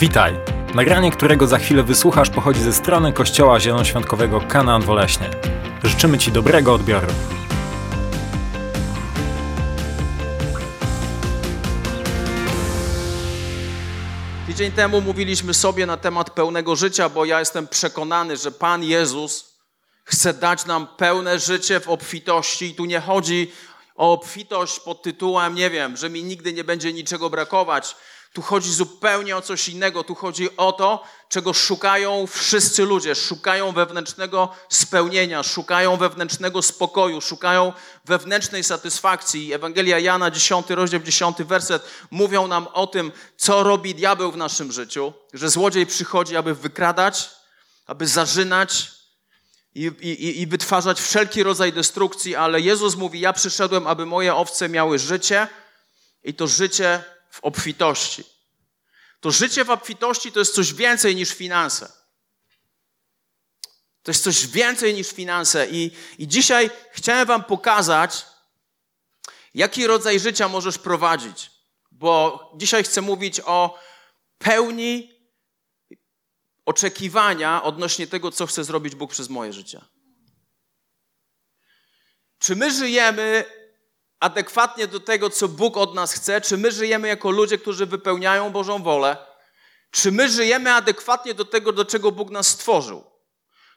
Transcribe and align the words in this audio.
Witaj! 0.00 0.34
Nagranie, 0.74 1.10
którego 1.10 1.46
za 1.46 1.58
chwilę 1.58 1.82
wysłuchasz, 1.82 2.30
pochodzi 2.30 2.60
ze 2.60 2.72
strony 2.72 3.12
Kościoła 3.12 3.60
Zielonoświątkowego 3.60 4.40
Kanaan 4.40 4.82
Woleśnie. 4.82 5.30
Życzymy 5.84 6.18
Ci 6.18 6.32
dobrego 6.32 6.74
odbioru. 6.74 7.06
Tydzień 14.46 14.72
temu 14.72 15.00
mówiliśmy 15.00 15.54
sobie 15.54 15.86
na 15.86 15.96
temat 15.96 16.30
pełnego 16.30 16.76
życia, 16.76 17.08
bo 17.08 17.24
ja 17.24 17.38
jestem 17.40 17.68
przekonany, 17.68 18.36
że 18.36 18.52
Pan 18.52 18.84
Jezus 18.84 19.58
chce 20.04 20.34
dać 20.34 20.66
nam 20.66 20.86
pełne 20.96 21.38
życie 21.38 21.80
w 21.80 21.88
obfitości. 21.88 22.66
I 22.66 22.74
tu 22.74 22.84
nie 22.84 23.00
chodzi 23.00 23.52
o 23.96 24.12
obfitość 24.12 24.80
pod 24.80 25.02
tytułem, 25.02 25.54
nie 25.54 25.70
wiem, 25.70 25.96
że 25.96 26.10
mi 26.10 26.24
nigdy 26.24 26.52
nie 26.52 26.64
będzie 26.64 26.92
niczego 26.92 27.30
brakować. 27.30 27.96
Tu 28.32 28.42
chodzi 28.42 28.72
zupełnie 28.72 29.36
o 29.36 29.42
coś 29.42 29.68
innego. 29.68 30.04
Tu 30.04 30.14
chodzi 30.14 30.56
o 30.56 30.72
to, 30.72 31.04
czego 31.28 31.52
szukają 31.52 32.26
wszyscy 32.26 32.84
ludzie. 32.84 33.14
Szukają 33.14 33.72
wewnętrznego 33.72 34.48
spełnienia, 34.68 35.42
szukają 35.42 35.96
wewnętrznego 35.96 36.62
spokoju, 36.62 37.20
szukają 37.20 37.72
wewnętrznej 38.04 38.64
satysfakcji. 38.64 39.52
Ewangelia 39.52 39.98
Jana, 39.98 40.30
10 40.30 40.70
rozdział, 40.70 41.00
10 41.00 41.36
werset 41.38 41.82
mówią 42.10 42.46
nam 42.46 42.66
o 42.72 42.86
tym, 42.86 43.12
co 43.36 43.62
robi 43.62 43.94
diabeł 43.94 44.32
w 44.32 44.36
naszym 44.36 44.72
życiu. 44.72 45.12
Że 45.32 45.50
złodziej 45.50 45.86
przychodzi, 45.86 46.36
aby 46.36 46.54
wykradać, 46.54 47.30
aby 47.86 48.06
zarzynać, 48.06 48.98
i, 49.74 49.84
i, 50.00 50.40
i 50.40 50.46
wytwarzać 50.46 51.00
wszelki 51.00 51.42
rodzaj 51.42 51.72
destrukcji, 51.72 52.36
ale 52.36 52.60
Jezus 52.60 52.96
mówi: 52.96 53.20
Ja 53.20 53.32
przyszedłem, 53.32 53.86
aby 53.86 54.06
moje 54.06 54.34
owce 54.34 54.68
miały 54.68 54.98
życie 54.98 55.48
i 56.24 56.34
to 56.34 56.46
życie 56.46 57.04
w 57.30 57.40
obfitości. 57.40 58.24
To 59.20 59.30
życie 59.30 59.64
w 59.64 59.70
obfitości 59.70 60.32
to 60.32 60.38
jest 60.38 60.54
coś 60.54 60.74
więcej 60.74 61.16
niż 61.16 61.34
finanse. 61.34 61.92
To 64.02 64.10
jest 64.10 64.24
coś 64.24 64.46
więcej 64.46 64.94
niż 64.94 65.12
finanse. 65.12 65.68
I, 65.70 65.90
I 66.18 66.28
dzisiaj 66.28 66.70
chciałem 66.92 67.26
Wam 67.26 67.44
pokazać, 67.44 68.26
jaki 69.54 69.86
rodzaj 69.86 70.20
życia 70.20 70.48
możesz 70.48 70.78
prowadzić. 70.78 71.50
Bo 71.90 72.50
dzisiaj 72.56 72.84
chcę 72.84 73.00
mówić 73.00 73.40
o 73.44 73.78
pełni 74.38 75.18
oczekiwania 76.64 77.62
odnośnie 77.62 78.06
tego, 78.06 78.30
co 78.30 78.46
chce 78.46 78.64
zrobić 78.64 78.94
Bóg 78.94 79.10
przez 79.10 79.28
moje 79.28 79.52
życie. 79.52 79.80
Czy 82.38 82.56
my 82.56 82.70
żyjemy 82.70 83.44
adekwatnie 84.20 84.86
do 84.86 85.00
tego, 85.00 85.30
co 85.30 85.48
Bóg 85.48 85.76
od 85.76 85.94
nas 85.94 86.12
chce? 86.12 86.40
Czy 86.40 86.56
my 86.56 86.72
żyjemy 86.72 87.08
jako 87.08 87.30
ludzie, 87.30 87.58
którzy 87.58 87.86
wypełniają 87.86 88.50
Bożą 88.50 88.82
wolę? 88.82 89.16
Czy 89.90 90.12
my 90.12 90.28
żyjemy 90.28 90.72
adekwatnie 90.72 91.34
do 91.34 91.44
tego, 91.44 91.72
do 91.72 91.84
czego 91.84 92.12
Bóg 92.12 92.30
nas 92.30 92.46
stworzył? 92.46 93.04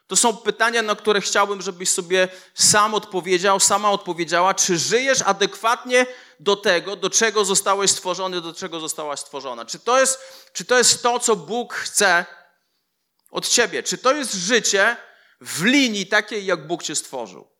To 0.06 0.16
są 0.16 0.36
pytania, 0.36 0.82
na 0.82 0.96
które 0.96 1.20
chciałbym, 1.20 1.62
żebyś 1.62 1.90
sobie 1.90 2.28
sam 2.54 2.94
odpowiedział, 2.94 3.60
sama 3.60 3.90
odpowiedziała. 3.90 4.54
Czy 4.54 4.78
żyjesz 4.78 5.22
adekwatnie 5.22 6.06
do 6.40 6.56
tego, 6.56 6.96
do 6.96 7.10
czego 7.10 7.44
zostałeś 7.44 7.90
stworzony, 7.90 8.40
do 8.40 8.52
czego 8.52 8.80
zostałaś 8.80 9.20
stworzona? 9.20 9.64
Czy 9.64 9.78
to 9.78 10.00
jest, 10.00 10.18
czy 10.52 10.64
to, 10.64 10.78
jest 10.78 11.02
to, 11.02 11.18
co 11.18 11.36
Bóg 11.36 11.74
chce 11.74 12.26
od 13.30 13.48
ciebie? 13.48 13.82
Czy 13.82 13.98
to 13.98 14.14
jest 14.14 14.34
życie 14.34 14.96
w 15.40 15.64
linii 15.64 16.06
takiej, 16.06 16.46
jak 16.46 16.66
Bóg 16.66 16.82
cię 16.82 16.94
stworzył? 16.94 17.51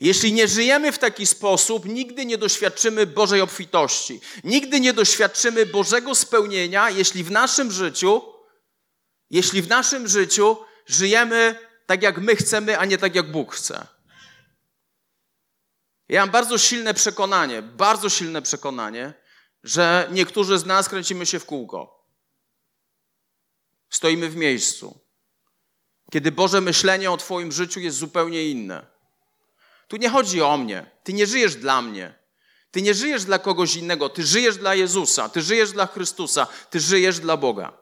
Jeśli 0.00 0.32
nie 0.32 0.48
żyjemy 0.48 0.92
w 0.92 0.98
taki 0.98 1.26
sposób, 1.26 1.84
nigdy 1.86 2.26
nie 2.26 2.38
doświadczymy 2.38 3.06
Bożej 3.06 3.40
obfitości. 3.40 4.20
Nigdy 4.44 4.80
nie 4.80 4.92
doświadczymy 4.92 5.66
Bożego 5.66 6.14
spełnienia, 6.14 6.90
jeśli 6.90 7.24
w 7.24 7.30
naszym 7.30 7.72
życiu, 7.72 8.22
jeśli 9.30 9.62
w 9.62 9.68
naszym 9.68 10.08
życiu 10.08 10.56
żyjemy 10.86 11.58
tak, 11.86 12.02
jak 12.02 12.18
my 12.18 12.36
chcemy, 12.36 12.78
a 12.78 12.84
nie 12.84 12.98
tak, 12.98 13.14
jak 13.14 13.30
Bóg 13.32 13.54
chce. 13.54 13.86
Ja 16.08 16.20
mam 16.20 16.30
bardzo 16.30 16.58
silne 16.58 16.94
przekonanie, 16.94 17.62
bardzo 17.62 18.10
silne 18.10 18.42
przekonanie, 18.42 19.14
że 19.62 20.08
niektórzy 20.12 20.58
z 20.58 20.66
nas 20.66 20.88
kręcimy 20.88 21.26
się 21.26 21.38
w 21.38 21.44
kółko. 21.44 22.08
Stoimy 23.90 24.28
w 24.28 24.36
miejscu. 24.36 25.00
Kiedy 26.12 26.32
Boże 26.32 26.60
myślenie 26.60 27.10
o 27.10 27.16
Twoim 27.16 27.52
życiu 27.52 27.80
jest 27.80 27.96
zupełnie 27.96 28.50
inne. 28.50 28.93
Tu 29.88 29.96
nie 29.96 30.08
chodzi 30.08 30.42
o 30.42 30.56
mnie. 30.56 30.90
Ty 31.04 31.12
nie 31.12 31.26
żyjesz 31.26 31.56
dla 31.56 31.82
mnie. 31.82 32.14
Ty 32.70 32.82
nie 32.82 32.94
żyjesz 32.94 33.24
dla 33.24 33.38
kogoś 33.38 33.76
innego. 33.76 34.08
Ty 34.08 34.24
żyjesz 34.26 34.56
dla 34.56 34.74
Jezusa. 34.74 35.28
Ty 35.28 35.42
żyjesz 35.42 35.72
dla 35.72 35.86
Chrystusa. 35.86 36.46
Ty 36.70 36.80
żyjesz 36.80 37.18
dla 37.20 37.36
Boga. 37.36 37.72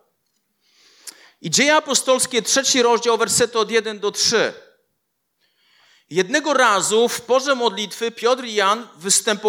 I 1.41 1.51
dzieje 1.51 1.77
apostolskie, 1.77 2.43
trzeci 2.43 2.83
rozdział, 2.83 3.19
wersety 3.19 3.59
od 3.59 3.71
1 3.71 3.99
do 3.99 4.11
3. 4.11 4.53
Jednego 6.11 6.55
razu 6.55 7.09
w 7.09 7.21
porze 7.21 7.55
modlitwy 7.55 8.11
Piotr 8.11 8.45
i 8.45 8.55
Jan 8.55 8.89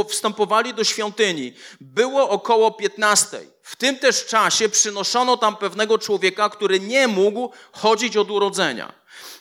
wstępowali 0.09 0.74
do 0.74 0.84
świątyni. 0.84 1.53
Było 1.81 2.30
około 2.30 2.72
15. 2.72 3.40
W 3.62 3.75
tym 3.75 4.00
też 4.00 4.25
czasie 4.25 4.70
przynoszono 4.70 5.38
tam 5.38 5.58
pewnego 5.58 5.97
człowieka, 5.97 6.50
który 6.50 6.80
nie 6.80 7.08
mógł 7.08 7.52
chodzić 7.72 8.18
od 8.18 8.31
urodzenia. 8.31 8.94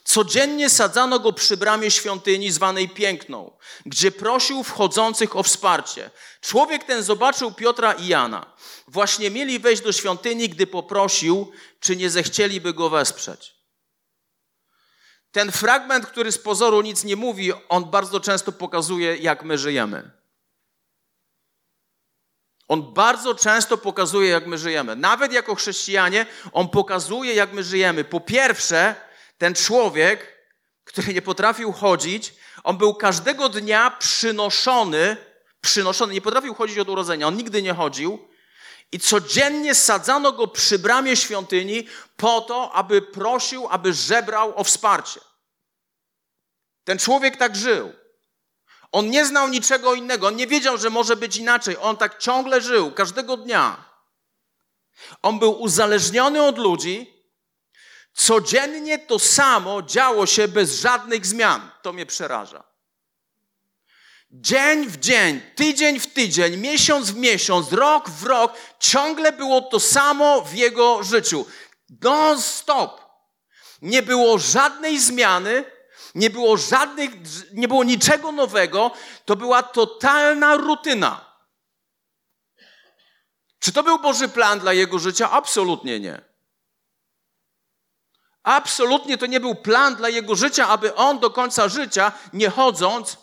Codziennie 0.04 0.70
sadzano 0.70 1.18
go 1.18 1.32
przy 1.32 1.56
bramie 1.56 1.90
świątyni 1.90 2.50
zwanej 2.50 2.88
Piękną, 2.88 3.56
gdzie 3.86 4.10
prosił 4.10 4.62
wchodzących 4.62 5.36
o 5.36 5.42
wsparcie. 5.42 6.10
Człowiek 6.40 6.84
ten 6.84 7.02
zobaczył 7.02 7.52
Piotra 7.52 7.92
i 7.92 8.06
Jana. 8.06 8.56
Właśnie 8.88 9.30
mieli 9.30 9.58
wejść 9.58 9.82
do 9.82 9.92
świątyni, 9.92 10.48
gdy 10.48 10.66
poprosił, 10.66 11.52
czy 11.80 11.96
nie 11.96 12.10
zechcieliby 12.10 12.74
go 12.74 12.90
wesprzeć. 12.90 13.54
Ten 15.32 15.52
fragment, 15.52 16.06
który 16.06 16.32
z 16.32 16.38
pozoru 16.38 16.82
nic 16.82 17.04
nie 17.04 17.16
mówi, 17.16 17.52
on 17.68 17.90
bardzo 17.90 18.20
często 18.20 18.52
pokazuje, 18.52 19.16
jak 19.16 19.44
my 19.44 19.58
żyjemy. 19.58 20.10
On 22.68 22.94
bardzo 22.94 23.34
często 23.34 23.78
pokazuje, 23.78 24.28
jak 24.28 24.46
my 24.46 24.58
żyjemy. 24.58 24.96
Nawet 24.96 25.32
jako 25.32 25.54
chrześcijanie, 25.54 26.26
on 26.52 26.68
pokazuje, 26.68 27.34
jak 27.34 27.52
my 27.52 27.64
żyjemy. 27.64 28.04
Po 28.04 28.20
pierwsze, 28.20 28.94
ten 29.42 29.54
człowiek, 29.54 30.38
który 30.84 31.14
nie 31.14 31.22
potrafił 31.22 31.72
chodzić, 31.72 32.34
on 32.64 32.76
był 32.76 32.94
każdego 32.94 33.48
dnia 33.48 33.90
przynoszony, 33.90 35.16
przynoszony, 35.60 36.14
nie 36.14 36.20
potrafił 36.20 36.54
chodzić 36.54 36.78
od 36.78 36.88
urodzenia, 36.88 37.26
on 37.26 37.36
nigdy 37.36 37.62
nie 37.62 37.74
chodził. 37.74 38.28
I 38.92 38.98
codziennie 38.98 39.74
sadzano 39.74 40.32
go 40.32 40.48
przy 40.48 40.78
bramie 40.78 41.16
świątyni 41.16 41.88
po 42.16 42.40
to, 42.40 42.72
aby 42.72 43.02
prosił, 43.02 43.68
aby 43.70 43.92
żebrał 43.92 44.58
o 44.58 44.64
wsparcie. 44.64 45.20
Ten 46.84 46.98
człowiek 46.98 47.36
tak 47.36 47.56
żył. 47.56 47.92
On 48.92 49.10
nie 49.10 49.26
znał 49.26 49.48
niczego 49.48 49.94
innego, 49.94 50.26
on 50.26 50.36
nie 50.36 50.46
wiedział, 50.46 50.78
że 50.78 50.90
może 50.90 51.16
być 51.16 51.36
inaczej. 51.36 51.76
On 51.80 51.96
tak 51.96 52.18
ciągle 52.18 52.60
żył, 52.60 52.92
każdego 52.92 53.36
dnia. 53.36 53.84
On 55.22 55.38
był 55.38 55.60
uzależniony 55.60 56.42
od 56.42 56.58
ludzi, 56.58 57.11
Codziennie 58.14 58.98
to 58.98 59.18
samo 59.18 59.82
działo 59.82 60.26
się 60.26 60.48
bez 60.48 60.80
żadnych 60.80 61.26
zmian. 61.26 61.70
To 61.82 61.92
mnie 61.92 62.06
przeraża. 62.06 62.64
Dzień 64.30 64.86
w 64.86 64.96
dzień, 64.96 65.40
tydzień 65.54 66.00
w 66.00 66.12
tydzień, 66.12 66.56
miesiąc 66.56 67.10
w 67.10 67.16
miesiąc, 67.16 67.72
rok 67.72 68.10
w 68.10 68.24
rok, 68.24 68.52
ciągle 68.78 69.32
było 69.32 69.60
to 69.60 69.80
samo 69.80 70.42
w 70.42 70.54
jego 70.54 71.02
życiu. 71.02 71.46
Non-stop. 72.02 73.00
Nie 73.82 74.02
było 74.02 74.38
żadnej 74.38 74.98
zmiany, 74.98 75.64
nie 76.14 76.30
było 76.30 76.56
żadnych, 76.56 77.10
nie 77.52 77.68
było 77.68 77.84
niczego 77.84 78.32
nowego. 78.32 78.90
To 79.24 79.36
była 79.36 79.62
totalna 79.62 80.56
rutyna. 80.56 81.32
Czy 83.58 83.72
to 83.72 83.82
był 83.82 83.98
Boży 83.98 84.28
plan 84.28 84.60
dla 84.60 84.72
jego 84.72 84.98
życia? 84.98 85.30
Absolutnie 85.30 86.00
nie. 86.00 86.31
Absolutnie 88.42 89.18
to 89.18 89.26
nie 89.26 89.40
był 89.40 89.54
plan 89.54 89.96
dla 89.96 90.08
jego 90.08 90.34
życia, 90.34 90.68
aby 90.68 90.94
on 90.94 91.18
do 91.18 91.30
końca 91.30 91.68
życia, 91.68 92.12
nie 92.32 92.50
chodząc, 92.50 93.16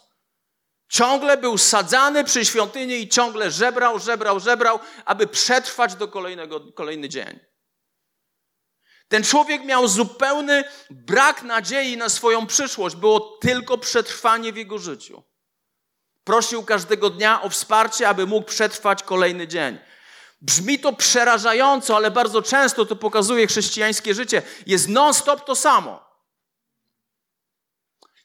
ciągle 0.90 1.38
był 1.38 1.58
sadzany 1.58 2.24
przy 2.24 2.46
świątyni 2.46 2.96
i 2.96 3.10
ciągle 3.10 3.52
żebrał, 3.52 4.00
żebrał, 4.00 4.40
żebrał, 4.40 4.80
aby 5.06 5.28
przetrwać 5.28 5.96
do 5.96 6.08
kolejnego, 6.08 6.72
kolejny 6.72 7.10
dzień. 7.10 7.40
Ten 9.08 9.24
człowiek 9.24 9.66
miał 9.66 9.88
zupełny 9.88 10.64
brak 10.90 11.44
nadziei 11.44 11.98
na 11.98 12.10
swoją 12.10 12.48
przyszłość. 12.48 12.96
Było 12.96 13.20
tylko 13.42 13.78
przetrwanie 13.78 14.54
w 14.54 14.58
jego 14.58 14.78
życiu. 14.78 15.24
Prosił 16.24 16.64
każdego 16.64 17.10
dnia 17.10 17.42
o 17.42 17.50
wsparcie, 17.50 18.10
aby 18.10 18.26
mógł 18.26 18.48
przetrwać 18.48 19.04
kolejny 19.04 19.48
dzień. 19.48 19.80
Brzmi 20.42 20.80
to 20.80 20.94
przerażająco, 20.94 21.96
ale 21.96 22.12
bardzo 22.12 22.42
często 22.42 22.86
to 22.86 22.96
pokazuje 22.96 23.48
chrześcijańskie 23.48 24.14
życie. 24.14 24.42
Jest 24.66 24.88
non-stop 24.88 25.46
to 25.46 25.56
samo. 25.56 26.10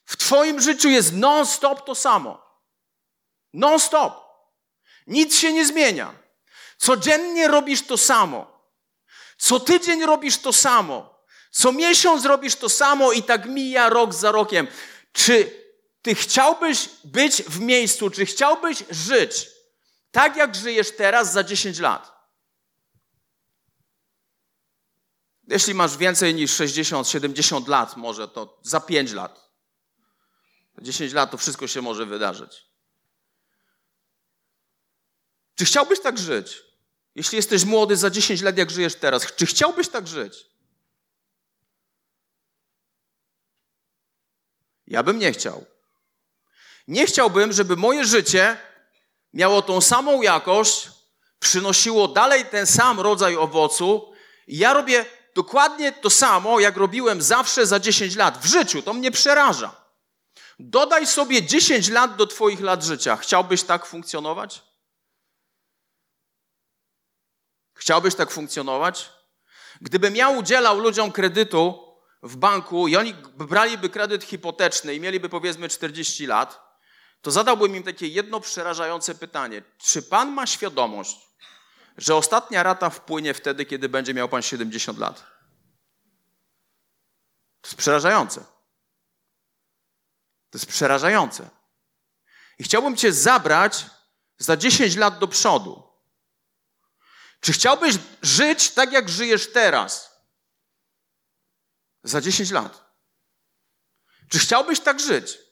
W 0.05 0.17
Twoim 0.17 0.61
życiu 0.61 0.89
jest 0.89 1.13
non-stop 1.13 1.85
to 1.85 1.95
samo. 1.95 2.45
Non-stop. 3.53 4.25
Nic 5.07 5.35
się 5.37 5.53
nie 5.53 5.65
zmienia. 5.65 6.13
Codziennie 6.77 7.47
robisz 7.47 7.81
to 7.81 7.97
samo. 7.97 8.55
Co 9.37 9.59
tydzień 9.59 10.05
robisz 10.05 10.37
to 10.37 10.53
samo. 10.53 11.25
Co 11.51 11.71
miesiąc 11.71 12.25
robisz 12.25 12.55
to 12.55 12.69
samo 12.69 13.11
i 13.11 13.23
tak 13.23 13.45
mija 13.45 13.89
rok 13.89 14.13
za 14.13 14.31
rokiem. 14.31 14.67
Czy 15.13 15.65
ty 16.01 16.15
chciałbyś 16.15 16.89
być 17.03 17.43
w 17.43 17.59
miejscu, 17.59 18.09
czy 18.09 18.25
chciałbyś 18.25 18.83
żyć 18.89 19.54
tak, 20.15 20.35
jak 20.35 20.55
żyjesz 20.55 20.95
teraz 20.95 21.33
za 21.33 21.43
10 21.43 21.79
lat? 21.79 22.15
Jeśli 25.47 25.73
masz 25.73 25.97
więcej 25.97 26.35
niż 26.35 26.55
60, 26.55 27.07
70 27.07 27.67
lat, 27.67 27.97
może 27.97 28.27
to 28.27 28.59
za 28.61 28.79
5 28.79 29.11
lat. 29.11 29.49
10 30.81 31.13
lat 31.13 31.31
to 31.31 31.37
wszystko 31.37 31.67
się 31.67 31.81
może 31.81 32.05
wydarzyć. 32.05 32.65
Czy 35.55 35.65
chciałbyś 35.65 36.01
tak 36.01 36.17
żyć? 36.17 36.63
Jeśli 37.15 37.35
jesteś 37.35 37.65
młody 37.65 37.97
za 37.97 38.09
10 38.09 38.41
lat, 38.41 38.57
jak 38.57 38.71
żyjesz 38.71 38.95
teraz, 38.95 39.35
czy 39.35 39.45
chciałbyś 39.45 39.89
tak 39.89 40.07
żyć? 40.07 40.45
Ja 44.87 45.03
bym 45.03 45.19
nie 45.19 45.31
chciał. 45.31 45.65
Nie 46.87 47.05
chciałbym, 47.05 47.53
żeby 47.53 47.75
moje 47.75 48.05
życie 48.05 48.57
miało 49.35 49.61
tą 49.61 49.81
samą 49.81 50.21
jakość, 50.21 50.89
przynosiło 51.39 52.07
dalej 52.07 52.45
ten 52.45 52.67
sam 52.67 52.99
rodzaj 52.99 53.35
owocu. 53.35 54.13
I 54.47 54.57
ja 54.57 54.73
robię 54.73 55.05
dokładnie 55.35 55.91
to 55.91 56.09
samo, 56.09 56.59
jak 56.59 56.77
robiłem 56.77 57.21
zawsze 57.21 57.65
za 57.65 57.79
10 57.79 58.15
lat. 58.15 58.37
W 58.37 58.45
życiu 58.45 58.81
to 58.81 58.93
mnie 58.93 59.11
przeraża. 59.11 59.85
Dodaj 60.59 61.07
sobie 61.07 61.43
10 61.43 61.89
lat 61.89 62.15
do 62.15 62.27
Twoich 62.27 62.61
lat 62.61 62.83
życia. 62.83 63.17
Chciałbyś 63.17 63.63
tak 63.63 63.85
funkcjonować? 63.85 64.61
Chciałbyś 67.73 68.15
tak 68.15 68.31
funkcjonować? 68.31 69.09
Gdybym 69.81 70.15
ja 70.15 70.29
udzielał 70.29 70.79
ludziom 70.79 71.11
kredytu 71.11 71.95
w 72.23 72.35
banku 72.35 72.87
i 72.87 72.95
oni 72.95 73.13
braliby 73.37 73.89
kredyt 73.89 74.23
hipoteczny 74.23 74.95
i 74.95 74.99
mieliby 74.99 75.29
powiedzmy 75.29 75.69
40 75.69 76.25
lat, 76.25 76.64
to 77.25 77.31
zadałbym 77.31 77.75
im 77.75 77.83
takie 77.83 78.07
jedno 78.07 78.39
przerażające 78.39 79.15
pytanie. 79.15 79.63
Czy 79.77 80.01
pan 80.01 80.31
ma 80.31 80.47
świadomość, 80.47 81.17
że 81.97 82.15
ostatnia 82.15 82.63
rata 82.63 82.89
wpłynie 82.89 83.33
wtedy, 83.33 83.65
kiedy 83.65 83.89
będzie 83.89 84.13
miał 84.13 84.29
pan 84.29 84.41
70 84.41 84.99
lat? 84.99 85.17
To 87.61 87.67
jest 87.67 87.75
przerażające. 87.75 88.41
To 90.49 90.57
jest 90.57 90.65
przerażające. 90.65 91.49
I 92.59 92.63
chciałbym 92.63 92.97
cię 92.97 93.13
zabrać 93.13 93.85
za 94.37 94.57
10 94.57 94.95
lat 94.95 95.19
do 95.19 95.27
przodu. 95.27 95.83
Czy 97.39 97.53
chciałbyś 97.53 97.95
żyć 98.21 98.71
tak, 98.71 98.91
jak 98.91 99.09
żyjesz 99.09 99.51
teraz? 99.51 100.21
Za 102.03 102.21
10 102.21 102.51
lat. 102.51 102.95
Czy 104.29 104.39
chciałbyś 104.39 104.79
tak 104.79 104.99
żyć? 104.99 105.44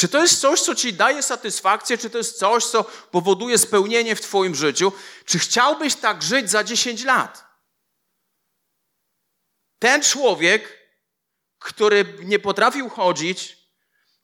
Czy 0.00 0.08
to 0.08 0.22
jest 0.22 0.40
coś, 0.40 0.60
co 0.60 0.74
ci 0.74 0.92
daje 0.94 1.22
satysfakcję? 1.22 1.98
Czy 1.98 2.10
to 2.10 2.18
jest 2.18 2.38
coś, 2.38 2.64
co 2.64 2.84
powoduje 2.84 3.58
spełnienie 3.58 4.16
w 4.16 4.20
Twoim 4.20 4.54
życiu? 4.54 4.92
Czy 5.24 5.38
chciałbyś 5.38 5.94
tak 5.94 6.22
żyć 6.22 6.50
za 6.50 6.64
10 6.64 7.04
lat? 7.04 7.44
Ten 9.78 10.02
człowiek, 10.02 10.78
który 11.58 12.18
nie 12.22 12.38
potrafił 12.38 12.88
chodzić, 12.88 13.56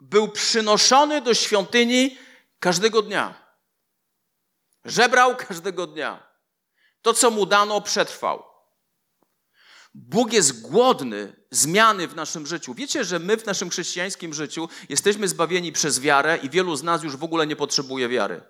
był 0.00 0.28
przynoszony 0.28 1.20
do 1.20 1.34
świątyni 1.34 2.18
każdego 2.60 3.02
dnia. 3.02 3.54
Żebrał 4.84 5.36
każdego 5.36 5.86
dnia. 5.86 6.32
To, 7.02 7.14
co 7.14 7.30
mu 7.30 7.46
dano, 7.46 7.80
przetrwał. 7.80 8.44
Bóg 9.98 10.32
jest 10.32 10.62
głodny 10.62 11.36
zmiany 11.50 12.08
w 12.08 12.16
naszym 12.16 12.46
życiu. 12.46 12.74
Wiecie, 12.74 13.04
że 13.04 13.18
my 13.18 13.36
w 13.36 13.46
naszym 13.46 13.70
chrześcijańskim 13.70 14.34
życiu 14.34 14.68
jesteśmy 14.88 15.28
zbawieni 15.28 15.72
przez 15.72 16.00
wiarę 16.00 16.36
i 16.36 16.50
wielu 16.50 16.76
z 16.76 16.82
nas 16.82 17.02
już 17.02 17.16
w 17.16 17.24
ogóle 17.24 17.46
nie 17.46 17.56
potrzebuje 17.56 18.08
wiary. 18.08 18.42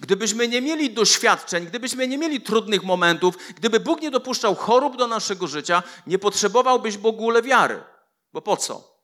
Gdybyśmy 0.00 0.48
nie 0.48 0.62
mieli 0.62 0.94
doświadczeń, 0.94 1.66
gdybyśmy 1.66 2.08
nie 2.08 2.18
mieli 2.18 2.40
trudnych 2.40 2.82
momentów, 2.84 3.36
gdyby 3.56 3.80
Bóg 3.80 4.00
nie 4.00 4.10
dopuszczał 4.10 4.54
chorób 4.54 4.96
do 4.96 5.06
naszego 5.06 5.46
życia, 5.46 5.82
nie 6.06 6.18
potrzebowałbyś 6.18 6.98
w 6.98 7.06
ogóle 7.06 7.42
wiary. 7.42 7.84
Bo 8.32 8.42
po 8.42 8.56
co? 8.56 9.02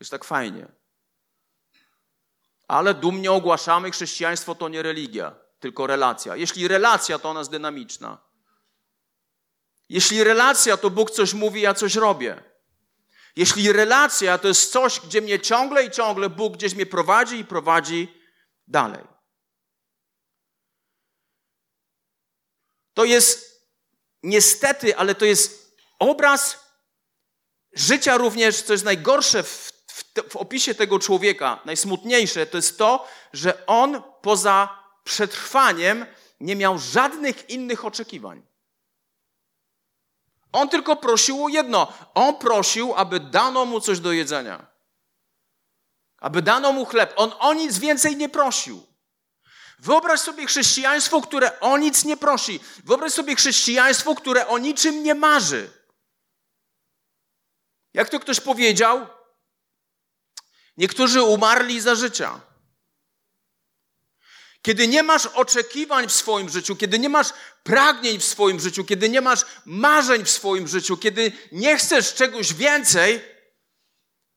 Jest 0.00 0.10
tak 0.10 0.24
fajnie. 0.24 0.68
Ale 2.68 2.94
dumnie 2.94 3.32
ogłaszamy, 3.32 3.90
chrześcijaństwo 3.90 4.54
to 4.54 4.68
nie 4.68 4.82
religia, 4.82 5.34
tylko 5.60 5.86
relacja. 5.86 6.36
Jeśli 6.36 6.68
relacja, 6.68 7.18
to 7.18 7.30
ona 7.30 7.40
jest 7.40 7.50
dynamiczna. 7.50 8.29
Jeśli 9.90 10.24
relacja, 10.24 10.76
to 10.76 10.90
Bóg 10.90 11.10
coś 11.10 11.34
mówi, 11.34 11.60
ja 11.60 11.74
coś 11.74 11.94
robię. 11.94 12.42
Jeśli 13.36 13.72
relacja 13.72 14.38
to 14.38 14.48
jest 14.48 14.72
coś, 14.72 15.00
gdzie 15.00 15.20
mnie 15.20 15.40
ciągle 15.40 15.84
i 15.84 15.90
ciągle 15.90 16.30
Bóg 16.30 16.56
gdzieś 16.56 16.74
mnie 16.74 16.86
prowadzi 16.86 17.38
i 17.38 17.44
prowadzi 17.44 18.14
dalej. 18.68 19.04
To 22.94 23.04
jest 23.04 23.62
niestety, 24.22 24.96
ale 24.96 25.14
to 25.14 25.24
jest 25.24 25.76
obraz 25.98 26.58
życia 27.72 28.16
również, 28.16 28.62
co 28.62 28.72
jest 28.72 28.84
najgorsze 28.84 29.42
w, 29.42 29.72
w, 29.86 30.04
w 30.30 30.36
opisie 30.36 30.74
tego 30.74 30.98
człowieka, 30.98 31.60
najsmutniejsze, 31.64 32.46
to 32.46 32.58
jest 32.58 32.78
to, 32.78 33.08
że 33.32 33.66
on 33.66 34.02
poza 34.22 34.68
przetrwaniem 35.04 36.06
nie 36.40 36.56
miał 36.56 36.78
żadnych 36.78 37.50
innych 37.50 37.84
oczekiwań. 37.84 38.49
On 40.52 40.68
tylko 40.68 40.96
prosił 40.96 41.44
o 41.44 41.48
jedno. 41.48 41.92
On 42.14 42.34
prosił, 42.34 42.94
aby 42.94 43.20
dano 43.20 43.64
mu 43.64 43.80
coś 43.80 44.00
do 44.00 44.12
jedzenia. 44.12 44.66
Aby 46.18 46.42
dano 46.42 46.72
mu 46.72 46.84
chleb. 46.84 47.12
On 47.16 47.32
o 47.38 47.54
nic 47.54 47.78
więcej 47.78 48.16
nie 48.16 48.28
prosił. 48.28 48.86
Wyobraź 49.78 50.20
sobie 50.20 50.46
chrześcijaństwo, 50.46 51.20
które 51.20 51.60
o 51.60 51.78
nic 51.78 52.04
nie 52.04 52.16
prosi. 52.16 52.60
Wyobraź 52.84 53.12
sobie 53.12 53.36
chrześcijaństwo, 53.36 54.14
które 54.14 54.46
o 54.46 54.58
niczym 54.58 55.02
nie 55.02 55.14
marzy. 55.14 55.70
Jak 57.94 58.08
to 58.08 58.20
ktoś 58.20 58.40
powiedział, 58.40 59.06
niektórzy 60.76 61.22
umarli 61.22 61.80
za 61.80 61.94
życia. 61.94 62.40
Kiedy 64.62 64.88
nie 64.88 65.02
masz 65.02 65.26
oczekiwań 65.26 66.08
w 66.08 66.12
swoim 66.12 66.48
życiu, 66.48 66.76
kiedy 66.76 66.98
nie 66.98 67.08
masz 67.08 67.28
pragnień 67.62 68.18
w 68.18 68.24
swoim 68.24 68.60
życiu, 68.60 68.84
kiedy 68.84 69.08
nie 69.08 69.20
masz 69.20 69.44
marzeń 69.64 70.24
w 70.24 70.30
swoim 70.30 70.68
życiu, 70.68 70.96
kiedy 70.96 71.32
nie 71.52 71.76
chcesz 71.76 72.14
czegoś 72.14 72.54
więcej, 72.54 73.24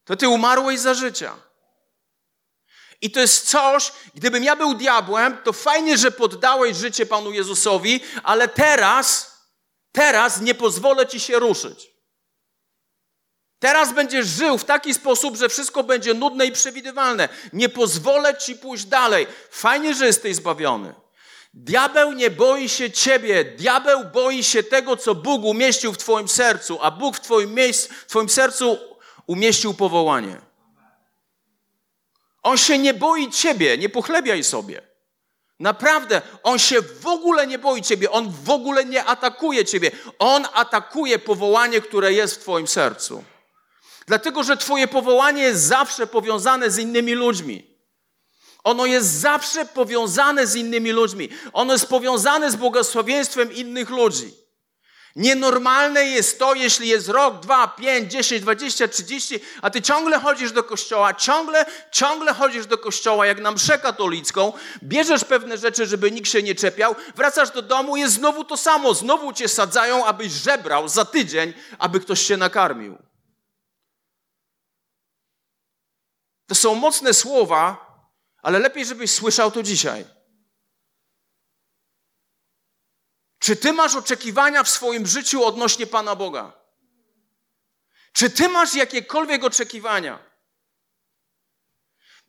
to 0.05 0.15
ty 0.15 0.27
umarłeś 0.27 0.79
za 0.79 0.93
życia. 0.93 1.35
I 3.01 3.11
to 3.11 3.19
jest 3.19 3.49
coś, 3.49 3.91
gdybym 4.15 4.43
ja 4.43 4.55
był 4.55 4.73
diabłem, 4.73 5.37
to 5.43 5.53
fajnie, 5.53 5.97
że 5.97 6.11
poddałeś 6.11 6.77
życie 6.77 7.05
Panu 7.05 7.31
Jezusowi, 7.31 8.01
ale 8.23 8.47
teraz, 8.47 9.37
teraz 9.91 10.41
nie 10.41 10.55
pozwolę 10.55 11.07
ci 11.07 11.19
się 11.19 11.39
ruszyć. 11.39 11.92
Teraz 13.63 13.93
będziesz 13.93 14.27
żył 14.27 14.57
w 14.57 14.65
taki 14.65 14.93
sposób, 14.93 15.37
że 15.37 15.49
wszystko 15.49 15.83
będzie 15.83 16.13
nudne 16.13 16.45
i 16.45 16.51
przewidywalne. 16.51 17.29
Nie 17.53 17.69
pozwolę 17.69 18.37
ci 18.37 18.55
pójść 18.55 18.85
dalej. 18.85 19.27
Fajnie, 19.49 19.93
że 19.93 20.05
jesteś 20.05 20.35
zbawiony. 20.35 20.93
Diabeł 21.53 22.11
nie 22.11 22.31
boi 22.31 22.69
się 22.69 22.91
ciebie. 22.91 23.43
Diabeł 23.43 24.05
boi 24.13 24.43
się 24.43 24.63
tego, 24.63 24.97
co 24.97 25.15
Bóg 25.15 25.43
umieścił 25.43 25.93
w 25.93 25.97
twoim 25.97 26.27
sercu, 26.27 26.79
a 26.81 26.91
Bóg 26.91 27.17
w 27.17 27.19
twoim, 27.19 27.53
miejscu, 27.53 27.93
w 27.93 28.09
twoim 28.09 28.29
sercu 28.29 28.77
umieścił 29.27 29.73
powołanie. 29.73 30.41
On 32.41 32.57
się 32.57 32.77
nie 32.77 32.93
boi 32.93 33.31
ciebie, 33.31 33.77
nie 33.77 33.89
pochlebiaj 33.89 34.43
sobie. 34.43 34.81
Naprawdę, 35.59 36.21
on 36.43 36.59
się 36.59 36.81
w 36.81 37.07
ogóle 37.07 37.47
nie 37.47 37.59
boi 37.59 37.81
ciebie, 37.81 38.11
on 38.11 38.33
w 38.43 38.49
ogóle 38.49 38.85
nie 38.85 39.05
atakuje 39.05 39.65
ciebie. 39.65 39.91
On 40.19 40.47
atakuje 40.53 41.19
powołanie, 41.19 41.81
które 41.81 42.13
jest 42.13 42.35
w 42.35 42.39
twoim 42.39 42.67
sercu. 42.67 43.23
Dlatego, 44.07 44.43
że 44.43 44.57
Twoje 44.57 44.87
powołanie 44.87 45.41
jest 45.41 45.63
zawsze 45.63 46.07
powiązane 46.07 46.71
z 46.71 46.77
innymi 46.77 47.13
ludźmi. 47.13 47.73
Ono 48.63 48.85
jest 48.85 49.07
zawsze 49.07 49.65
powiązane 49.65 50.47
z 50.47 50.55
innymi 50.55 50.91
ludźmi. 50.91 51.29
Ono 51.53 51.73
jest 51.73 51.87
powiązane 51.87 52.51
z 52.51 52.55
błogosławieństwem 52.55 53.53
innych 53.53 53.89
ludzi. 53.89 54.43
Nienormalne 55.15 56.05
jest 56.05 56.39
to, 56.39 56.53
jeśli 56.53 56.87
jest 56.87 57.09
rok, 57.09 57.39
dwa, 57.39 57.67
pięć, 57.67 58.11
dziesięć, 58.11 58.41
dwadzieścia, 58.41 58.87
trzydzieści, 58.87 59.39
a 59.61 59.69
ty 59.69 59.81
ciągle 59.81 60.19
chodzisz 60.19 60.51
do 60.51 60.63
kościoła, 60.63 61.13
ciągle, 61.13 61.65
ciągle 61.91 62.33
chodzisz 62.33 62.65
do 62.65 62.77
kościoła, 62.77 63.25
jak 63.25 63.41
na 63.41 63.51
mszę 63.51 63.79
katolicką, 63.79 64.53
bierzesz 64.83 65.23
pewne 65.23 65.57
rzeczy, 65.57 65.85
żeby 65.85 66.11
nikt 66.11 66.29
się 66.29 66.43
nie 66.43 66.55
czepiał, 66.55 66.95
wracasz 67.15 67.51
do 67.51 67.61
domu, 67.61 67.97
jest 67.97 68.13
znowu 68.13 68.43
to 68.43 68.57
samo, 68.57 68.93
znowu 68.93 69.33
cię 69.33 69.47
sadzają, 69.47 70.05
abyś 70.05 70.31
żebrał 70.31 70.87
za 70.87 71.05
tydzień, 71.05 71.53
aby 71.79 71.99
ktoś 71.99 72.21
się 72.21 72.37
nakarmił. 72.37 72.97
To 76.53 76.57
są 76.57 76.75
mocne 76.75 77.13
słowa, 77.13 77.85
ale 78.41 78.59
lepiej, 78.59 78.85
żebyś 78.85 79.11
słyszał 79.11 79.51
to 79.51 79.63
dzisiaj. 79.63 80.05
Czy 83.39 83.55
ty 83.55 83.73
masz 83.73 83.95
oczekiwania 83.95 84.63
w 84.63 84.69
swoim 84.69 85.07
życiu 85.07 85.45
odnośnie 85.45 85.87
Pana 85.87 86.15
Boga? 86.15 86.53
Czy 88.13 88.29
ty 88.29 88.49
masz 88.49 88.75
jakiekolwiek 88.75 89.43
oczekiwania? 89.43 90.19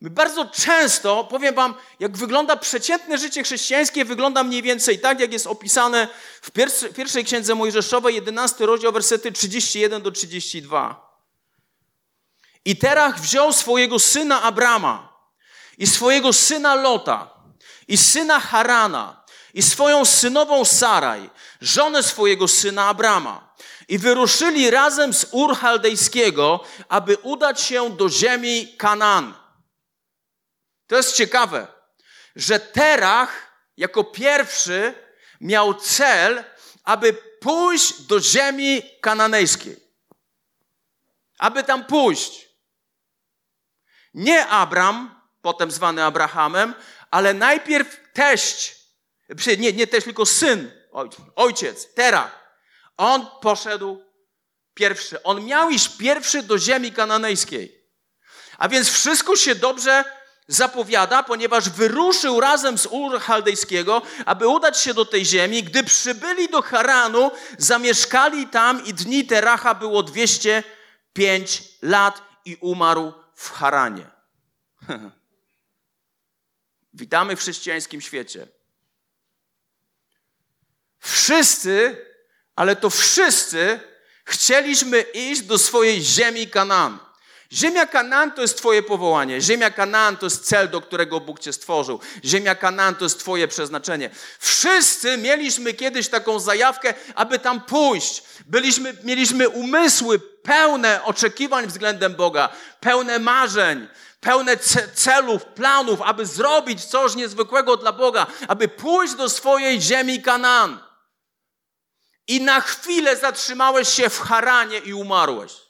My 0.01 0.09
bardzo 0.09 0.45
często, 0.45 1.23
powiem 1.23 1.55
wam, 1.55 1.75
jak 1.99 2.17
wygląda 2.17 2.57
przeciętne 2.57 3.17
życie 3.17 3.43
chrześcijańskie, 3.43 4.05
wygląda 4.05 4.43
mniej 4.43 4.61
więcej 4.61 4.99
tak, 4.99 5.19
jak 5.19 5.33
jest 5.33 5.47
opisane 5.47 6.07
w 6.41 6.51
pierwszej 6.95 7.25
księdze 7.25 7.55
Mojżeszowej, 7.55 8.15
11 8.15 8.65
rozdział, 8.65 8.91
wersety 8.91 9.31
31 9.31 10.01
do 10.01 10.11
32. 10.11 11.04
I 12.65 12.75
Terach 12.77 13.19
wziął 13.19 13.53
swojego 13.53 13.99
syna 13.99 14.41
Abrama 14.41 15.13
i 15.77 15.87
swojego 15.87 16.33
syna 16.33 16.75
Lota 16.75 17.29
i 17.87 17.97
syna 17.97 18.39
Harana 18.39 19.25
i 19.53 19.61
swoją 19.63 20.05
synową 20.05 20.65
Saraj, 20.65 21.29
żonę 21.61 22.03
swojego 22.03 22.47
syna 22.47 22.87
Abrama 22.87 23.55
i 23.87 23.97
wyruszyli 23.97 24.69
razem 24.69 25.13
z 25.13 25.25
Ur 25.31 25.57
Chaldejskiego, 25.57 26.63
aby 26.89 27.17
udać 27.17 27.61
się 27.61 27.89
do 27.89 28.09
ziemi 28.09 28.75
Kanaan 28.77 29.45
to 30.87 30.95
jest 30.95 31.15
ciekawe, 31.15 31.67
że 32.35 32.59
Terach 32.59 33.57
jako 33.77 34.03
pierwszy 34.03 34.93
miał 35.41 35.73
cel, 35.73 36.43
aby 36.83 37.13
pójść 37.39 38.01
do 38.01 38.21
ziemi 38.21 38.81
kananejskiej. 39.01 39.77
Aby 41.37 41.63
tam 41.63 41.85
pójść. 41.85 42.44
Nie 44.15 44.47
Abram, 44.47 45.21
potem 45.41 45.71
zwany 45.71 46.03
Abrahamem, 46.03 46.73
ale 47.11 47.33
najpierw 47.33 47.99
teść, 48.13 48.75
nie, 49.57 49.73
nie 49.73 49.87
teść, 49.87 50.03
tylko 50.03 50.25
syn, 50.25 50.71
ojciec, 51.35 51.93
Terach. 51.93 52.59
On 52.97 53.27
poszedł 53.41 54.01
pierwszy. 54.73 55.23
On 55.23 55.45
miał 55.45 55.69
iść 55.69 55.97
pierwszy 55.97 56.43
do 56.43 56.59
ziemi 56.59 56.91
kananejskiej. 56.91 57.85
A 58.57 58.69
więc 58.69 58.89
wszystko 58.89 59.35
się 59.35 59.55
dobrze 59.55 60.03
zapowiada, 60.47 61.23
ponieważ 61.23 61.69
wyruszył 61.69 62.39
razem 62.39 62.77
z 62.77 62.85
Ur 62.85 63.19
Chaldejskiego, 63.19 64.01
aby 64.25 64.47
udać 64.47 64.79
się 64.79 64.93
do 64.93 65.05
tej 65.05 65.25
ziemi. 65.25 65.63
Gdy 65.63 65.83
przybyli 65.83 66.49
do 66.49 66.61
Haranu, 66.61 67.31
zamieszkali 67.57 68.47
tam 68.47 68.85
i 68.85 68.93
dni 68.93 69.25
Teracha 69.25 69.73
było 69.73 70.03
205 70.03 71.63
lat 71.81 72.21
i 72.45 72.57
umarł 72.61 73.24
w 73.35 73.51
Haranie. 73.51 74.11
Witamy 76.93 77.35
w 77.35 77.39
chrześcijańskim 77.39 78.01
świecie. 78.01 78.47
Wszyscy, 80.99 82.05
ale 82.55 82.75
to 82.75 82.89
wszyscy, 82.89 83.79
chcieliśmy 84.25 85.01
iść 85.01 85.41
do 85.41 85.57
swojej 85.57 86.01
ziemi 86.01 86.47
Kanaan. 86.47 87.04
Ziemia 87.55 87.85
Kanaan 87.85 88.31
to 88.31 88.41
jest 88.41 88.57
Twoje 88.57 88.83
powołanie. 88.83 89.41
Ziemia 89.41 89.71
Kanaan 89.71 90.17
to 90.17 90.25
jest 90.25 90.45
cel, 90.45 90.69
do 90.69 90.81
którego 90.81 91.19
Bóg 91.19 91.39
Cię 91.39 91.53
stworzył. 91.53 91.99
Ziemia 92.25 92.55
Kanaan 92.55 92.95
to 92.95 93.05
jest 93.05 93.19
Twoje 93.19 93.47
przeznaczenie. 93.47 94.09
Wszyscy 94.39 95.17
mieliśmy 95.17 95.73
kiedyś 95.73 96.09
taką 96.09 96.39
zajawkę, 96.39 96.93
aby 97.15 97.39
tam 97.39 97.61
pójść. 97.61 98.23
Byliśmy, 98.45 98.97
mieliśmy 99.03 99.49
umysły 99.49 100.19
pełne 100.19 101.03
oczekiwań 101.03 101.67
względem 101.67 102.15
Boga, 102.15 102.49
pełne 102.79 103.19
marzeń, 103.19 103.87
pełne 104.19 104.57
celów, 104.93 105.45
planów, 105.45 106.01
aby 106.01 106.25
zrobić 106.25 106.85
coś 106.85 107.15
niezwykłego 107.15 107.77
dla 107.77 107.91
Boga, 107.91 108.27
aby 108.47 108.67
pójść 108.67 109.13
do 109.13 109.29
swojej 109.29 109.81
ziemi 109.81 110.21
Kanaan. 110.21 110.79
I 112.27 112.41
na 112.41 112.61
chwilę 112.61 113.17
zatrzymałeś 113.17 113.89
się 113.89 114.09
w 114.09 114.19
Haranie 114.19 114.77
i 114.77 114.93
umarłeś. 114.93 115.64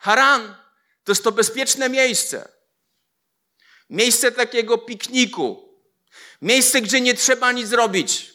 Haran 0.00 0.54
to 1.04 1.12
jest 1.12 1.24
to 1.24 1.32
bezpieczne 1.32 1.88
miejsce. 1.88 2.48
Miejsce 3.90 4.32
takiego 4.32 4.78
pikniku. 4.78 5.70
Miejsce, 6.42 6.80
gdzie 6.80 7.00
nie 7.00 7.14
trzeba 7.14 7.52
nic 7.52 7.72
robić. 7.72 8.34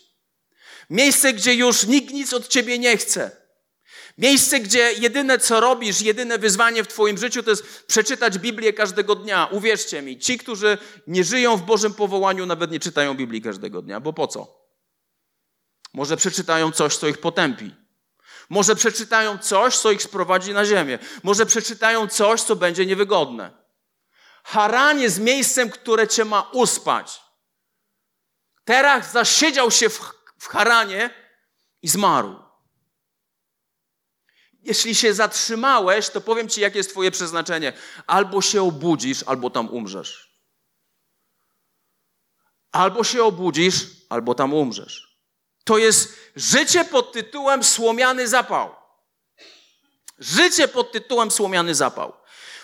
Miejsce, 0.90 1.34
gdzie 1.34 1.54
już 1.54 1.84
nikt 1.84 2.14
nic 2.14 2.34
od 2.34 2.48
ciebie 2.48 2.80
nie 2.80 2.98
chce. 2.98 3.46
Miejsce, 4.18 4.60
gdzie 4.60 4.94
jedyne 4.94 5.40
co 5.40 5.60
robisz, 5.60 6.02
jedyne 6.02 6.38
wyzwanie 6.38 6.84
w 6.84 6.88
Twoim 6.88 7.18
życiu 7.18 7.44
to 7.44 7.50
jest 7.50 7.86
przeczytać 7.88 8.38
Biblię 8.38 8.74
każdego 8.74 9.16
dnia. 9.16 9.46
Uwierzcie 9.52 10.02
mi, 10.02 10.20
ci, 10.20 10.38
którzy 10.38 10.78
nie 11.08 11.24
żyją 11.24 11.58
w 11.58 11.62
Bożym 11.62 11.94
powołaniu, 11.94 12.46
nawet 12.46 12.72
nie 12.72 12.80
czytają 12.80 13.14
Biblii 13.14 13.42
każdego 13.42 13.82
dnia, 13.82 14.00
bo 14.00 14.14
po 14.14 14.28
co? 14.28 14.66
Może 15.94 16.18
przeczytają 16.18 16.72
coś, 16.72 16.98
co 16.98 17.08
ich 17.08 17.18
potępi. 17.18 17.85
Może 18.50 18.76
przeczytają 18.76 19.38
coś, 19.38 19.78
co 19.78 19.92
ich 19.92 20.04
sprowadzi 20.04 20.54
na 20.54 20.66
ziemię. 20.66 21.00
Może 21.24 21.46
przeczytają 21.46 22.08
coś, 22.08 22.42
co 22.42 22.56
będzie 22.56 22.86
niewygodne. 22.86 23.66
Haran 24.44 25.00
jest 25.00 25.20
miejscem, 25.20 25.70
które 25.70 26.08
cię 26.08 26.26
ma 26.26 26.42
uspać. 26.42 27.22
Terach 28.66 29.12
zasiedział 29.12 29.72
się 29.72 29.90
w, 29.90 30.14
w 30.40 30.48
Haranie 30.48 31.10
i 31.82 31.88
zmarł. 31.88 32.46
Jeśli 34.62 34.96
się 34.96 35.14
zatrzymałeś, 35.14 36.10
to 36.10 36.22
powiem 36.22 36.50
ci, 36.50 36.62
jakie 36.62 36.78
jest 36.78 36.90
twoje 36.90 37.12
przeznaczenie. 37.12 37.74
Albo 38.08 38.42
się 38.42 38.64
obudzisz, 38.64 39.24
albo 39.24 39.50
tam 39.50 39.70
umrzesz. 39.70 40.40
Albo 42.72 43.04
się 43.04 43.24
obudzisz, 43.24 43.88
albo 44.10 44.36
tam 44.36 44.54
umrzesz. 44.54 45.15
To 45.66 45.78
jest 45.78 46.18
życie 46.36 46.86
pod 46.86 47.12
tytułem 47.12 47.64
Słomiany 47.64 48.28
Zapał. 48.28 48.76
Życie 50.20 50.68
pod 50.68 50.92
tytułem 50.92 51.32
Słomiany 51.32 51.76
Zapał. 51.76 52.14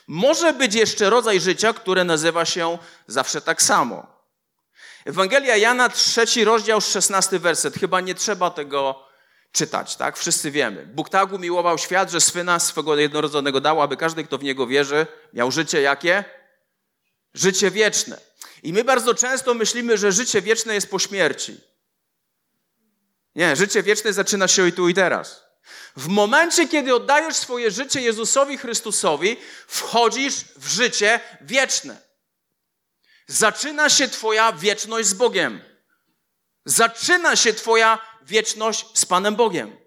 Może 0.08 0.53
być 0.53 0.75
jeszcze 0.75 1.10
rodzaj 1.10 1.39
życia, 1.39 1.74
które 1.74 2.03
nazywa 2.03 2.46
się 2.46 2.77
zawsze 3.08 3.41
tak 3.41 3.62
samo. 3.62 4.08
Ewangelia 5.05 5.58
Jana, 5.58 5.89
trzeci 5.89 6.43
rozdział, 6.43 6.81
szesnasty 6.81 7.39
werset. 7.39 7.75
Chyba 7.75 8.01
nie 8.01 8.15
trzeba 8.15 8.50
tego 8.50 9.05
czytać, 9.51 9.96
tak? 9.96 10.17
Wszyscy 10.17 10.51
wiemy. 10.51 10.86
Bóg 10.86 11.10
tak 11.10 11.34
umiłował 11.34 11.77
świat, 11.77 12.12
że 12.12 12.22
syna 12.22 12.60
swego 12.60 12.96
jednorodzonego 12.96 13.62
dał, 13.62 13.81
aby 13.81 13.98
każdy, 13.98 14.24
kto 14.24 14.38
w 14.38 14.43
niego 14.43 14.67
wierzy, 14.67 15.08
miał 15.34 15.51
życie 15.51 15.81
jakie? 15.81 16.24
Życie 17.34 17.72
wieczne. 17.72 18.17
I 18.63 18.74
my 18.74 18.84
bardzo 18.84 19.13
często 19.13 19.53
myślimy, 19.53 19.98
że 19.98 20.12
życie 20.12 20.41
wieczne 20.41 20.74
jest 20.74 20.89
po 20.89 21.00
śmierci. 21.00 21.70
Nie, 23.35 23.55
życie 23.55 23.83
wieczne 23.83 24.13
zaczyna 24.13 24.47
się 24.47 24.67
i 24.67 24.73
tu 24.73 24.89
i 24.89 24.93
teraz. 24.93 25.43
W 25.95 26.07
momencie, 26.07 26.67
kiedy 26.67 26.95
oddajesz 26.95 27.35
swoje 27.35 27.71
życie 27.71 28.01
Jezusowi 28.01 28.57
Chrystusowi, 28.57 29.38
wchodzisz 29.67 30.33
w 30.55 30.67
życie 30.67 31.19
wieczne. 31.41 32.01
Zaczyna 33.27 33.89
się 33.89 34.07
Twoja 34.07 34.51
wieczność 34.51 35.07
z 35.07 35.13
Bogiem. 35.13 35.61
Zaczyna 36.65 37.35
się 37.35 37.53
Twoja 37.53 38.00
wieczność 38.21 38.85
z 38.93 39.05
Panem 39.05 39.35
Bogiem. 39.35 39.77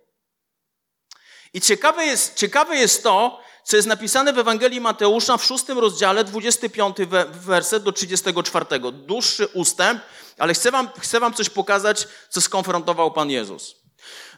I 1.52 1.60
ciekawe 1.60 2.06
jest, 2.06 2.34
ciekawe 2.34 2.76
jest 2.76 3.02
to, 3.02 3.43
co 3.64 3.76
jest 3.76 3.88
napisane 3.88 4.32
w 4.32 4.38
Ewangelii 4.38 4.80
Mateusza 4.80 5.36
w 5.36 5.44
szóstym 5.44 5.78
rozdziale, 5.78 6.24
25 6.24 6.96
werset 7.32 7.82
do 7.82 7.92
34. 7.92 8.66
Dłuższy 8.92 9.46
ustęp, 9.46 10.02
ale 10.38 10.54
chcę 10.54 10.70
wam, 10.70 10.88
chcę 10.98 11.20
wam 11.20 11.34
coś 11.34 11.50
pokazać, 11.50 12.08
co 12.28 12.40
skonfrontował 12.40 13.10
Pan 13.10 13.30
Jezus. 13.30 13.76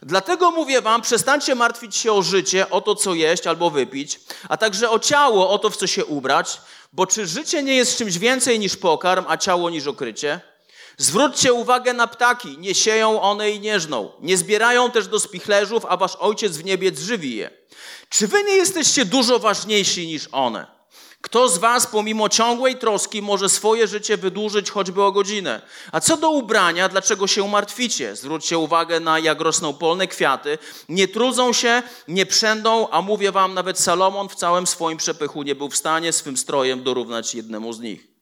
Dlatego 0.01 0.51
mówię 0.51 0.81
wam, 0.81 1.01
przestańcie 1.01 1.55
martwić 1.55 1.95
się 1.95 2.13
o 2.13 2.21
życie, 2.21 2.69
o 2.69 2.81
to, 2.81 2.95
co 2.95 3.13
jeść 3.13 3.47
albo 3.47 3.69
wypić, 3.69 4.19
a 4.49 4.57
także 4.57 4.89
o 4.89 4.99
ciało, 4.99 5.49
o 5.49 5.59
to, 5.59 5.69
w 5.69 5.77
co 5.77 5.87
się 5.87 6.05
ubrać, 6.05 6.61
bo 6.93 7.05
czy 7.05 7.27
życie 7.27 7.63
nie 7.63 7.75
jest 7.75 7.97
czymś 7.97 8.17
więcej 8.17 8.59
niż 8.59 8.75
pokarm, 8.75 9.25
a 9.27 9.37
ciało 9.37 9.69
niż 9.69 9.87
okrycie? 9.87 10.41
Zwróćcie 10.97 11.53
uwagę 11.53 11.93
na 11.93 12.07
ptaki, 12.07 12.57
nie 12.57 12.75
sieją 12.75 13.21
one 13.21 13.51
i 13.51 13.59
nie 13.59 13.79
żną, 13.79 14.11
nie 14.21 14.37
zbierają 14.37 14.91
też 14.91 15.07
do 15.07 15.19
spichlerzów, 15.19 15.85
a 15.89 15.97
wasz 15.97 16.15
ojciec 16.15 16.57
w 16.57 16.65
niebie 16.65 16.91
żywi 16.95 17.35
je. 17.35 17.49
Czy 18.09 18.27
wy 18.27 18.43
nie 18.43 18.55
jesteście 18.55 19.05
dużo 19.05 19.39
ważniejsi 19.39 20.07
niż 20.07 20.29
one? 20.31 20.77
Kto 21.21 21.49
z 21.49 21.57
was 21.57 21.87
pomimo 21.87 22.29
ciągłej 22.29 22.75
troski 22.75 23.21
może 23.21 23.49
swoje 23.49 23.87
życie 23.87 24.17
wydłużyć 24.17 24.71
choćby 24.71 25.03
o 25.03 25.11
godzinę? 25.11 25.61
A 25.91 25.99
co 25.99 26.17
do 26.17 26.29
ubrania, 26.29 26.89
dlaczego 26.89 27.27
się 27.27 27.47
martwicie? 27.47 28.15
Zwróćcie 28.15 28.57
uwagę 28.57 28.99
na 28.99 29.19
jak 29.19 29.41
rosną 29.41 29.73
polne 29.73 30.07
kwiaty. 30.07 30.57
Nie 30.89 31.07
trudzą 31.07 31.53
się, 31.53 31.83
nie 32.07 32.25
przędą, 32.25 32.89
a 32.89 33.01
mówię 33.01 33.31
wam, 33.31 33.53
nawet 33.53 33.79
Salomon 33.79 34.29
w 34.29 34.35
całym 34.35 34.67
swoim 34.67 34.97
przepychu 34.97 35.43
nie 35.43 35.55
był 35.55 35.69
w 35.69 35.77
stanie 35.77 36.13
swym 36.13 36.37
strojem 36.37 36.83
dorównać 36.83 37.35
jednemu 37.35 37.73
z 37.73 37.79
nich. 37.79 38.16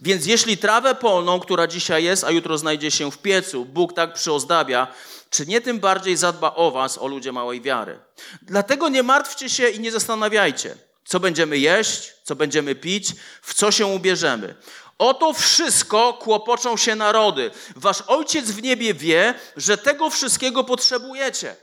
Więc 0.00 0.26
jeśli 0.26 0.56
trawę 0.56 0.94
polną, 0.94 1.40
która 1.40 1.66
dzisiaj 1.66 2.04
jest, 2.04 2.24
a 2.24 2.30
jutro 2.30 2.58
znajdzie 2.58 2.90
się 2.90 3.10
w 3.10 3.18
piecu, 3.18 3.64
Bóg 3.64 3.92
tak 3.92 4.14
przyozdabia, 4.14 4.86
czy 5.30 5.46
nie 5.46 5.60
tym 5.60 5.80
bardziej 5.80 6.16
zadba 6.16 6.54
o 6.54 6.70
was, 6.70 6.98
o 6.98 7.06
ludzie 7.06 7.32
małej 7.32 7.60
wiary? 7.60 7.98
Dlatego 8.42 8.88
nie 8.88 9.02
martwcie 9.02 9.50
się 9.50 9.68
i 9.68 9.80
nie 9.80 9.92
zastanawiajcie, 9.92 10.76
co 11.04 11.20
będziemy 11.20 11.58
jeść, 11.58 12.12
co 12.24 12.36
będziemy 12.36 12.74
pić, 12.74 13.12
w 13.42 13.54
co 13.54 13.70
się 13.70 13.86
ubierzemy. 13.86 14.54
Oto 14.98 15.32
wszystko 15.32 16.12
kłopoczą 16.12 16.76
się 16.76 16.94
narody. 16.94 17.50
Wasz 17.76 18.00
ojciec 18.06 18.50
w 18.50 18.62
niebie 18.62 18.94
wie, 18.94 19.34
że 19.56 19.78
tego 19.78 20.10
wszystkiego 20.10 20.64
potrzebujecie. 20.64 21.56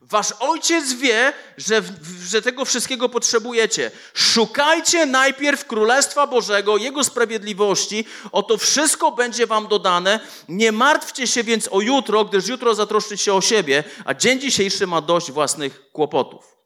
Wasz 0.00 0.32
ojciec 0.40 0.92
wie, 0.92 1.32
że, 1.56 1.82
że 2.22 2.42
tego 2.42 2.64
wszystkiego 2.64 3.08
potrzebujecie. 3.08 3.90
Szukajcie 4.14 5.06
najpierw 5.06 5.66
Królestwa 5.66 6.26
Bożego, 6.26 6.76
Jego 6.76 7.04
sprawiedliwości. 7.04 8.04
Oto 8.32 8.58
wszystko 8.58 9.12
będzie 9.12 9.46
wam 9.46 9.68
dodane. 9.68 10.20
Nie 10.48 10.72
martwcie 10.72 11.26
się 11.26 11.44
więc 11.44 11.68
o 11.72 11.80
jutro, 11.80 12.24
gdyż 12.24 12.46
jutro 12.46 12.74
zatroszczy 12.74 13.18
się 13.18 13.34
o 13.34 13.40
siebie, 13.40 13.84
a 14.04 14.14
dzień 14.14 14.40
dzisiejszy 14.40 14.86
ma 14.86 15.00
dość 15.00 15.32
własnych 15.32 15.92
kłopotów. 15.92 16.56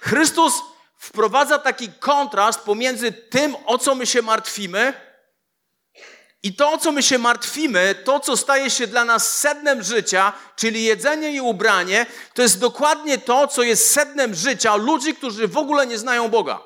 Chrystus 0.00 0.54
wprowadza 0.98 1.58
taki 1.58 1.88
kontrast 1.92 2.60
pomiędzy 2.60 3.12
tym, 3.12 3.56
o 3.66 3.78
co 3.78 3.94
my 3.94 4.06
się 4.06 4.22
martwimy, 4.22 5.07
i 6.42 6.54
to, 6.54 6.72
o 6.72 6.78
co 6.78 6.92
my 6.92 7.02
się 7.02 7.18
martwimy, 7.18 7.94
to, 8.04 8.20
co 8.20 8.36
staje 8.36 8.70
się 8.70 8.86
dla 8.86 9.04
nas 9.04 9.38
sednem 9.38 9.82
życia, 9.82 10.32
czyli 10.56 10.84
jedzenie 10.84 11.32
i 11.32 11.40
ubranie, 11.40 12.06
to 12.34 12.42
jest 12.42 12.60
dokładnie 12.60 13.18
to, 13.18 13.48
co 13.48 13.62
jest 13.62 13.92
sednem 13.92 14.34
życia 14.34 14.76
ludzi, 14.76 15.14
którzy 15.14 15.48
w 15.48 15.56
ogóle 15.56 15.86
nie 15.86 15.98
znają 15.98 16.28
Boga. 16.28 16.60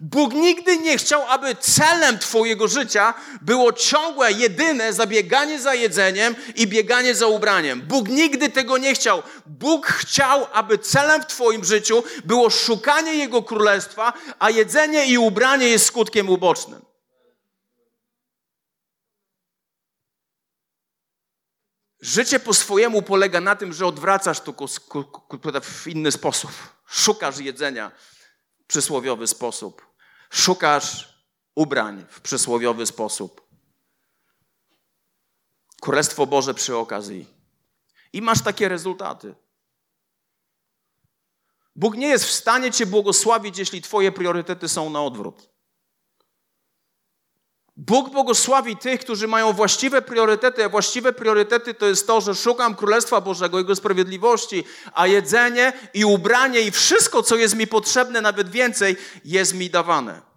Bóg 0.00 0.34
nigdy 0.34 0.78
nie 0.78 0.98
chciał, 0.98 1.22
aby 1.28 1.54
celem 1.54 2.18
Twojego 2.18 2.68
życia 2.68 3.14
było 3.42 3.72
ciągłe, 3.72 4.32
jedyne 4.32 4.92
zabieganie 4.92 5.60
za 5.60 5.74
jedzeniem 5.74 6.34
i 6.56 6.66
bieganie 6.66 7.14
za 7.14 7.26
ubraniem. 7.26 7.82
Bóg 7.82 8.08
nigdy 8.08 8.48
tego 8.48 8.78
nie 8.78 8.94
chciał. 8.94 9.22
Bóg 9.46 9.86
chciał, 9.86 10.46
aby 10.52 10.78
celem 10.78 11.22
w 11.22 11.26
Twoim 11.26 11.64
życiu 11.64 12.04
było 12.24 12.50
szukanie 12.50 13.14
Jego 13.14 13.42
królestwa, 13.42 14.12
a 14.38 14.50
jedzenie 14.50 15.06
i 15.06 15.18
ubranie 15.18 15.68
jest 15.68 15.86
skutkiem 15.86 16.28
ubocznym. 16.28 16.91
Życie 22.02 22.40
po 22.40 22.54
swojemu 22.54 23.02
polega 23.02 23.40
na 23.40 23.56
tym, 23.56 23.72
że 23.72 23.86
odwracasz 23.86 24.40
to 24.40 24.52
w 25.60 25.86
inny 25.86 26.12
sposób. 26.12 26.50
Szukasz 26.86 27.38
jedzenia 27.38 27.90
w 28.62 28.66
przysłowiowy 28.66 29.26
sposób. 29.26 29.86
Szukasz 30.30 31.14
ubrań 31.54 32.06
w 32.10 32.20
przysłowiowy 32.20 32.86
sposób. 32.86 33.48
Królestwo 35.80 36.26
Boże 36.26 36.54
przy 36.54 36.76
okazji. 36.76 37.26
I 38.12 38.22
masz 38.22 38.42
takie 38.42 38.68
rezultaty. 38.68 39.34
Bóg 41.76 41.96
nie 41.96 42.08
jest 42.08 42.24
w 42.24 42.32
stanie 42.32 42.72
Cię 42.72 42.86
błogosławić, 42.86 43.58
jeśli 43.58 43.82
Twoje 43.82 44.12
priorytety 44.12 44.68
są 44.68 44.90
na 44.90 45.02
odwrót. 45.02 45.51
Bóg 47.76 48.10
błogosławi 48.10 48.76
tych, 48.76 49.00
którzy 49.00 49.28
mają 49.28 49.52
właściwe 49.52 50.02
priorytety, 50.02 50.64
a 50.64 50.68
właściwe 50.68 51.12
priorytety 51.12 51.74
to 51.74 51.86
jest 51.86 52.06
to, 52.06 52.20
że 52.20 52.34
szukam 52.34 52.74
Królestwa 52.74 53.20
Bożego, 53.20 53.58
Jego 53.58 53.76
sprawiedliwości, 53.76 54.64
a 54.94 55.06
jedzenie 55.06 55.72
i 55.94 56.04
ubranie 56.04 56.60
i 56.60 56.70
wszystko, 56.70 57.22
co 57.22 57.36
jest 57.36 57.56
mi 57.56 57.66
potrzebne, 57.66 58.20
nawet 58.20 58.50
więcej, 58.50 58.96
jest 59.24 59.54
mi 59.54 59.70
dawane. 59.70 60.31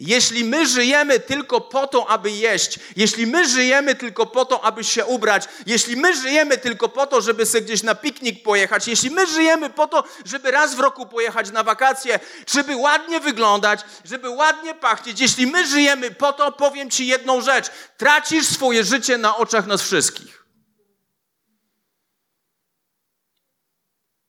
Jeśli 0.00 0.44
my 0.44 0.66
żyjemy 0.66 1.20
tylko 1.20 1.60
po 1.60 1.86
to, 1.86 2.10
aby 2.10 2.30
jeść, 2.30 2.78
jeśli 2.96 3.26
my 3.26 3.48
żyjemy 3.48 3.94
tylko 3.94 4.26
po 4.26 4.44
to, 4.44 4.64
aby 4.64 4.84
się 4.84 5.06
ubrać, 5.06 5.48
jeśli 5.66 5.96
my 5.96 6.16
żyjemy 6.16 6.58
tylko 6.58 6.88
po 6.88 7.06
to, 7.06 7.20
żeby 7.20 7.46
sobie 7.46 7.62
gdzieś 7.62 7.82
na 7.82 7.94
piknik 7.94 8.42
pojechać, 8.42 8.88
jeśli 8.88 9.10
my 9.10 9.26
żyjemy 9.26 9.70
po 9.70 9.86
to, 9.86 10.04
żeby 10.24 10.50
raz 10.50 10.74
w 10.74 10.78
roku 10.78 11.06
pojechać 11.06 11.50
na 11.50 11.62
wakacje, 11.62 12.20
żeby 12.46 12.76
ładnie 12.76 13.20
wyglądać, 13.20 13.80
żeby 14.04 14.30
ładnie 14.30 14.74
pachnieć, 14.74 15.20
jeśli 15.20 15.46
my 15.46 15.66
żyjemy 15.66 16.10
po 16.10 16.32
to, 16.32 16.52
powiem 16.52 16.90
Ci 16.90 17.06
jedną 17.06 17.40
rzecz: 17.40 17.70
tracisz 17.96 18.46
swoje 18.46 18.84
życie 18.84 19.18
na 19.18 19.36
oczach 19.36 19.66
nas 19.66 19.82
wszystkich. 19.82 20.44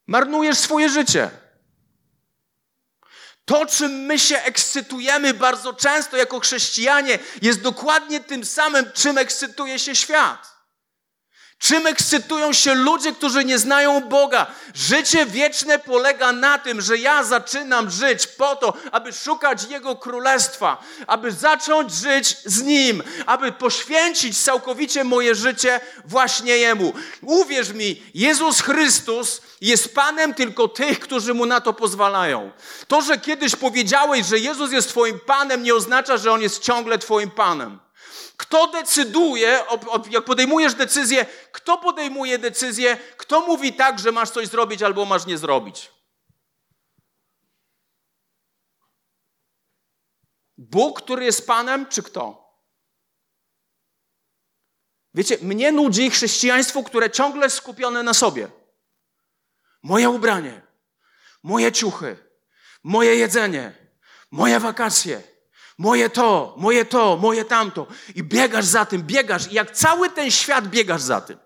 Marnujesz 0.07 0.57
swoje 0.57 0.89
życie. 0.89 1.40
To, 3.45 3.65
czym 3.65 3.91
my 3.91 4.19
się 4.19 4.41
ekscytujemy 4.41 5.33
bardzo 5.33 5.73
często 5.73 6.17
jako 6.17 6.39
chrześcijanie, 6.39 7.19
jest 7.41 7.61
dokładnie 7.61 8.19
tym 8.19 8.45
samym, 8.45 8.91
czym 8.93 9.17
ekscytuje 9.17 9.79
się 9.79 9.95
świat. 9.95 10.50
Czym 11.61 11.87
ekscytują 11.87 12.53
się 12.53 12.73
ludzie, 12.73 13.13
którzy 13.13 13.45
nie 13.45 13.59
znają 13.59 14.01
Boga? 14.01 14.47
Życie 14.73 15.25
wieczne 15.25 15.79
polega 15.79 16.31
na 16.31 16.57
tym, 16.57 16.81
że 16.81 16.97
ja 16.97 17.23
zaczynam 17.23 17.91
żyć 17.91 18.27
po 18.27 18.55
to, 18.55 18.73
aby 18.91 19.13
szukać 19.13 19.63
Jego 19.69 19.95
królestwa, 19.95 20.83
aby 21.07 21.31
zacząć 21.31 21.93
żyć 21.93 22.37
z 22.45 22.63
Nim, 22.63 23.03
aby 23.25 23.51
poświęcić 23.51 24.43
całkowicie 24.43 25.03
moje 25.03 25.35
życie 25.35 25.79
właśnie 26.05 26.57
Jemu. 26.57 26.93
Uwierz 27.21 27.69
mi, 27.69 28.03
Jezus 28.13 28.61
Chrystus 28.61 29.41
jest 29.61 29.95
Panem 29.95 30.33
tylko 30.33 30.67
tych, 30.67 30.99
którzy 30.99 31.33
Mu 31.33 31.45
na 31.45 31.61
to 31.61 31.73
pozwalają. 31.73 32.51
To, 32.87 33.01
że 33.01 33.17
kiedyś 33.17 33.55
powiedziałeś, 33.55 34.25
że 34.25 34.39
Jezus 34.39 34.71
jest 34.71 34.89
Twoim 34.89 35.19
Panem, 35.25 35.63
nie 35.63 35.75
oznacza, 35.75 36.17
że 36.17 36.31
On 36.31 36.41
jest 36.41 36.63
ciągle 36.63 36.97
Twoim 36.97 37.31
Panem. 37.31 37.79
Kto 38.41 38.67
decyduje, 38.67 39.65
jak 40.09 40.25
podejmujesz 40.25 40.73
decyzję, 40.73 41.25
kto 41.51 41.77
podejmuje 41.77 42.37
decyzję, 42.37 42.97
kto 43.17 43.41
mówi 43.41 43.73
tak, 43.73 43.99
że 43.99 44.11
masz 44.11 44.29
coś 44.29 44.47
zrobić 44.47 44.83
albo 44.83 45.05
masz 45.05 45.25
nie 45.25 45.37
zrobić? 45.37 45.91
Bóg, 50.57 51.01
który 51.01 51.25
jest 51.25 51.47
Panem, 51.47 51.85
czy 51.85 52.03
kto? 52.03 52.53
Wiecie, 55.13 55.37
mnie 55.41 55.71
nudzi 55.71 56.09
chrześcijaństwo, 56.09 56.83
które 56.83 57.09
ciągle 57.09 57.43
jest 57.45 57.55
skupione 57.55 58.03
na 58.03 58.13
sobie. 58.13 58.51
Moje 59.83 60.09
ubranie, 60.09 60.61
moje 61.43 61.71
ciuchy, 61.71 62.17
moje 62.83 63.15
jedzenie, 63.15 63.91
moje 64.31 64.59
wakacje, 64.59 65.23
moje 65.81 66.09
to, 66.09 66.53
moje 66.57 66.85
to, 66.85 67.17
moje 67.17 67.45
tamto. 67.45 67.87
I 68.15 68.23
biegasz 68.23 68.65
za 68.65 68.85
tym, 68.85 69.03
biegasz. 69.03 69.51
I 69.51 69.53
jak 69.53 69.71
cały 69.71 70.09
ten 70.09 70.31
świat 70.31 70.67
biegasz 70.67 71.01
za 71.01 71.21
tym. 71.21 71.37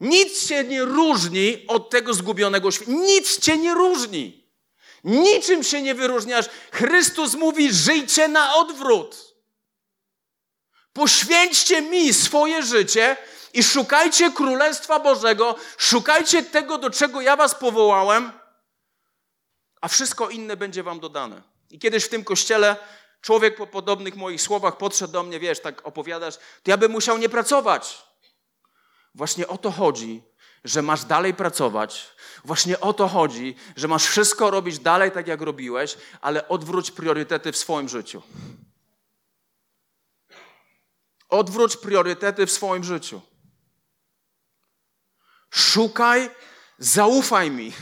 Nic 0.00 0.48
się 0.48 0.64
nie 0.64 0.84
różni 0.84 1.66
od 1.68 1.90
tego 1.90 2.14
zgubionego 2.14 2.70
świata. 2.70 2.92
Nic 2.92 3.38
cię 3.38 3.56
nie 3.56 3.74
różni. 3.74 4.44
Niczym 5.04 5.64
się 5.64 5.82
nie 5.82 5.94
wyróżniasz. 5.94 6.46
Chrystus 6.72 7.34
mówi: 7.34 7.72
żyjcie 7.72 8.28
na 8.28 8.54
odwrót. 8.54 9.34
Poświęćcie 10.92 11.82
mi 11.82 12.14
swoje 12.14 12.62
życie 12.62 13.16
i 13.54 13.62
szukajcie 13.62 14.32
Królestwa 14.32 15.00
Bożego, 15.00 15.56
szukajcie 15.78 16.42
tego, 16.42 16.78
do 16.78 16.90
czego 16.90 17.20
ja 17.20 17.36
was 17.36 17.54
powołałem, 17.54 18.32
a 19.80 19.88
wszystko 19.88 20.30
inne 20.30 20.56
będzie 20.56 20.82
wam 20.82 21.00
dodane. 21.00 21.53
I 21.74 21.78
kiedyś 21.78 22.04
w 22.04 22.08
tym 22.08 22.24
kościele 22.24 22.76
człowiek 23.20 23.56
po 23.56 23.66
podobnych 23.66 24.16
moich 24.16 24.42
słowach 24.42 24.76
podszedł 24.76 25.12
do 25.12 25.22
mnie, 25.22 25.40
wiesz, 25.40 25.60
tak 25.60 25.86
opowiadasz, 25.86 26.36
to 26.36 26.70
ja 26.70 26.76
bym 26.76 26.92
musiał 26.92 27.18
nie 27.18 27.28
pracować. 27.28 28.02
Właśnie 29.14 29.48
o 29.48 29.58
to 29.58 29.70
chodzi, 29.70 30.22
że 30.64 30.82
masz 30.82 31.04
dalej 31.04 31.34
pracować. 31.34 32.06
Właśnie 32.44 32.80
o 32.80 32.92
to 32.92 33.08
chodzi, 33.08 33.56
że 33.76 33.88
masz 33.88 34.06
wszystko 34.06 34.50
robić 34.50 34.78
dalej 34.78 35.12
tak, 35.12 35.28
jak 35.28 35.40
robiłeś, 35.40 35.96
ale 36.20 36.48
odwróć 36.48 36.90
priorytety 36.90 37.52
w 37.52 37.56
swoim 37.56 37.88
życiu. 37.88 38.22
Odwróć 41.28 41.76
priorytety 41.76 42.46
w 42.46 42.52
swoim 42.52 42.84
życiu. 42.84 43.20
Szukaj, 45.50 46.30
zaufaj 46.78 47.50
mi. 47.50 47.72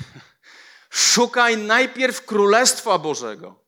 Szukaj 0.90 1.56
najpierw 1.56 2.24
Królestwa 2.24 2.98
Bożego. 2.98 3.61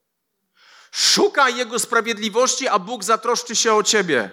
Szukaj 0.97 1.55
Jego 1.55 1.79
sprawiedliwości, 1.79 2.67
a 2.67 2.79
Bóg 2.79 3.03
zatroszczy 3.03 3.55
się 3.55 3.73
o 3.73 3.83
ciebie. 3.83 4.31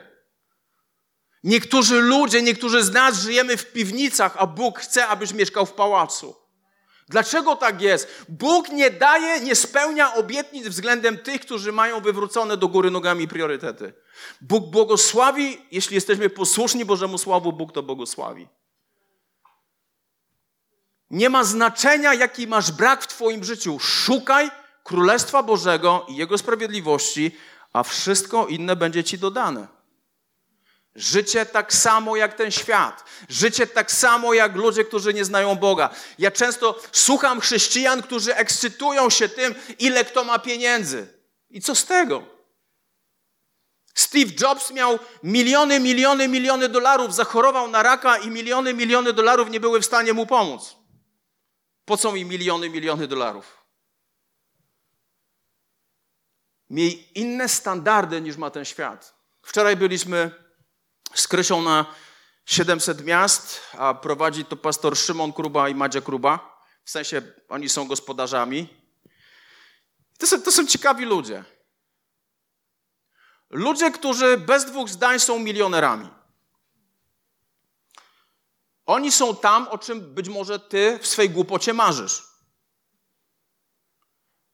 Niektórzy 1.44 2.00
ludzie, 2.00 2.42
niektórzy 2.42 2.82
z 2.82 2.92
nas 2.92 3.20
żyjemy 3.20 3.56
w 3.56 3.72
piwnicach, 3.72 4.36
a 4.38 4.46
Bóg 4.46 4.78
chce, 4.78 5.06
abyś 5.06 5.32
mieszkał 5.32 5.66
w 5.66 5.72
pałacu. 5.72 6.36
Dlaczego 7.08 7.56
tak 7.56 7.80
jest? 7.80 8.24
Bóg 8.28 8.68
nie 8.68 8.90
daje, 8.90 9.40
nie 9.40 9.54
spełnia 9.54 10.14
obietnic 10.14 10.68
względem 10.68 11.18
tych, 11.18 11.40
którzy 11.40 11.72
mają 11.72 12.00
wywrócone 12.00 12.56
do 12.56 12.68
góry 12.68 12.90
nogami 12.90 13.28
priorytety. 13.28 13.92
Bóg 14.40 14.70
błogosławi, 14.70 15.66
jeśli 15.72 15.94
jesteśmy 15.94 16.30
posłuszni 16.30 16.84
Bożemu 16.84 17.18
Słowu, 17.18 17.52
Bóg 17.52 17.72
to 17.72 17.82
błogosławi. 17.82 18.48
Nie 21.10 21.30
ma 21.30 21.44
znaczenia, 21.44 22.14
jaki 22.14 22.46
masz 22.46 22.72
brak 22.72 23.02
w 23.02 23.06
Twoim 23.06 23.44
życiu. 23.44 23.78
Szukaj 23.78 24.61
Królestwa 24.82 25.42
Bożego 25.42 26.06
i 26.08 26.16
Jego 26.16 26.38
sprawiedliwości, 26.38 27.36
a 27.72 27.82
wszystko 27.82 28.46
inne 28.46 28.76
będzie 28.76 29.04
Ci 29.04 29.18
dodane. 29.18 29.68
Życie 30.94 31.46
tak 31.46 31.72
samo 31.72 32.16
jak 32.16 32.34
ten 32.34 32.50
świat. 32.50 33.04
Życie 33.28 33.66
tak 33.66 33.92
samo 33.92 34.34
jak 34.34 34.56
ludzie, 34.56 34.84
którzy 34.84 35.14
nie 35.14 35.24
znają 35.24 35.54
Boga. 35.54 35.90
Ja 36.18 36.30
często 36.30 36.80
słucham 36.92 37.40
chrześcijan, 37.40 38.02
którzy 38.02 38.34
ekscytują 38.36 39.10
się 39.10 39.28
tym, 39.28 39.54
ile 39.78 40.04
kto 40.04 40.24
ma 40.24 40.38
pieniędzy. 40.38 41.08
I 41.50 41.60
co 41.60 41.74
z 41.74 41.84
tego? 41.84 42.22
Steve 43.94 44.32
Jobs 44.40 44.70
miał 44.70 44.98
miliony, 45.22 45.80
miliony, 45.80 46.28
miliony 46.28 46.68
dolarów, 46.68 47.14
zachorował 47.14 47.68
na 47.68 47.82
raka 47.82 48.18
i 48.18 48.30
miliony, 48.30 48.74
miliony 48.74 49.12
dolarów 49.12 49.50
nie 49.50 49.60
były 49.60 49.80
w 49.80 49.86
stanie 49.86 50.12
mu 50.12 50.26
pomóc. 50.26 50.76
Po 51.84 51.96
co 51.96 52.12
mi 52.12 52.24
miliony, 52.24 52.70
miliony 52.70 53.08
dolarów? 53.08 53.61
Miej 56.72 57.18
inne 57.20 57.48
standardy 57.48 58.20
niż 58.20 58.36
ma 58.36 58.50
ten 58.50 58.64
świat. 58.64 59.14
Wczoraj 59.42 59.76
byliśmy 59.76 60.30
z 61.14 61.28
Krysią 61.28 61.62
na 61.62 61.86
700 62.46 63.04
miast, 63.04 63.60
a 63.78 63.94
prowadzi 63.94 64.44
to 64.44 64.56
pastor 64.56 64.96
Szymon 64.96 65.32
Kruba 65.32 65.68
i 65.68 65.74
Madzia 65.74 66.00
Kruba. 66.00 66.62
W 66.84 66.90
sensie 66.90 67.22
oni 67.48 67.68
są 67.68 67.86
gospodarzami. 67.86 68.68
To 70.18 70.26
są, 70.26 70.42
to 70.42 70.52
są 70.52 70.66
ciekawi 70.66 71.04
ludzie. 71.04 71.44
Ludzie, 73.50 73.90
którzy 73.90 74.38
bez 74.38 74.64
dwóch 74.64 74.88
zdań 74.88 75.20
są 75.20 75.38
milionerami. 75.38 76.08
Oni 78.86 79.12
są 79.12 79.36
tam, 79.36 79.68
o 79.68 79.78
czym 79.78 80.14
być 80.14 80.28
może 80.28 80.60
ty 80.60 80.98
w 81.02 81.06
swej 81.06 81.30
głupocie 81.30 81.72
marzysz. 81.72 82.31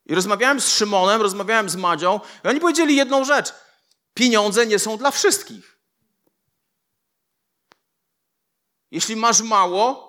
I 0.08 0.14
rozmawiałem 0.14 0.60
z 0.60 0.68
Szymonem, 0.68 1.22
rozmawiałem 1.22 1.68
z 1.68 1.76
Madzią, 1.76 2.20
i 2.44 2.48
oni 2.48 2.60
powiedzieli 2.60 2.96
jedną 2.96 3.24
rzecz. 3.24 3.54
Pieniądze 4.14 4.66
nie 4.66 4.78
są 4.78 4.96
dla 4.96 5.10
wszystkich. 5.10 5.78
Jeśli 8.90 9.16
masz 9.16 9.40
mało, 9.40 10.08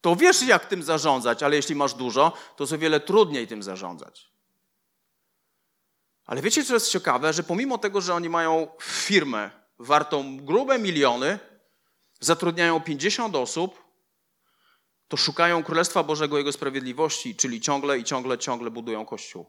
to 0.00 0.16
wiesz, 0.16 0.42
jak 0.42 0.66
tym 0.66 0.82
zarządzać, 0.82 1.42
ale 1.42 1.56
jeśli 1.56 1.74
masz 1.74 1.94
dużo, 1.94 2.32
to 2.56 2.64
jest 2.64 2.72
o 2.72 2.78
wiele 2.78 3.00
trudniej 3.00 3.48
tym 3.48 3.62
zarządzać. 3.62 4.32
Ale 6.26 6.42
wiecie, 6.42 6.64
co 6.64 6.74
jest 6.74 6.90
ciekawe? 6.90 7.32
Że 7.32 7.42
pomimo 7.42 7.78
tego, 7.78 8.00
że 8.00 8.14
oni 8.14 8.28
mają 8.28 8.68
firmę 8.80 9.50
wartą 9.78 10.36
grube 10.36 10.78
miliony, 10.78 11.38
zatrudniają 12.20 12.80
50 12.80 13.36
osób, 13.36 13.81
to 15.12 15.16
szukają 15.16 15.64
Królestwa 15.64 16.02
Bożego 16.02 16.38
Jego 16.38 16.52
sprawiedliwości, 16.52 17.36
czyli 17.36 17.60
ciągle 17.60 17.98
i 17.98 18.04
ciągle, 18.04 18.38
ciągle 18.38 18.70
budują 18.70 19.06
Kościół. 19.06 19.46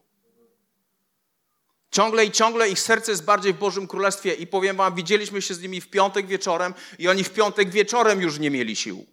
Ciągle 1.92 2.26
i 2.26 2.32
ciągle 2.32 2.70
ich 2.70 2.80
serce 2.80 3.12
jest 3.12 3.26
bardziej 3.26 3.54
w 3.54 3.58
Bożym 3.58 3.88
Królestwie 3.88 4.34
i 4.34 4.48
powiem 4.48 4.78
wam, 4.78 4.96
widzieliśmy 4.96 5.42
się 5.42 5.54
z 5.54 5.62
nimi 5.62 5.82
w 5.82 5.90
piątek 5.90 6.28
wieczorem 6.28 6.74
i 7.00 7.08
oni 7.08 7.24
w 7.24 7.30
piątek 7.30 7.70
wieczorem 7.70 8.22
już 8.22 8.40
nie 8.40 8.52
mieli 8.52 8.76
sił. 8.76 9.06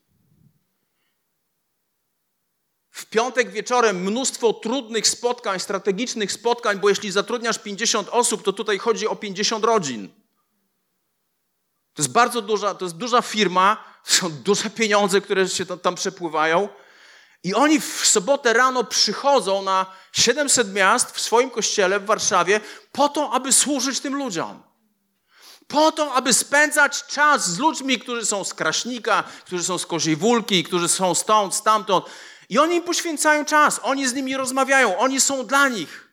W 2.91 3.07
piątek 3.07 3.51
wieczorem 3.51 4.03
mnóstwo 4.03 4.53
trudnych 4.53 5.09
spotkań, 5.09 5.61
strategicznych 5.61 6.33
spotkań, 6.33 6.79
bo 6.79 6.89
jeśli 6.89 7.11
zatrudniasz 7.11 7.59
50 7.59 8.09
osób, 8.09 8.43
to 8.43 8.53
tutaj 8.53 8.79
chodzi 8.79 9.09
o 9.09 9.17
50 9.17 9.65
rodzin. 9.65 10.09
To 11.95 12.03
jest 12.03 12.13
bardzo 12.13 12.43
duża, 12.43 12.75
to 12.75 12.85
jest 12.85 12.97
duża 12.97 13.23
firma, 13.23 13.90
są 14.05 14.31
duże 14.31 14.71
pieniądze, 14.71 15.21
które 15.21 15.49
się 15.49 15.67
tam 15.67 15.95
przepływają. 15.95 16.69
I 17.45 17.55
oni 17.55 17.81
w 17.81 18.07
sobotę 18.07 18.53
rano 18.53 18.85
przychodzą 18.85 19.63
na 19.63 19.87
700 20.13 20.73
miast 20.73 21.11
w 21.11 21.21
swoim 21.21 21.51
kościele 21.51 22.01
w 22.01 22.07
Warszawie 22.07 22.61
po 22.93 23.09
to, 23.09 23.31
aby 23.31 23.53
służyć 23.53 24.01
tym 24.01 24.17
ludziom. 24.17 24.63
Po 25.69 25.93
to, 25.93 26.15
aby 26.15 26.33
spędzać 26.33 27.05
czas 27.07 27.51
z 27.51 27.59
ludźmi, 27.59 27.99
którzy 27.99 28.27
są 28.27 28.45
z 28.45 28.55
Kraśnika, 28.55 29.23
którzy 29.47 29.65
są 29.65 29.79
z 29.79 29.87
Koziej 29.87 30.17
Wólki, 30.17 30.65
którzy 30.65 30.89
są 30.89 31.15
stąd, 31.15 31.55
stamtąd. 31.55 32.05
I 32.49 32.59
oni 32.59 32.77
im 32.77 32.83
poświęcają 32.83 33.45
czas, 33.45 33.81
oni 33.83 34.09
z 34.09 34.15
nimi 34.15 34.37
rozmawiają, 34.37 34.99
oni 34.99 35.21
są 35.21 35.47
dla 35.47 35.69
nich. 35.69 36.11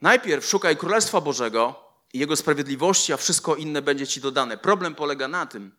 Najpierw 0.00 0.46
szukaj 0.46 0.76
Królestwa 0.76 1.20
Bożego 1.20 1.85
i 2.16 2.18
Jego 2.18 2.36
sprawiedliwości, 2.36 3.12
a 3.12 3.16
wszystko 3.16 3.56
inne 3.56 3.82
będzie 3.82 4.06
ci 4.06 4.20
dodane. 4.20 4.58
Problem 4.58 4.94
polega 4.94 5.28
na 5.28 5.46
tym, 5.46 5.72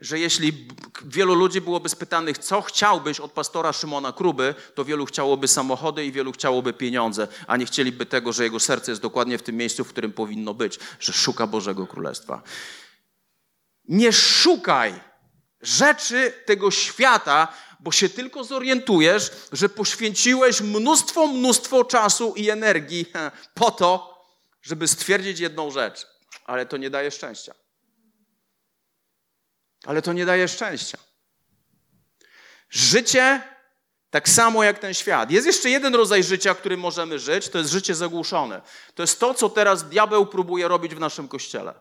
że 0.00 0.18
jeśli 0.18 0.68
wielu 1.04 1.34
ludzi 1.34 1.60
byłoby 1.60 1.88
spytanych, 1.88 2.38
co 2.38 2.62
chciałbyś 2.62 3.20
od 3.20 3.32
pastora 3.32 3.72
Szymona 3.72 4.12
Kruby, 4.12 4.54
to 4.74 4.84
wielu 4.84 5.06
chciałoby 5.06 5.48
samochody 5.48 6.04
i 6.04 6.12
wielu 6.12 6.32
chciałoby 6.32 6.72
pieniądze, 6.72 7.28
a 7.46 7.56
nie 7.56 7.66
chcieliby 7.66 8.06
tego, 8.06 8.32
że 8.32 8.44
jego 8.44 8.60
serce 8.60 8.92
jest 8.92 9.02
dokładnie 9.02 9.38
w 9.38 9.42
tym 9.42 9.56
miejscu, 9.56 9.84
w 9.84 9.88
którym 9.88 10.12
powinno 10.12 10.54
być, 10.54 10.78
że 11.00 11.12
szuka 11.12 11.46
Bożego 11.46 11.86
Królestwa. 11.86 12.42
Nie 13.88 14.12
szukaj 14.12 15.00
rzeczy 15.60 16.32
tego 16.46 16.70
świata, 16.70 17.48
bo 17.80 17.92
się 17.92 18.08
tylko 18.08 18.44
zorientujesz, 18.44 19.30
że 19.52 19.68
poświęciłeś 19.68 20.60
mnóstwo, 20.60 21.26
mnóstwo 21.26 21.84
czasu 21.84 22.34
i 22.36 22.50
energii 22.50 23.06
po 23.54 23.70
to, 23.70 24.09
żeby 24.62 24.88
stwierdzić 24.88 25.40
jedną 25.40 25.70
rzecz, 25.70 26.06
ale 26.44 26.66
to 26.66 26.76
nie 26.76 26.90
daje 26.90 27.10
szczęścia. 27.10 27.54
Ale 29.84 30.02
to 30.02 30.12
nie 30.12 30.26
daje 30.26 30.48
szczęścia. 30.48 30.98
Życie 32.70 33.42
tak 34.10 34.28
samo 34.28 34.64
jak 34.64 34.78
ten 34.78 34.94
świat. 34.94 35.30
Jest 35.30 35.46
jeszcze 35.46 35.70
jeden 35.70 35.94
rodzaj 35.94 36.24
życia, 36.24 36.54
którym 36.54 36.80
możemy 36.80 37.18
żyć, 37.18 37.48
to 37.48 37.58
jest 37.58 37.70
życie 37.70 37.94
zagłuszone. 37.94 38.62
To 38.94 39.02
jest 39.02 39.20
to, 39.20 39.34
co 39.34 39.48
teraz 39.48 39.88
diabeł 39.88 40.26
próbuje 40.26 40.68
robić 40.68 40.94
w 40.94 41.00
naszym 41.00 41.28
kościele. 41.28 41.80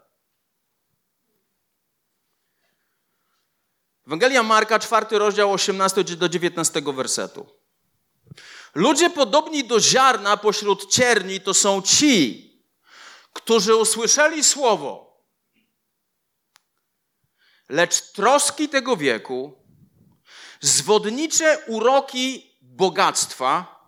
Ewangelia 4.08 4.44
Marka, 4.44 4.80
czwarty 4.80 5.20
rozdział, 5.20 5.54
18 5.54 6.04
do 6.04 6.30
19 6.30 6.82
wersetu. 6.82 7.48
Ludzie 8.76 9.10
podobni 9.10 9.63
do 9.63 9.80
ziarna 9.80 10.38
pośród 10.38 10.92
cierni 10.92 11.42
to 11.42 11.54
są 11.54 11.82
ci, 11.82 12.49
którzy 13.41 13.75
usłyszeli 13.75 14.43
słowo, 14.43 15.23
lecz 17.69 18.12
troski 18.12 18.69
tego 18.69 18.97
wieku, 18.97 19.54
zwodnicze 20.62 21.63
uroki 21.67 22.58
bogactwa 22.62 23.80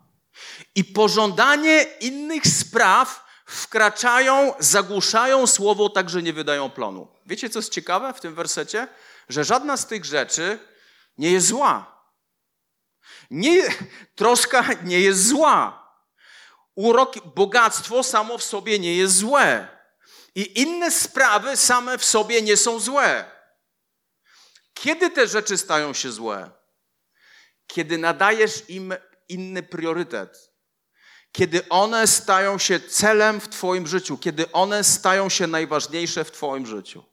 i 0.75 0.83
pożądanie 0.83 1.81
innych 1.99 2.47
spraw 2.47 3.25
wkraczają, 3.45 4.53
zagłuszają 4.59 5.47
słowo, 5.47 5.89
tak 5.89 6.09
że 6.09 6.23
nie 6.23 6.33
wydają 6.33 6.69
plonu. 6.69 7.07
Wiecie, 7.25 7.49
co 7.49 7.59
jest 7.59 7.71
ciekawe 7.71 8.13
w 8.13 8.19
tym 8.19 8.35
wersecie? 8.35 8.87
Że 9.29 9.43
żadna 9.43 9.77
z 9.77 9.87
tych 9.87 10.05
rzeczy 10.05 10.59
nie 11.17 11.31
jest 11.31 11.47
zła. 11.47 12.01
Nie, 13.31 13.63
troska 14.15 14.65
nie 14.83 14.99
jest 14.99 15.27
zła 15.27 15.80
urok, 16.81 17.33
bogactwo 17.35 18.03
samo 18.03 18.37
w 18.37 18.43
sobie 18.43 18.79
nie 18.79 18.95
jest 18.95 19.15
złe. 19.15 19.67
I 20.35 20.61
inne 20.61 20.91
sprawy 20.91 21.57
same 21.57 21.97
w 21.97 22.05
sobie 22.05 22.41
nie 22.41 22.57
są 22.57 22.79
złe. 22.79 23.25
Kiedy 24.73 25.09
te 25.09 25.27
rzeczy 25.27 25.57
stają 25.57 25.93
się 25.93 26.11
złe? 26.11 26.51
Kiedy 27.67 27.97
nadajesz 27.97 28.69
im 28.69 28.93
inny 29.29 29.63
priorytet. 29.63 30.51
Kiedy 31.31 31.69
one 31.69 32.07
stają 32.07 32.57
się 32.57 32.79
celem 32.79 33.41
w 33.41 33.49
Twoim 33.49 33.87
życiu, 33.87 34.17
kiedy 34.17 34.51
one 34.51 34.83
stają 34.83 35.29
się 35.29 35.47
najważniejsze 35.47 36.23
w 36.23 36.31
Twoim 36.31 36.65
życiu. 36.65 37.03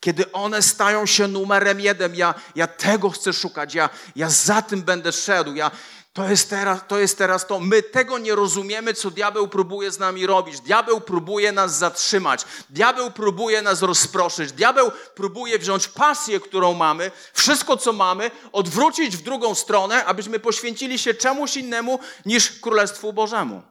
Kiedy 0.00 0.32
one 0.32 0.62
stają 0.62 1.06
się 1.06 1.28
numerem 1.28 1.80
jeden, 1.80 2.14
ja, 2.14 2.34
ja 2.54 2.66
tego 2.66 3.10
chcę 3.10 3.32
szukać, 3.32 3.74
ja, 3.74 3.90
ja 4.16 4.30
za 4.30 4.62
tym 4.62 4.82
będę 4.82 5.12
szedł, 5.12 5.54
ja, 5.54 5.70
to 6.12 6.28
jest, 6.28 6.50
teraz, 6.50 6.80
to 6.88 6.98
jest 6.98 7.18
teraz 7.18 7.46
to. 7.46 7.60
My 7.60 7.82
tego 7.82 8.18
nie 8.18 8.34
rozumiemy, 8.34 8.94
co 8.94 9.10
diabeł 9.10 9.48
próbuje 9.48 9.90
z 9.90 9.98
nami 9.98 10.26
robić. 10.26 10.60
Diabeł 10.60 11.00
próbuje 11.00 11.52
nas 11.52 11.78
zatrzymać. 11.78 12.44
Diabeł 12.70 13.10
próbuje 13.10 13.62
nas 13.62 13.82
rozproszyć. 13.82 14.52
Diabeł 14.52 14.90
próbuje 15.14 15.58
wziąć 15.58 15.88
pasję, 15.88 16.40
którą 16.40 16.74
mamy, 16.74 17.10
wszystko, 17.32 17.76
co 17.76 17.92
mamy, 17.92 18.30
odwrócić 18.52 19.16
w 19.16 19.22
drugą 19.22 19.54
stronę, 19.54 20.04
abyśmy 20.04 20.38
poświęcili 20.38 20.98
się 20.98 21.14
czemuś 21.14 21.56
innemu 21.56 21.98
niż 22.26 22.60
Królestwu 22.60 23.12
Bożemu. 23.12 23.62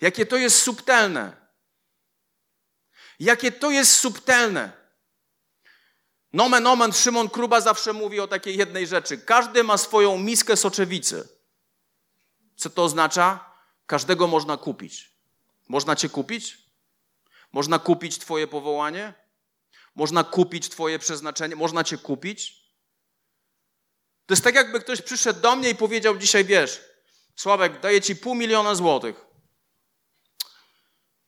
Jakie 0.00 0.26
to 0.26 0.36
jest 0.36 0.62
subtelne. 0.62 1.36
Jakie 3.20 3.52
to 3.52 3.70
jest 3.70 3.96
subtelne. 3.96 4.79
Nomen 6.32 6.66
omen 6.66 6.92
Szymon 6.92 7.28
Kruba 7.28 7.60
zawsze 7.60 7.92
mówi 7.92 8.20
o 8.20 8.28
takiej 8.28 8.56
jednej 8.56 8.86
rzeczy. 8.86 9.18
Każdy 9.18 9.64
ma 9.64 9.78
swoją 9.78 10.18
miskę 10.18 10.56
soczewicy. 10.56 11.28
Co 12.56 12.70
to 12.70 12.84
oznacza? 12.84 13.54
Każdego 13.86 14.26
można 14.26 14.56
kupić. 14.56 15.10
Można 15.68 15.96
cię 15.96 16.08
kupić? 16.08 16.58
Można 17.52 17.78
kupić 17.78 18.18
twoje 18.18 18.46
powołanie? 18.46 19.14
Można 19.94 20.24
kupić 20.24 20.68
twoje 20.68 20.98
przeznaczenie? 20.98 21.56
Można 21.56 21.84
cię 21.84 21.98
kupić? 21.98 22.60
To 24.26 24.32
jest 24.32 24.44
tak, 24.44 24.54
jakby 24.54 24.80
ktoś 24.80 25.02
przyszedł 25.02 25.40
do 25.40 25.56
mnie 25.56 25.70
i 25.70 25.74
powiedział 25.74 26.18
dzisiaj, 26.18 26.44
wiesz, 26.44 26.80
Sławek, 27.40 27.80
daję 27.80 28.00
ci 28.00 28.16
pół 28.16 28.34
miliona 28.34 28.74
złotych 28.74 29.26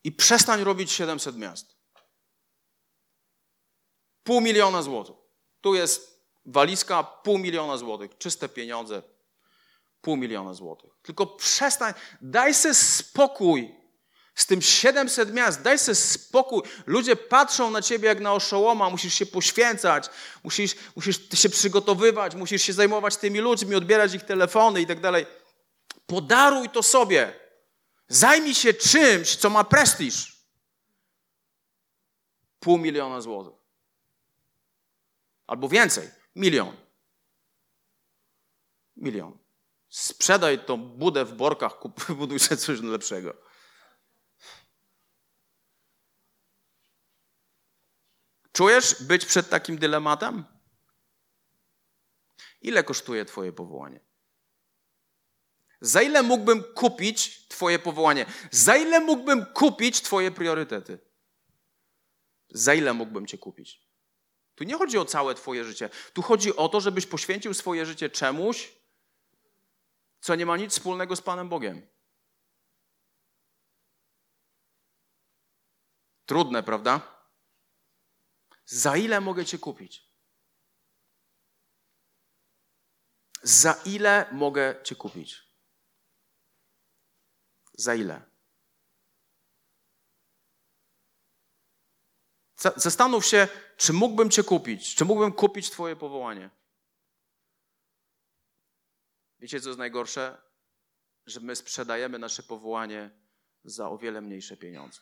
i 0.04 0.12
przestań 0.12 0.64
robić 0.64 0.92
700 0.92 1.36
miast. 1.36 1.76
Pół 4.24 4.40
miliona 4.40 4.82
złotych. 4.82 5.16
Tu 5.60 5.74
jest 5.74 6.22
walizka, 6.46 7.04
pół 7.04 7.38
miliona 7.38 7.76
złotych. 7.76 8.18
Czyste 8.18 8.48
pieniądze. 8.48 9.02
Pół 10.00 10.16
miliona 10.16 10.54
złotych. 10.54 10.90
Tylko 11.02 11.26
przestań, 11.26 11.94
daj 12.20 12.54
sobie 12.54 12.74
spokój 12.74 13.74
z 14.34 14.46
tym 14.46 14.62
700 14.62 15.34
miast, 15.34 15.62
daj 15.62 15.78
sobie 15.78 15.94
spokój. 15.94 16.62
Ludzie 16.86 17.16
patrzą 17.16 17.70
na 17.70 17.82
ciebie 17.82 18.08
jak 18.08 18.20
na 18.20 18.32
oszołoma, 18.32 18.90
musisz 18.90 19.14
się 19.14 19.26
poświęcać, 19.26 20.10
musisz, 20.44 20.74
musisz 20.96 21.28
się 21.34 21.48
przygotowywać, 21.48 22.34
musisz 22.34 22.62
się 22.62 22.72
zajmować 22.72 23.16
tymi 23.16 23.38
ludźmi, 23.38 23.74
odbierać 23.74 24.14
ich 24.14 24.22
telefony 24.22 24.80
i 24.80 24.86
tak 24.86 25.00
dalej. 25.00 25.26
Podaruj 26.06 26.68
to 26.68 26.82
sobie. 26.82 27.32
Zajmij 28.08 28.54
się 28.54 28.74
czymś, 28.74 29.36
co 29.36 29.50
ma 29.50 29.64
prestiż. 29.64 30.32
Pół 32.60 32.78
miliona 32.78 33.20
złotych. 33.20 33.61
Albo 35.52 35.68
więcej. 35.68 36.10
Milion. 36.36 36.76
Milion. 38.96 39.38
Sprzedaj 39.88 40.64
tą 40.64 40.76
budę 40.76 41.24
w 41.24 41.32
Borkach, 41.34 41.78
kup, 41.78 42.04
buduj 42.18 42.38
sobie 42.38 42.56
coś 42.56 42.80
lepszego. 42.80 43.34
Czujesz 48.52 49.02
być 49.02 49.26
przed 49.26 49.48
takim 49.48 49.78
dylematem? 49.78 50.44
Ile 52.60 52.84
kosztuje 52.84 53.24
Twoje 53.24 53.52
powołanie? 53.52 54.00
Za 55.80 56.02
ile 56.02 56.22
mógłbym 56.22 56.64
kupić 56.74 57.48
Twoje 57.48 57.78
powołanie? 57.78 58.26
Za 58.50 58.76
ile 58.76 59.00
mógłbym 59.00 59.46
kupić 59.46 60.02
Twoje 60.02 60.30
priorytety? 60.30 60.98
Za 62.48 62.74
ile 62.74 62.92
mógłbym 62.92 63.26
Cię 63.26 63.38
kupić? 63.38 63.91
Tu 64.62 64.66
nie 64.66 64.78
chodzi 64.78 64.98
o 64.98 65.04
całe 65.04 65.34
Twoje 65.34 65.64
życie. 65.64 65.90
Tu 66.12 66.22
chodzi 66.22 66.56
o 66.56 66.68
to, 66.68 66.80
żebyś 66.80 67.06
poświęcił 67.06 67.54
swoje 67.54 67.86
życie 67.86 68.10
czemuś, 68.10 68.72
co 70.20 70.34
nie 70.34 70.46
ma 70.46 70.56
nic 70.56 70.72
wspólnego 70.72 71.16
z 71.16 71.22
Panem 71.22 71.48
Bogiem. 71.48 71.86
Trudne, 76.26 76.62
prawda? 76.62 77.00
Za 78.66 78.96
ile 78.96 79.20
mogę 79.20 79.44
Cię 79.44 79.58
kupić? 79.58 80.08
Za 83.42 83.72
ile 83.84 84.26
mogę 84.32 84.74
Cię 84.84 84.94
kupić? 84.94 85.42
Za 87.74 87.94
ile? 87.94 88.31
Zastanów 92.76 93.26
się, 93.26 93.48
czy 93.76 93.92
mógłbym 93.92 94.30
Cię 94.30 94.44
kupić, 94.44 94.94
czy 94.94 95.04
mógłbym 95.04 95.32
kupić 95.32 95.70
Twoje 95.70 95.96
powołanie. 95.96 96.50
Wiecie, 99.38 99.60
co 99.60 99.68
jest 99.68 99.78
najgorsze? 99.78 100.42
Że 101.26 101.40
my 101.40 101.56
sprzedajemy 101.56 102.18
nasze 102.18 102.42
powołanie 102.42 103.10
za 103.64 103.88
o 103.88 103.98
wiele 103.98 104.20
mniejsze 104.20 104.56
pieniądze. 104.56 105.00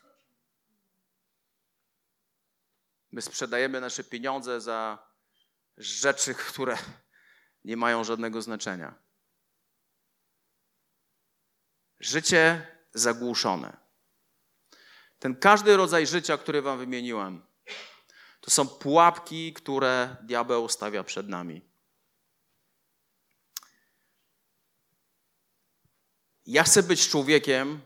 My 3.13 3.23
sprzedajemy 3.23 3.81
nasze 3.81 4.05
pieniądze 4.05 4.61
za 4.61 5.11
rzeczy, 5.77 6.35
które 6.35 6.79
nie 7.65 7.77
mają 7.77 8.05
żadnego 8.05 8.43
znaczenia. 8.43 8.95
Życie 12.01 12.67
zagłuszone. 12.95 13.77
Ten 15.19 15.37
każdy 15.37 15.77
rodzaj 15.77 16.07
życia, 16.07 16.39
który 16.39 16.63
Wam 16.63 16.79
wymieniłem, 16.79 17.50
to 18.41 18.51
są 18.51 18.69
pułapki, 18.69 19.53
które 19.53 20.17
diabeł 20.23 20.69
stawia 20.69 21.05
przed 21.05 21.29
nami. 21.29 21.63
Ja 26.47 26.63
chcę 26.63 26.83
być 26.83 27.09
człowiekiem, 27.09 27.81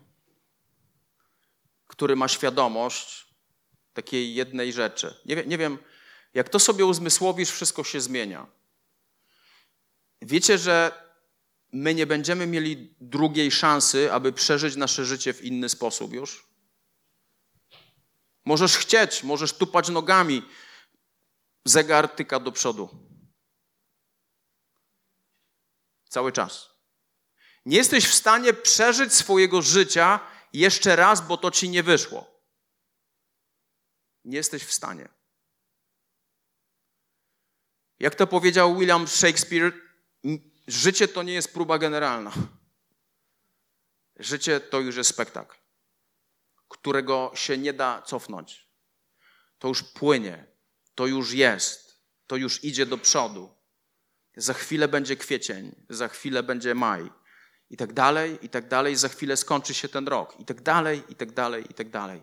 który 1.86 2.16
ma 2.16 2.28
świadomość 2.28 3.26
takiej 3.92 4.34
jednej 4.34 4.72
rzeczy. 4.72 5.14
Nie, 5.24 5.46
nie 5.46 5.58
wiem, 5.58 5.78
jak 6.34 6.48
to 6.48 6.58
sobie 6.58 6.86
uzmysłowisz, 6.86 7.50
wszystko 7.50 7.84
się 7.84 8.00
zmienia. 8.00 8.46
Wiecie, 10.22 10.58
że 10.58 11.04
my 11.72 11.94
nie 11.94 12.06
będziemy 12.06 12.46
mieli 12.46 12.94
drugiej 13.00 13.50
szansy, 13.50 14.12
aby 14.12 14.32
przeżyć 14.32 14.76
nasze 14.76 15.04
życie 15.04 15.34
w 15.34 15.44
inny 15.44 15.68
sposób 15.68 16.12
już? 16.12 16.53
Możesz 18.44 18.76
chcieć, 18.76 19.22
możesz 19.22 19.52
tupać 19.52 19.88
nogami, 19.88 20.42
zegar 21.64 22.08
tyka 22.08 22.40
do 22.40 22.52
przodu. 22.52 22.88
Cały 26.08 26.32
czas. 26.32 26.70
Nie 27.66 27.76
jesteś 27.76 28.08
w 28.08 28.14
stanie 28.14 28.54
przeżyć 28.54 29.14
swojego 29.14 29.62
życia 29.62 30.20
jeszcze 30.52 30.96
raz, 30.96 31.26
bo 31.26 31.36
to 31.36 31.50
ci 31.50 31.68
nie 31.68 31.82
wyszło. 31.82 32.40
Nie 34.24 34.36
jesteś 34.36 34.64
w 34.64 34.72
stanie. 34.72 35.08
Jak 37.98 38.14
to 38.14 38.26
powiedział 38.26 38.78
William 38.78 39.08
Shakespeare, 39.08 39.72
życie 40.66 41.08
to 41.08 41.22
nie 41.22 41.32
jest 41.32 41.52
próba 41.52 41.78
generalna. 41.78 42.32
Życie 44.16 44.60
to 44.60 44.80
już 44.80 44.96
jest 44.96 45.10
spektakl, 45.10 45.56
którego 46.78 47.32
się 47.34 47.58
nie 47.58 47.72
da 47.72 48.02
cofnąć. 48.02 48.68
To 49.58 49.68
już 49.68 49.82
płynie, 49.82 50.46
to 50.94 51.06
już 51.06 51.32
jest, 51.32 52.04
to 52.26 52.36
już 52.36 52.64
idzie 52.64 52.86
do 52.86 52.98
przodu. 52.98 53.54
Za 54.36 54.54
chwilę 54.54 54.88
będzie 54.88 55.16
kwiecień, 55.16 55.74
za 55.88 56.08
chwilę 56.08 56.42
będzie 56.42 56.74
maj, 56.74 57.10
i 57.70 57.76
tak 57.76 57.92
dalej, 57.92 58.38
i 58.42 58.48
tak 58.48 58.68
dalej. 58.68 58.96
Za 58.96 59.08
chwilę 59.08 59.36
skończy 59.36 59.74
się 59.74 59.88
ten 59.88 60.08
rok, 60.08 60.40
i 60.40 60.44
tak 60.44 60.62
dalej, 60.62 61.02
i 61.08 61.14
tak 61.14 61.32
dalej, 61.32 61.64
i 61.70 61.74
tak 61.74 61.90
dalej. 61.90 62.22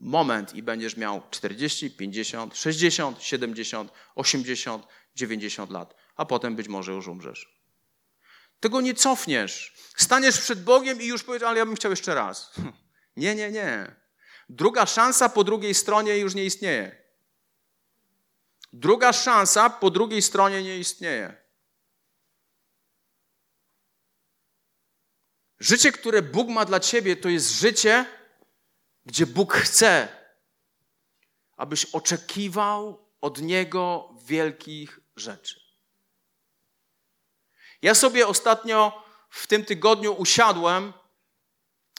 Moment 0.00 0.54
i 0.54 0.62
będziesz 0.62 0.96
miał 0.96 1.22
40, 1.30 1.90
50, 1.90 2.56
60, 2.56 3.22
70, 3.22 3.92
80, 4.14 4.86
90 5.14 5.70
lat, 5.70 5.94
a 6.16 6.24
potem 6.24 6.56
być 6.56 6.68
może 6.68 6.92
już 6.92 7.08
umrzesz. 7.08 7.64
Tego 8.60 8.80
nie 8.80 8.94
cofniesz. 8.94 9.74
Staniesz 9.96 10.40
przed 10.40 10.64
Bogiem 10.64 11.00
i 11.00 11.06
już 11.06 11.22
powiesz, 11.22 11.42
ale 11.42 11.58
ja 11.58 11.66
bym 11.66 11.76
chciał 11.76 11.92
jeszcze 11.92 12.14
raz. 12.14 12.54
Nie, 13.16 13.34
nie, 13.34 13.50
nie. 13.50 13.96
Druga 14.48 14.86
szansa 14.86 15.28
po 15.28 15.44
drugiej 15.44 15.74
stronie 15.74 16.18
już 16.18 16.34
nie 16.34 16.44
istnieje. 16.44 17.04
Druga 18.72 19.12
szansa 19.12 19.70
po 19.70 19.90
drugiej 19.90 20.22
stronie 20.22 20.62
nie 20.62 20.78
istnieje. 20.78 21.44
Życie, 25.58 25.92
które 25.92 26.22
Bóg 26.22 26.48
ma 26.48 26.64
dla 26.64 26.80
ciebie, 26.80 27.16
to 27.16 27.28
jest 27.28 27.50
życie, 27.50 28.06
gdzie 29.06 29.26
Bóg 29.26 29.54
chce, 29.54 30.08
abyś 31.56 31.84
oczekiwał 31.84 33.08
od 33.20 33.40
Niego 33.40 34.14
wielkich 34.24 35.00
rzeczy. 35.16 35.60
Ja 37.82 37.94
sobie 37.94 38.26
ostatnio 38.26 39.04
w 39.30 39.46
tym 39.46 39.64
tygodniu 39.64 40.12
usiadłem 40.12 40.92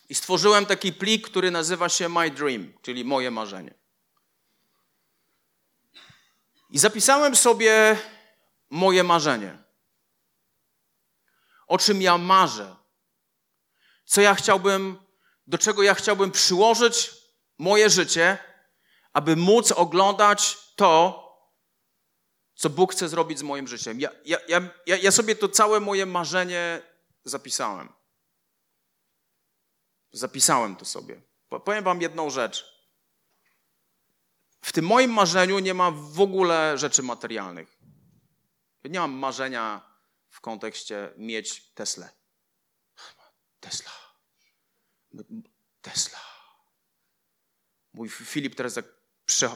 i 0.10 0.16
stworzyłem 0.16 0.66
taki 0.66 0.94
plik, 0.94 1.30
który 1.30 1.52
nazywa 1.52 1.90
się 1.90 2.10
My 2.10 2.32
Dream, 2.32 2.74
czyli 2.82 3.06
moje 3.06 3.32
marzenie. 3.32 3.74
I 6.70 6.80
zapisałem 6.80 7.36
sobie 7.36 7.98
moje 8.70 9.04
marzenie. 9.04 9.58
O 11.68 11.78
czym 11.78 12.02
ja 12.02 12.18
marzę 12.18 12.76
co 14.06 14.22
ja 14.22 14.36
chciałbym, 14.36 14.98
do 15.48 15.58
czego 15.58 15.84
ja 15.84 15.94
chciałbym 15.94 16.32
przyłożyć 16.32 17.12
moje 17.58 17.90
życie, 17.90 18.38
aby 19.14 19.36
móc 19.36 19.72
oglądać 19.72 20.58
to, 20.76 21.22
co 22.56 22.70
Bóg 22.70 22.92
chce 22.92 23.10
zrobić 23.10 23.40
z 23.40 23.44
moim 23.44 23.68
życiem. 23.68 24.00
Ja, 24.00 24.10
ja, 24.26 24.38
ja, 24.86 24.98
ja 24.98 25.12
sobie 25.12 25.36
to 25.36 25.50
całe 25.50 25.80
moje 25.80 26.06
marzenie 26.06 26.82
zapisałem. 27.24 27.94
Zapisałem 30.16 30.76
to 30.76 30.86
sobie. 30.86 31.22
Powiem 31.66 31.84
Wam 31.84 32.02
jedną 32.02 32.30
rzecz. 32.30 32.66
W 34.62 34.72
tym 34.72 34.86
moim 34.86 35.12
marzeniu 35.12 35.60
nie 35.60 35.74
ma 35.74 35.92
w 35.92 36.22
ogóle 36.22 36.78
rzeczy 36.78 37.04
materialnych. 37.04 37.78
Nie 38.84 39.00
mam 39.00 39.12
marzenia 39.12 39.82
w 40.30 40.42
kontekście 40.42 41.14
mieć 41.18 41.74
Tesla. 41.74 42.10
Tesla. 43.60 43.92
Tesla. 45.82 46.20
Mój 47.94 48.10
Filip 48.10 48.56
teraz 48.56 48.76
jak 48.76 48.86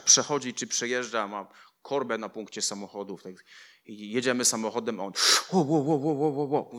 przechodzi 0.06 0.54
czy 0.54 0.68
przejeżdża, 0.68 1.28
ma 1.28 1.48
korbę 1.82 2.18
na 2.18 2.30
punkcie 2.30 2.62
samochodów. 2.62 3.24
Tak, 3.24 3.34
i 3.86 4.12
jedziemy 4.12 4.46
samochodem, 4.46 5.00
a 5.00 5.04
on 5.04 5.14
wo, 5.52 5.66
wo, 5.66 5.84
wo, 5.84 6.00
wo, 6.00 6.32
wo, 6.32 6.48
wo. 6.48 6.72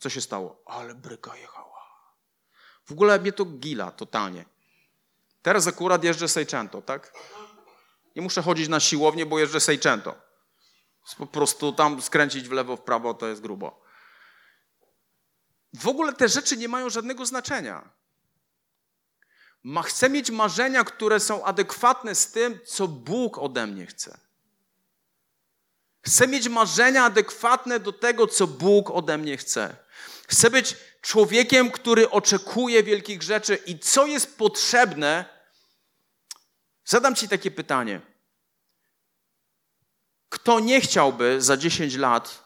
Co 0.00 0.10
się 0.10 0.20
stało? 0.20 0.62
Ale 0.66 0.94
bryka 0.94 1.36
jechała. 1.36 1.75
W 2.86 2.92
ogóle 2.92 3.18
mnie 3.18 3.32
to 3.32 3.44
gila 3.44 3.90
totalnie. 3.90 4.44
Teraz 5.42 5.66
akurat 5.66 6.04
jeżdżę 6.04 6.28
Seicento, 6.28 6.82
tak? 6.82 7.12
Nie 8.16 8.22
muszę 8.22 8.42
chodzić 8.42 8.68
na 8.68 8.80
siłownię, 8.80 9.26
bo 9.26 9.38
jeżdżę 9.38 9.60
Seicento. 9.60 10.14
Po 11.18 11.26
prostu 11.26 11.72
tam 11.72 12.02
skręcić 12.02 12.48
w 12.48 12.52
lewo, 12.52 12.76
w 12.76 12.80
prawo 12.80 13.14
to 13.14 13.26
jest 13.26 13.42
grubo. 13.42 13.86
w 15.74 15.88
ogóle 15.88 16.12
te 16.12 16.28
rzeczy 16.28 16.56
nie 16.56 16.68
mają 16.68 16.90
żadnego 16.90 17.26
znaczenia. 17.26 17.90
Ma, 19.62 19.82
chcę 19.82 20.10
mieć 20.10 20.30
marzenia, 20.30 20.84
które 20.84 21.20
są 21.20 21.44
adekwatne 21.44 22.14
z 22.14 22.32
tym, 22.32 22.60
co 22.66 22.88
Bóg 22.88 23.38
ode 23.38 23.66
mnie 23.66 23.86
chce. 23.86 24.18
Chcę 26.02 26.28
mieć 26.28 26.48
marzenia 26.48 27.04
adekwatne 27.04 27.80
do 27.80 27.92
tego, 27.92 28.26
co 28.26 28.46
Bóg 28.46 28.90
ode 28.90 29.18
mnie 29.18 29.36
chce. 29.36 29.76
Chcę 30.28 30.50
być 30.50 30.76
człowiekiem, 31.06 31.70
który 31.70 32.10
oczekuje 32.10 32.82
wielkich 32.82 33.22
rzeczy 33.22 33.58
i 33.66 33.78
co 33.78 34.06
jest 34.06 34.38
potrzebne. 34.38 35.24
Zadam 36.84 37.14
Ci 37.14 37.28
takie 37.28 37.50
pytanie. 37.50 38.00
Kto 40.28 40.60
nie 40.60 40.80
chciałby 40.80 41.42
za 41.42 41.56
10 41.56 41.94
lat 41.94 42.44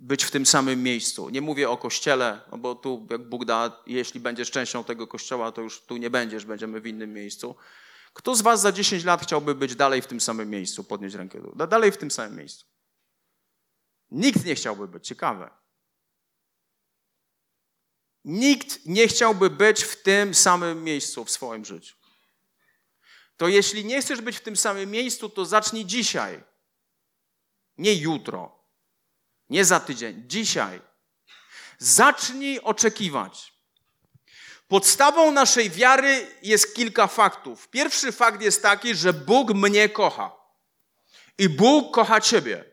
być 0.00 0.24
w 0.24 0.30
tym 0.30 0.46
samym 0.46 0.82
miejscu? 0.82 1.28
Nie 1.30 1.40
mówię 1.40 1.70
o 1.70 1.76
kościele, 1.76 2.40
no 2.52 2.58
bo 2.58 2.74
tu, 2.74 3.06
jak 3.10 3.28
Bóg 3.28 3.44
da, 3.44 3.82
jeśli 3.86 4.20
będziesz 4.20 4.50
częścią 4.50 4.84
tego 4.84 5.06
kościoła, 5.06 5.52
to 5.52 5.60
już 5.60 5.80
tu 5.80 5.96
nie 5.96 6.10
będziesz, 6.10 6.44
będziemy 6.44 6.80
w 6.80 6.86
innym 6.86 7.12
miejscu. 7.12 7.56
Kto 8.12 8.34
z 8.34 8.42
Was 8.42 8.60
za 8.60 8.72
10 8.72 9.04
lat 9.04 9.22
chciałby 9.22 9.54
być 9.54 9.74
dalej 9.74 10.02
w 10.02 10.06
tym 10.06 10.20
samym 10.20 10.50
miejscu? 10.50 10.84
Podnieść 10.84 11.14
rękę. 11.14 11.38
Dalej 11.68 11.92
w 11.92 11.96
tym 11.96 12.10
samym 12.10 12.36
miejscu. 12.36 12.66
Nikt 14.10 14.44
nie 14.44 14.54
chciałby 14.54 14.88
być. 14.88 15.06
Ciekawe. 15.06 15.50
Nikt 18.28 18.86
nie 18.86 19.08
chciałby 19.08 19.50
być 19.50 19.84
w 19.84 20.02
tym 20.02 20.34
samym 20.34 20.84
miejscu 20.84 21.24
w 21.24 21.30
swoim 21.30 21.64
życiu. 21.64 21.96
To 23.36 23.48
jeśli 23.48 23.84
nie 23.84 24.00
chcesz 24.02 24.20
być 24.20 24.36
w 24.36 24.40
tym 24.40 24.56
samym 24.56 24.90
miejscu, 24.90 25.28
to 25.28 25.44
zacznij 25.44 25.84
dzisiaj. 25.84 26.44
Nie 27.78 27.94
jutro. 27.94 28.64
Nie 29.50 29.64
za 29.64 29.80
tydzień. 29.80 30.24
Dzisiaj. 30.26 30.80
Zacznij 31.78 32.60
oczekiwać. 32.60 33.52
Podstawą 34.68 35.32
naszej 35.32 35.70
wiary 35.70 36.36
jest 36.42 36.74
kilka 36.74 37.06
faktów. 37.06 37.68
Pierwszy 37.68 38.12
fakt 38.12 38.42
jest 38.42 38.62
taki, 38.62 38.94
że 38.94 39.12
Bóg 39.12 39.54
mnie 39.54 39.88
kocha. 39.88 40.36
I 41.38 41.48
Bóg 41.48 41.94
kocha 41.94 42.20
Ciebie. 42.20 42.64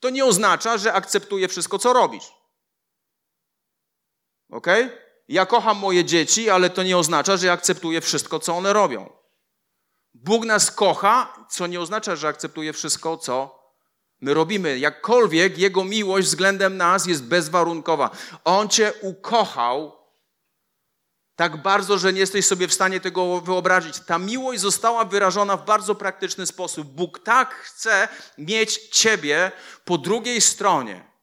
To 0.00 0.10
nie 0.10 0.24
oznacza, 0.24 0.78
że 0.78 0.92
akceptuje 0.92 1.48
wszystko, 1.48 1.78
co 1.78 1.92
robisz. 1.92 2.43
Ok? 4.54 4.66
Ja 5.28 5.46
kocham 5.46 5.78
moje 5.78 6.04
dzieci, 6.04 6.50
ale 6.50 6.70
to 6.70 6.82
nie 6.82 6.98
oznacza, 6.98 7.36
że 7.36 7.52
akceptuję 7.52 8.00
wszystko, 8.00 8.38
co 8.38 8.56
one 8.56 8.72
robią. 8.72 9.10
Bóg 10.14 10.44
nas 10.44 10.70
kocha, 10.70 11.46
co 11.50 11.66
nie 11.66 11.80
oznacza, 11.80 12.16
że 12.16 12.28
akceptuje 12.28 12.72
wszystko, 12.72 13.16
co 13.16 13.64
my 14.20 14.34
robimy. 14.34 14.78
Jakkolwiek 14.78 15.58
Jego 15.58 15.84
miłość 15.84 16.28
względem 16.28 16.76
nas 16.76 17.06
jest 17.06 17.24
bezwarunkowa. 17.24 18.10
On 18.44 18.68
Cię 18.68 18.92
ukochał 19.00 19.92
tak 21.36 21.62
bardzo, 21.62 21.98
że 21.98 22.12
nie 22.12 22.20
jesteś 22.20 22.46
sobie 22.46 22.68
w 22.68 22.74
stanie 22.74 23.00
tego 23.00 23.40
wyobrazić. 23.40 24.00
Ta 24.00 24.18
miłość 24.18 24.60
została 24.60 25.04
wyrażona 25.04 25.56
w 25.56 25.64
bardzo 25.64 25.94
praktyczny 25.94 26.46
sposób. 26.46 26.88
Bóg 26.88 27.18
tak 27.18 27.54
chce 27.54 28.08
mieć 28.38 28.78
Ciebie 28.88 29.52
po 29.84 29.98
drugiej 29.98 30.40
stronie 30.40 31.13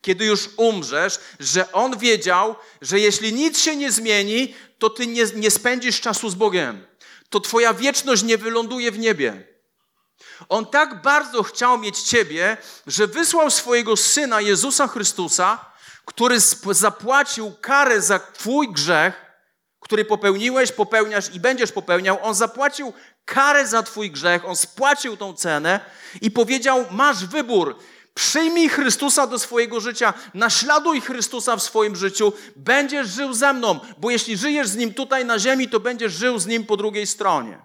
kiedy 0.00 0.24
już 0.24 0.48
umrzesz, 0.56 1.18
że 1.40 1.72
On 1.72 1.98
wiedział, 1.98 2.56
że 2.82 3.00
jeśli 3.00 3.32
nic 3.32 3.58
się 3.58 3.76
nie 3.76 3.92
zmieni, 3.92 4.54
to 4.78 4.90
Ty 4.90 5.06
nie, 5.06 5.24
nie 5.34 5.50
spędzisz 5.50 6.00
czasu 6.00 6.30
z 6.30 6.34
Bogiem. 6.34 6.86
To 7.30 7.40
Twoja 7.40 7.74
wieczność 7.74 8.22
nie 8.22 8.38
wyląduje 8.38 8.90
w 8.90 8.98
niebie. 8.98 9.46
On 10.48 10.66
tak 10.66 11.02
bardzo 11.02 11.42
chciał 11.42 11.78
mieć 11.78 12.02
Ciebie, 12.02 12.56
że 12.86 13.06
wysłał 13.06 13.50
swojego 13.50 13.96
Syna 13.96 14.40
Jezusa 14.40 14.88
Chrystusa, 14.88 15.64
który 16.04 16.36
zapłacił 16.70 17.52
karę 17.60 18.00
za 18.00 18.18
Twój 18.18 18.72
grzech, 18.72 19.30
który 19.80 20.04
popełniłeś, 20.04 20.72
popełniasz 20.72 21.34
i 21.34 21.40
będziesz 21.40 21.72
popełniał. 21.72 22.18
On 22.22 22.34
zapłacił 22.34 22.92
karę 23.24 23.66
za 23.66 23.82
Twój 23.82 24.10
grzech, 24.10 24.44
on 24.44 24.56
spłacił 24.56 25.16
tą 25.16 25.34
cenę 25.34 25.80
i 26.20 26.30
powiedział: 26.30 26.86
Masz 26.90 27.26
wybór. 27.26 27.76
Przyjmij 28.14 28.68
Chrystusa 28.68 29.26
do 29.26 29.38
swojego 29.38 29.80
życia, 29.80 30.14
naśladuj 30.34 31.00
Chrystusa 31.00 31.56
w 31.56 31.62
swoim 31.62 31.96
życiu, 31.96 32.32
będziesz 32.56 33.08
żył 33.08 33.34
ze 33.34 33.52
mną, 33.52 33.80
bo 33.98 34.10
jeśli 34.10 34.36
żyjesz 34.36 34.68
z 34.68 34.76
Nim 34.76 34.94
tutaj 34.94 35.24
na 35.24 35.38
ziemi, 35.38 35.68
to 35.68 35.80
będziesz 35.80 36.12
żył 36.12 36.38
z 36.38 36.46
Nim 36.46 36.66
po 36.66 36.76
drugiej 36.76 37.06
stronie. 37.06 37.58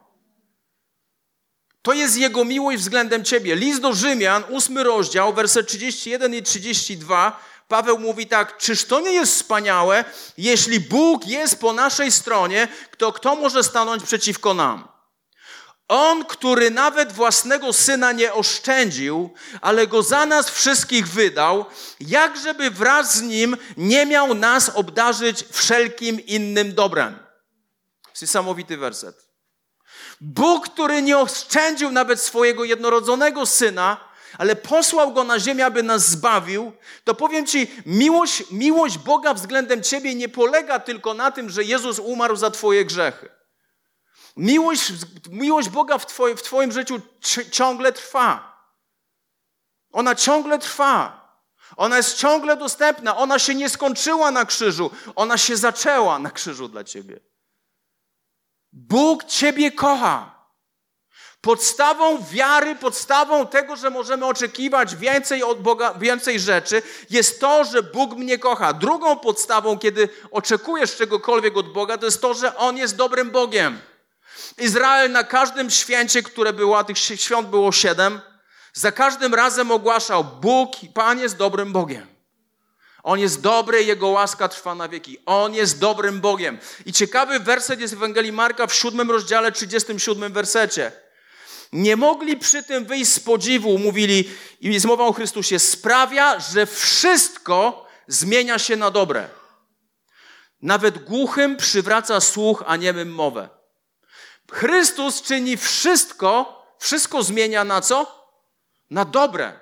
To 1.82 1.94
jest 1.94 2.18
Jego 2.18 2.46
miłość 2.46 2.80
względem 2.80 3.24
Ciebie. 3.24 3.56
List 3.56 3.82
do 3.82 3.94
Rzymian, 3.94 4.44
ósmy 4.50 4.84
rozdział, 4.84 5.34
werset 5.34 5.68
31 5.68 6.34
i 6.34 6.44
32, 6.44 7.40
Paweł 7.68 8.00
mówi 8.00 8.28
tak, 8.28 8.58
czyż 8.58 8.86
to 8.86 9.00
nie 9.00 9.12
jest 9.12 9.34
wspaniałe, 9.34 10.06
jeśli 10.38 10.80
Bóg 10.80 11.28
jest 11.28 11.60
po 11.60 11.74
naszej 11.74 12.12
stronie, 12.12 12.68
to 12.98 13.14
kto 13.14 13.36
może 13.36 13.64
stanąć 13.64 14.04
przeciwko 14.04 14.54
nam? 14.54 14.95
On, 15.88 16.26
który 16.26 16.72
nawet 16.72 17.14
własnego 17.14 17.74
syna 17.74 18.12
nie 18.12 18.34
oszczędził, 18.34 19.34
ale 19.62 19.88
go 19.88 20.04
za 20.04 20.26
nas 20.26 20.50
wszystkich 20.50 21.08
wydał, 21.08 21.66
jak 22.00 22.38
żeby 22.38 22.72
wraz 22.72 23.16
z 23.16 23.22
nim 23.22 23.58
nie 23.78 24.06
miał 24.06 24.34
nas 24.34 24.70
obdarzyć 24.70 25.46
wszelkim 25.52 26.26
innym 26.26 26.74
dobrem. 26.74 27.20
Niesamowity 28.22 28.78
werset. 28.78 29.26
Bóg, 30.22 30.70
który 30.70 31.02
nie 31.02 31.18
oszczędził 31.18 31.92
nawet 31.92 32.22
swojego 32.22 32.64
jednorodzonego 32.64 33.46
syna, 33.46 33.98
ale 34.38 34.56
posłał 34.56 35.14
go 35.14 35.24
na 35.24 35.40
ziemię, 35.40 35.66
aby 35.66 35.84
nas 35.84 36.10
zbawił, 36.10 36.72
to 37.04 37.16
powiem 37.16 37.46
ci, 37.46 37.72
miłość, 37.86 38.44
miłość 38.52 38.98
Boga 38.98 39.34
względem 39.34 39.84
ciebie 39.84 40.16
nie 40.16 40.30
polega 40.30 40.80
tylko 40.80 41.14
na 41.14 41.32
tym, 41.32 41.50
że 41.50 41.64
Jezus 41.64 42.00
umarł 42.00 42.36
za 42.36 42.52
twoje 42.52 42.86
grzechy. 42.86 43.30
Miłość, 44.38 44.92
miłość 45.30 45.70
Boga 45.70 45.98
w, 45.98 46.06
w 46.38 46.42
Twoim 46.42 46.72
życiu 46.72 47.02
ciągle 47.52 47.94
trwa. 47.94 48.56
Ona 49.92 50.16
ciągle 50.16 50.60
trwa. 50.60 51.26
Ona 51.78 51.98
jest 51.98 52.18
ciągle 52.18 52.58
dostępna. 52.58 53.18
Ona 53.18 53.40
się 53.40 53.56
nie 53.56 53.70
skończyła 53.70 54.32
na 54.32 54.46
krzyżu. 54.46 54.92
Ona 55.16 55.38
się 55.38 55.58
zaczęła 55.58 56.20
na 56.20 56.32
krzyżu 56.32 56.68
dla 56.68 56.84
Ciebie. 56.84 57.20
Bóg 58.74 59.24
Ciebie 59.24 59.72
kocha. 59.72 60.36
Podstawą 61.42 62.24
wiary, 62.32 62.76
podstawą 62.76 63.48
tego, 63.48 63.76
że 63.76 63.90
możemy 63.90 64.26
oczekiwać 64.26 64.96
więcej 64.96 65.44
od 65.44 65.62
Boga, 65.62 65.94
więcej 65.94 66.40
rzeczy, 66.40 66.82
jest 67.10 67.40
to, 67.40 67.64
że 67.64 67.84
Bóg 67.84 68.16
mnie 68.16 68.38
kocha. 68.38 68.74
Drugą 68.74 69.20
podstawą, 69.20 69.80
kiedy 69.80 70.10
oczekujesz 70.32 70.96
czegokolwiek 70.96 71.58
od 71.58 71.74
Boga, 71.74 71.98
to 71.98 72.06
jest 72.06 72.22
to, 72.22 72.34
że 72.34 72.58
On 72.58 72.78
jest 72.78 72.96
dobrym 72.96 73.32
Bogiem. 73.32 73.82
Izrael 74.58 75.12
na 75.12 75.24
każdym 75.24 75.70
święcie, 75.70 76.24
które 76.24 76.54
było, 76.54 76.84
tych 76.84 76.98
świąt 76.98 77.48
było 77.48 77.72
siedem, 77.72 78.22
za 78.74 78.92
każdym 78.92 79.34
razem 79.34 79.72
ogłaszał: 79.72 80.24
Bóg 80.24 80.72
Pan 80.94 81.20
jest 81.20 81.38
dobrym 81.38 81.74
Bogiem. 81.74 82.16
On 83.04 83.20
jest 83.20 83.42
dobry, 83.42 83.84
Jego 83.84 84.08
łaska 84.08 84.48
trwa 84.48 84.76
na 84.76 84.88
wieki. 84.88 85.18
On 85.26 85.54
jest 85.54 85.80
dobrym 85.80 86.22
Bogiem. 86.22 86.58
I 86.86 86.94
ciekawy 86.94 87.40
werset 87.40 87.80
jest 87.80 87.94
w 87.94 87.98
Ewangelii 87.98 88.32
Marka 88.32 88.68
w 88.68 88.74
siódmym 88.74 89.12
rozdziale, 89.12 89.52
37 89.52 90.34
wersecie. 90.34 90.92
Nie 91.74 91.96
mogli 91.96 92.38
przy 92.38 92.64
tym 92.64 92.86
wyjść 92.86 93.12
z 93.12 93.20
podziwu, 93.20 93.78
mówili, 93.78 94.30
i 94.62 94.74
jest 94.74 94.86
mowa 94.86 95.04
o 95.04 95.14
Chrystusie, 95.14 95.60
sprawia, 95.60 96.40
że 96.40 96.66
wszystko 96.66 97.88
zmienia 98.08 98.60
się 98.60 98.76
na 98.76 98.92
dobre. 98.92 99.30
Nawet 100.62 101.04
głuchym 101.04 101.58
przywraca 101.58 102.22
słuch, 102.22 102.64
a 102.68 102.76
niemym 102.76 103.14
mowę. 103.14 103.50
Chrystus 104.52 105.22
czyni 105.22 105.58
wszystko, 105.58 106.62
wszystko 106.80 107.24
zmienia 107.24 107.64
na 107.64 107.82
co? 107.82 108.26
Na 108.90 109.06
dobre. 109.06 109.60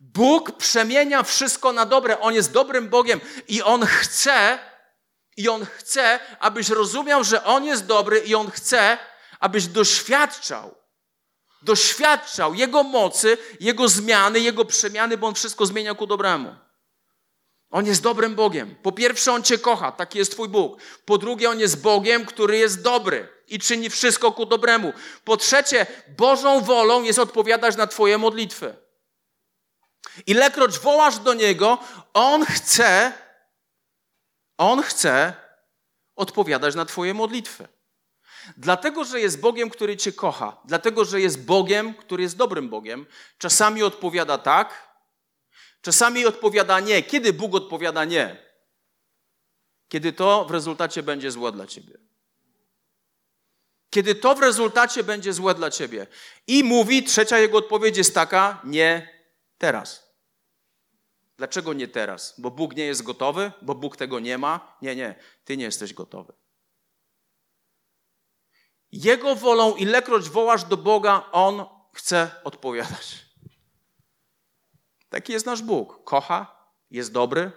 Bóg 0.00 0.52
przemienia 0.52 1.22
wszystko 1.22 1.72
na 1.72 1.86
dobre. 1.86 2.20
On 2.20 2.34
jest 2.34 2.52
dobrym 2.52 2.88
Bogiem 2.88 3.20
i 3.48 3.62
On 3.62 3.86
chce, 3.86 4.58
i 5.36 5.48
On 5.48 5.66
chce, 5.66 6.20
abyś 6.40 6.68
rozumiał, 6.68 7.24
że 7.24 7.44
On 7.44 7.64
jest 7.64 7.86
dobry 7.86 8.18
i 8.18 8.34
On 8.34 8.50
chce, 8.50 8.98
abyś 9.40 9.66
doświadczał, 9.66 10.74
doświadczał 11.62 12.54
Jego 12.54 12.82
mocy, 12.82 13.38
Jego 13.60 13.88
zmiany, 13.88 14.40
Jego 14.40 14.64
przemiany, 14.64 15.16
bo 15.16 15.26
On 15.26 15.34
wszystko 15.34 15.66
zmienia 15.66 15.94
ku 15.94 16.06
dobremu. 16.06 16.54
On 17.70 17.86
jest 17.86 18.02
dobrym 18.02 18.34
Bogiem. 18.34 18.74
Po 18.82 18.92
pierwsze, 18.92 19.32
On 19.32 19.42
Cię 19.42 19.58
kocha, 19.58 19.92
taki 19.92 20.18
jest 20.18 20.32
Twój 20.32 20.48
Bóg. 20.48 20.82
Po 21.04 21.18
drugie, 21.18 21.50
On 21.50 21.60
jest 21.60 21.82
Bogiem, 21.82 22.26
który 22.26 22.56
jest 22.56 22.82
dobry 22.82 23.28
i 23.48 23.58
czyni 23.58 23.90
wszystko 23.90 24.32
ku 24.32 24.46
dobremu. 24.46 24.92
Po 25.24 25.36
trzecie, 25.36 25.86
Bożą 26.18 26.60
wolą 26.60 27.02
jest 27.02 27.18
odpowiadać 27.18 27.76
na 27.76 27.86
Twoje 27.86 28.18
modlitwy. 28.18 28.76
Ilekroć 30.26 30.78
wołasz 30.78 31.18
do 31.18 31.34
Niego, 31.34 31.78
On 32.14 32.44
chce, 32.44 33.12
On 34.58 34.82
chce 34.82 35.34
odpowiadać 36.16 36.74
na 36.74 36.84
Twoje 36.84 37.14
modlitwy. 37.14 37.68
Dlatego, 38.56 39.04
że 39.04 39.20
jest 39.20 39.40
Bogiem, 39.40 39.70
który 39.70 39.96
Cię 39.96 40.12
kocha, 40.12 40.56
dlatego, 40.64 41.04
że 41.04 41.20
jest 41.20 41.44
Bogiem, 41.44 41.94
który 41.94 42.22
jest 42.22 42.36
dobrym 42.36 42.68
Bogiem, 42.68 43.06
czasami 43.38 43.82
odpowiada 43.82 44.38
tak, 44.38 44.89
czasami 45.80 46.26
odpowiada 46.26 46.80
nie. 46.80 47.02
Kiedy 47.02 47.32
Bóg 47.32 47.54
odpowiada 47.54 48.04
nie? 48.04 48.50
kiedy 49.90 50.12
to 50.12 50.44
w 50.44 50.50
rezultacie 50.50 51.02
będzie 51.02 51.30
złe 51.30 51.52
dla 51.52 51.66
ciebie. 51.66 51.98
Kiedy 53.90 54.14
to 54.14 54.34
w 54.34 54.40
rezultacie 54.40 55.04
będzie 55.04 55.32
złe 55.32 55.54
dla 55.54 55.70
ciebie. 55.70 56.06
I 56.46 56.64
mówi, 56.64 57.04
trzecia 57.04 57.38
jego 57.38 57.58
odpowiedź 57.58 57.96
jest 57.96 58.14
taka: 58.14 58.62
nie 58.64 59.08
teraz. 59.58 60.10
Dlaczego 61.36 61.72
nie 61.72 61.88
teraz? 61.88 62.34
Bo 62.38 62.50
Bóg 62.50 62.76
nie 62.76 62.84
jest 62.84 63.02
gotowy? 63.02 63.52
Bo 63.62 63.74
Bóg 63.74 63.96
tego 63.96 64.20
nie 64.20 64.38
ma? 64.38 64.76
Nie, 64.82 64.96
nie, 64.96 65.14
ty 65.44 65.56
nie 65.56 65.64
jesteś 65.64 65.94
gotowy. 65.94 66.32
Jego 68.92 69.36
wolą, 69.36 69.74
ilekroć 69.76 70.28
wołasz 70.28 70.64
do 70.64 70.76
Boga, 70.76 71.28
On 71.32 71.64
chce 71.92 72.30
odpowiadać. 72.44 73.29
Taki 75.10 75.32
jest 75.32 75.46
nasz 75.46 75.62
Bóg. 75.62 76.04
Kocha, 76.04 76.56
jest 76.90 77.12
dobry, 77.12 77.52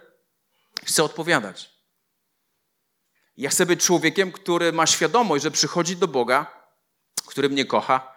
chce 0.84 1.04
odpowiadać. 1.04 1.74
Ja 3.36 3.50
chcę 3.50 3.66
być 3.66 3.84
człowiekiem, 3.84 4.32
który 4.32 4.72
ma 4.72 4.86
świadomość, 4.86 5.44
że 5.44 5.50
przychodzi 5.50 5.96
do 5.96 6.08
Boga, 6.08 6.68
który 7.26 7.48
mnie 7.48 7.64
kocha, 7.64 8.14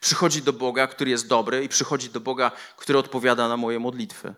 przychodzi 0.00 0.42
do 0.42 0.52
Boga, 0.52 0.86
który 0.86 1.10
jest 1.10 1.28
dobry 1.28 1.64
i 1.64 1.68
przychodzi 1.68 2.10
do 2.10 2.20
Boga, 2.20 2.50
który 2.76 2.98
odpowiada 2.98 3.48
na 3.48 3.56
moje 3.56 3.78
modlitwy. 3.78 4.34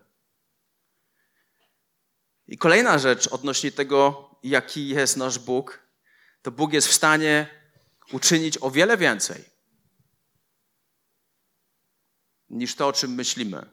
I 2.49 2.59
kolejna 2.59 2.99
rzecz 2.99 3.29
odnośnie 3.29 3.73
tego, 3.73 4.31
jaki 4.43 4.89
jest 4.89 5.17
nasz 5.17 5.39
Bóg, 5.39 5.79
to 6.43 6.51
Bóg 6.51 6.73
jest 6.73 6.89
w 6.89 6.95
stanie 6.95 7.47
uczynić 8.13 8.59
o 8.61 8.71
wiele 8.71 8.97
więcej 8.97 9.45
niż 12.51 12.75
to, 12.75 12.89
o 12.89 12.93
czym 12.93 13.15
myślimy, 13.15 13.67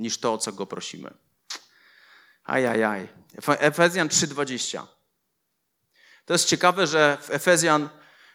niż 0.00 0.18
to, 0.18 0.32
o 0.32 0.38
co 0.38 0.52
go 0.52 0.66
prosimy. 0.66 1.14
Ajajaj. 2.44 3.08
Efezjan 3.46 4.08
3:20. 4.08 4.86
To 6.24 6.34
jest 6.34 6.48
ciekawe, 6.48 6.86
że 6.86 7.18
w 7.22 7.30
Efezjan 7.30 7.88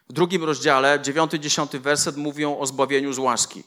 w 0.10 0.14
drugim 0.14 0.44
rozdziale, 0.44 1.00
9-10 1.00 1.80
werset 1.80 2.18
mówią 2.18 2.58
o 2.60 2.66
zbawieniu 2.66 3.14
z 3.14 3.18
łaski. 3.18 3.64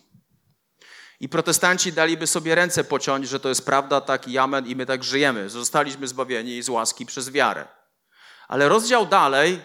I 1.20 1.28
protestanci 1.28 1.92
daliby 1.92 2.26
sobie 2.26 2.54
ręce 2.54 2.84
pociąć, 2.84 3.28
że 3.28 3.40
to 3.40 3.48
jest 3.48 3.64
prawda, 3.64 4.00
tak 4.00 4.28
i 4.28 4.38
amen, 4.38 4.66
i 4.66 4.76
my 4.76 4.86
tak 4.86 5.04
żyjemy. 5.04 5.50
Zostaliśmy 5.50 6.08
zbawieni 6.08 6.62
z 6.62 6.68
łaski 6.68 7.06
przez 7.06 7.30
wiarę. 7.30 7.68
Ale 8.48 8.68
rozdział 8.68 9.06
dalej 9.06 9.60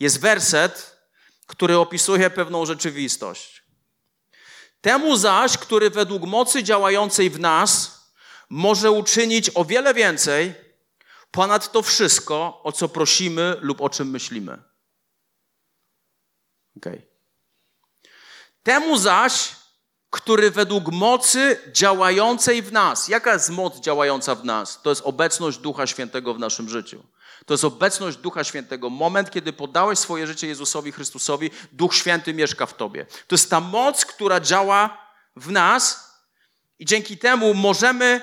jest 0.00 0.20
werset, 0.20 0.98
który 1.46 1.78
opisuje 1.78 2.30
pewną 2.30 2.66
rzeczywistość. 2.66 3.57
Temu 4.80 5.16
zaś, 5.16 5.58
który 5.58 5.90
według 5.90 6.22
mocy 6.22 6.62
działającej 6.62 7.30
w 7.30 7.40
nas 7.40 7.98
może 8.50 8.90
uczynić 8.90 9.50
o 9.54 9.64
wiele 9.64 9.94
więcej 9.94 10.54
ponad 11.30 11.72
to 11.72 11.82
wszystko, 11.82 12.60
o 12.62 12.72
co 12.72 12.88
prosimy 12.88 13.56
lub 13.60 13.80
o 13.80 13.90
czym 13.90 14.10
myślimy. 14.10 14.62
Okay. 16.76 17.02
Temu 18.62 18.98
zaś, 18.98 19.56
który 20.10 20.50
według 20.50 20.92
mocy 20.92 21.60
działającej 21.72 22.62
w 22.62 22.72
nas. 22.72 23.08
Jaka 23.08 23.32
jest 23.32 23.50
moc 23.50 23.80
działająca 23.80 24.34
w 24.34 24.44
nas? 24.44 24.82
To 24.82 24.90
jest 24.90 25.02
obecność 25.04 25.58
Ducha 25.58 25.86
Świętego 25.86 26.34
w 26.34 26.38
naszym 26.38 26.68
życiu. 26.68 27.04
To 27.48 27.54
jest 27.54 27.64
obecność 27.64 28.16
Ducha 28.16 28.44
Świętego. 28.44 28.90
Moment, 28.90 29.30
kiedy 29.30 29.52
poddałeś 29.52 29.98
swoje 29.98 30.26
życie 30.26 30.46
Jezusowi 30.46 30.92
Chrystusowi, 30.92 31.50
Duch 31.72 31.94
Święty 31.94 32.34
mieszka 32.34 32.66
w 32.66 32.76
tobie. 32.76 33.06
To 33.26 33.34
jest 33.34 33.50
ta 33.50 33.60
moc, 33.60 34.06
która 34.06 34.40
działa 34.40 34.98
w 35.36 35.50
nas 35.50 36.12
i 36.78 36.84
dzięki 36.84 37.18
temu 37.18 37.54
możemy, 37.54 38.20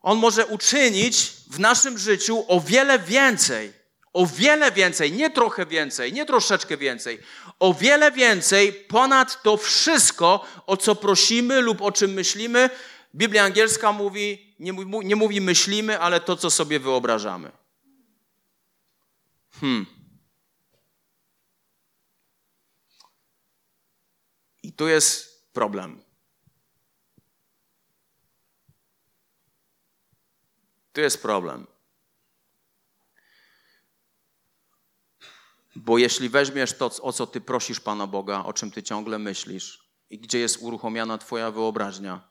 On 0.00 0.18
może 0.18 0.46
uczynić 0.46 1.32
w 1.50 1.58
naszym 1.58 1.98
życiu 1.98 2.44
o 2.48 2.60
wiele 2.60 2.98
więcej. 2.98 3.72
O 4.12 4.26
wiele 4.26 4.72
więcej, 4.72 5.12
nie 5.12 5.30
trochę 5.30 5.66
więcej, 5.66 6.12
nie 6.12 6.26
troszeczkę 6.26 6.76
więcej, 6.76 7.18
o 7.58 7.74
wiele 7.74 8.12
więcej 8.12 8.72
ponad 8.72 9.42
to 9.42 9.56
wszystko, 9.56 10.46
o 10.66 10.76
co 10.76 10.94
prosimy 10.94 11.60
lub 11.60 11.82
o 11.82 11.92
czym 11.92 12.12
myślimy. 12.12 12.70
Biblia 13.14 13.44
angielska 13.44 13.92
mówi, 13.92 14.54
nie, 14.58 14.72
nie 15.04 15.16
mówi 15.16 15.40
myślimy, 15.40 16.00
ale 16.00 16.20
to, 16.20 16.36
co 16.36 16.50
sobie 16.50 16.80
wyobrażamy. 16.80 17.61
Hmm. 19.62 19.86
I 24.62 24.72
tu 24.72 24.88
jest 24.88 25.52
problem. 25.52 26.02
Tu 30.92 31.00
jest 31.00 31.22
problem. 31.22 31.66
Bo 35.76 35.98
jeśli 35.98 36.28
weźmiesz 36.28 36.76
to, 36.76 36.86
o 37.02 37.12
co 37.12 37.26
ty 37.26 37.40
prosisz 37.40 37.80
Pana 37.80 38.06
Boga, 38.06 38.44
o 38.44 38.52
czym 38.52 38.70
ty 38.70 38.82
ciągle 38.82 39.18
myślisz 39.18 39.92
i 40.10 40.18
gdzie 40.18 40.38
jest 40.38 40.62
uruchomiona 40.62 41.18
Twoja 41.18 41.50
wyobraźnia, 41.50 42.30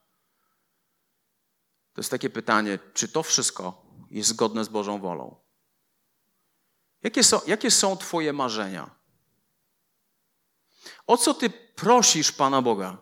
to 1.93 2.01
jest 2.01 2.11
takie 2.11 2.29
pytanie, 2.29 2.79
czy 2.93 3.07
to 3.07 3.23
wszystko 3.23 3.85
jest 4.09 4.29
zgodne 4.29 4.65
z 4.65 4.69
Bożą 4.69 5.01
wolą? 5.01 5.40
Jakie 7.03 7.23
są, 7.23 7.41
jakie 7.47 7.71
są 7.71 7.97
Twoje 7.97 8.33
marzenia? 8.33 8.89
O 11.07 11.17
co 11.17 11.33
Ty 11.33 11.49
prosisz 11.49 12.31
Pana 12.31 12.61
Boga? 12.61 12.97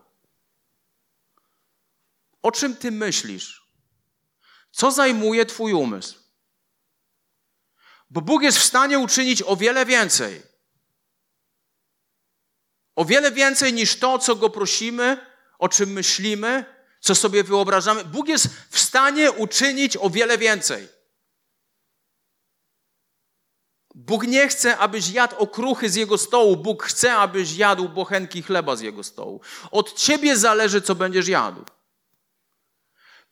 O 2.42 2.52
czym 2.52 2.76
Ty 2.76 2.90
myślisz? 2.90 3.70
Co 4.72 4.90
zajmuje 4.90 5.46
Twój 5.46 5.72
umysł? 5.72 6.18
Bo 8.10 8.20
Bóg 8.20 8.42
jest 8.42 8.58
w 8.58 8.64
stanie 8.64 8.98
uczynić 8.98 9.42
o 9.42 9.56
wiele 9.56 9.86
więcej. 9.86 10.42
O 12.94 13.04
wiele 13.04 13.32
więcej 13.32 13.72
niż 13.72 13.98
to, 13.98 14.18
co 14.18 14.36
Go 14.36 14.50
prosimy, 14.50 15.26
o 15.58 15.68
czym 15.68 15.92
myślimy, 15.92 16.64
co 17.00 17.14
sobie 17.14 17.44
wyobrażamy. 17.44 18.04
Bóg 18.04 18.28
jest 18.28 18.46
w 18.70 18.78
stanie 18.78 19.32
uczynić 19.32 19.96
o 19.96 20.10
wiele 20.10 20.38
więcej. 20.38 20.88
Bóg 24.06 24.26
nie 24.26 24.48
chce, 24.48 24.78
abyś 24.78 25.08
jadł 25.08 25.36
okruchy 25.36 25.90
z 25.90 25.94
Jego 25.94 26.18
stołu. 26.18 26.56
Bóg 26.56 26.82
chce, 26.82 27.14
abyś 27.14 27.56
jadł 27.56 27.88
bochenki 27.88 28.42
chleba 28.42 28.76
z 28.76 28.80
Jego 28.80 29.02
stołu. 29.02 29.40
Od 29.70 29.94
Ciebie 29.94 30.36
zależy, 30.36 30.82
co 30.82 30.94
będziesz 30.94 31.28
jadł. 31.28 31.64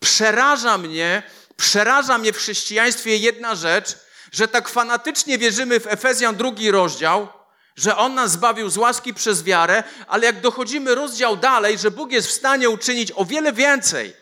Przeraża 0.01 0.79
mnie, 0.79 1.23
przeraża 1.57 2.19
mnie 2.19 2.33
w 2.33 2.37
chrześcijaństwie 2.37 3.17
jedna 3.17 3.55
rzecz, 3.55 3.99
że 4.33 4.49
tak 4.49 4.69
fanatycznie 4.69 5.39
wierzymy 5.39 5.81
w 5.81 5.87
Efezjan 5.87 6.37
drugi 6.37 6.71
rozdział, 6.71 7.29
że 7.77 7.97
On 7.97 8.15
nas 8.15 8.33
zbawił 8.33 8.71
z 8.71 8.77
łaski 8.77 9.15
przez 9.15 9.43
wiarę, 9.43 9.85
ale 10.09 10.27
jak 10.27 10.41
dochodzimy 10.41 10.95
rozdział 10.95 11.37
dalej, 11.37 11.79
że 11.79 11.91
Bóg 11.91 12.13
jest 12.13 12.29
w 12.29 12.33
stanie 12.33 12.71
uczynić 12.71 13.13
o 13.17 13.25
wiele 13.25 13.53
więcej. 13.53 14.15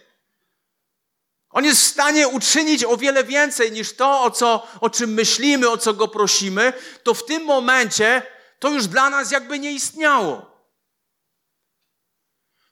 On 1.57 1.65
jest 1.65 1.83
w 1.83 1.87
stanie 1.87 2.29
uczynić 2.29 2.85
o 2.85 2.97
wiele 2.97 3.25
więcej 3.25 3.73
niż 3.73 3.97
to, 3.97 4.23
o, 4.23 4.31
co, 4.31 4.67
o 4.81 4.91
czym 4.91 5.15
myślimy, 5.15 5.71
o 5.71 5.79
co 5.79 5.95
Go 5.95 6.09
prosimy, 6.09 6.73
to 7.03 7.15
w 7.15 7.25
tym 7.25 7.45
momencie 7.45 8.23
to 8.59 8.69
już 8.69 8.87
dla 8.87 9.11
nas 9.11 9.31
jakby 9.31 9.59
nie 9.59 9.73
istniało. 9.73 10.67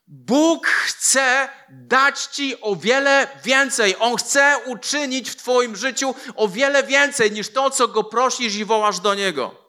Bóg 0.06 0.66
chce 0.66 1.48
dać 1.70 2.24
Ci 2.24 2.60
o 2.60 2.76
wiele 2.76 3.28
więcej. 3.44 3.96
On 3.98 4.16
chce 4.16 4.56
uczynić 4.66 5.30
w 5.30 5.36
Twoim 5.36 5.76
życiu 5.76 6.14
o 6.36 6.48
wiele 6.48 6.82
więcej 6.82 7.32
niż 7.32 7.52
to, 7.52 7.70
co 7.70 7.88
Go 7.88 8.04
prosisz 8.04 8.54
i 8.54 8.64
wołasz 8.64 9.00
do 9.00 9.14
Niego. 9.14 9.63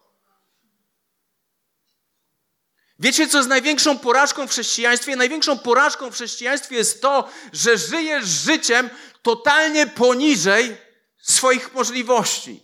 Wiecie, 2.99 3.27
co 3.27 3.37
jest 3.37 3.49
największą 3.49 3.99
porażką 3.99 4.47
w 4.47 4.51
chrześcijaństwie? 4.51 5.15
Największą 5.15 5.59
porażką 5.59 6.11
w 6.11 6.13
chrześcijaństwie 6.13 6.75
jest 6.75 7.01
to, 7.01 7.29
że 7.53 7.77
żyjesz 7.77 8.25
życiem 8.25 8.89
totalnie 9.21 9.87
poniżej 9.87 10.77
swoich 11.21 11.73
możliwości. 11.73 12.63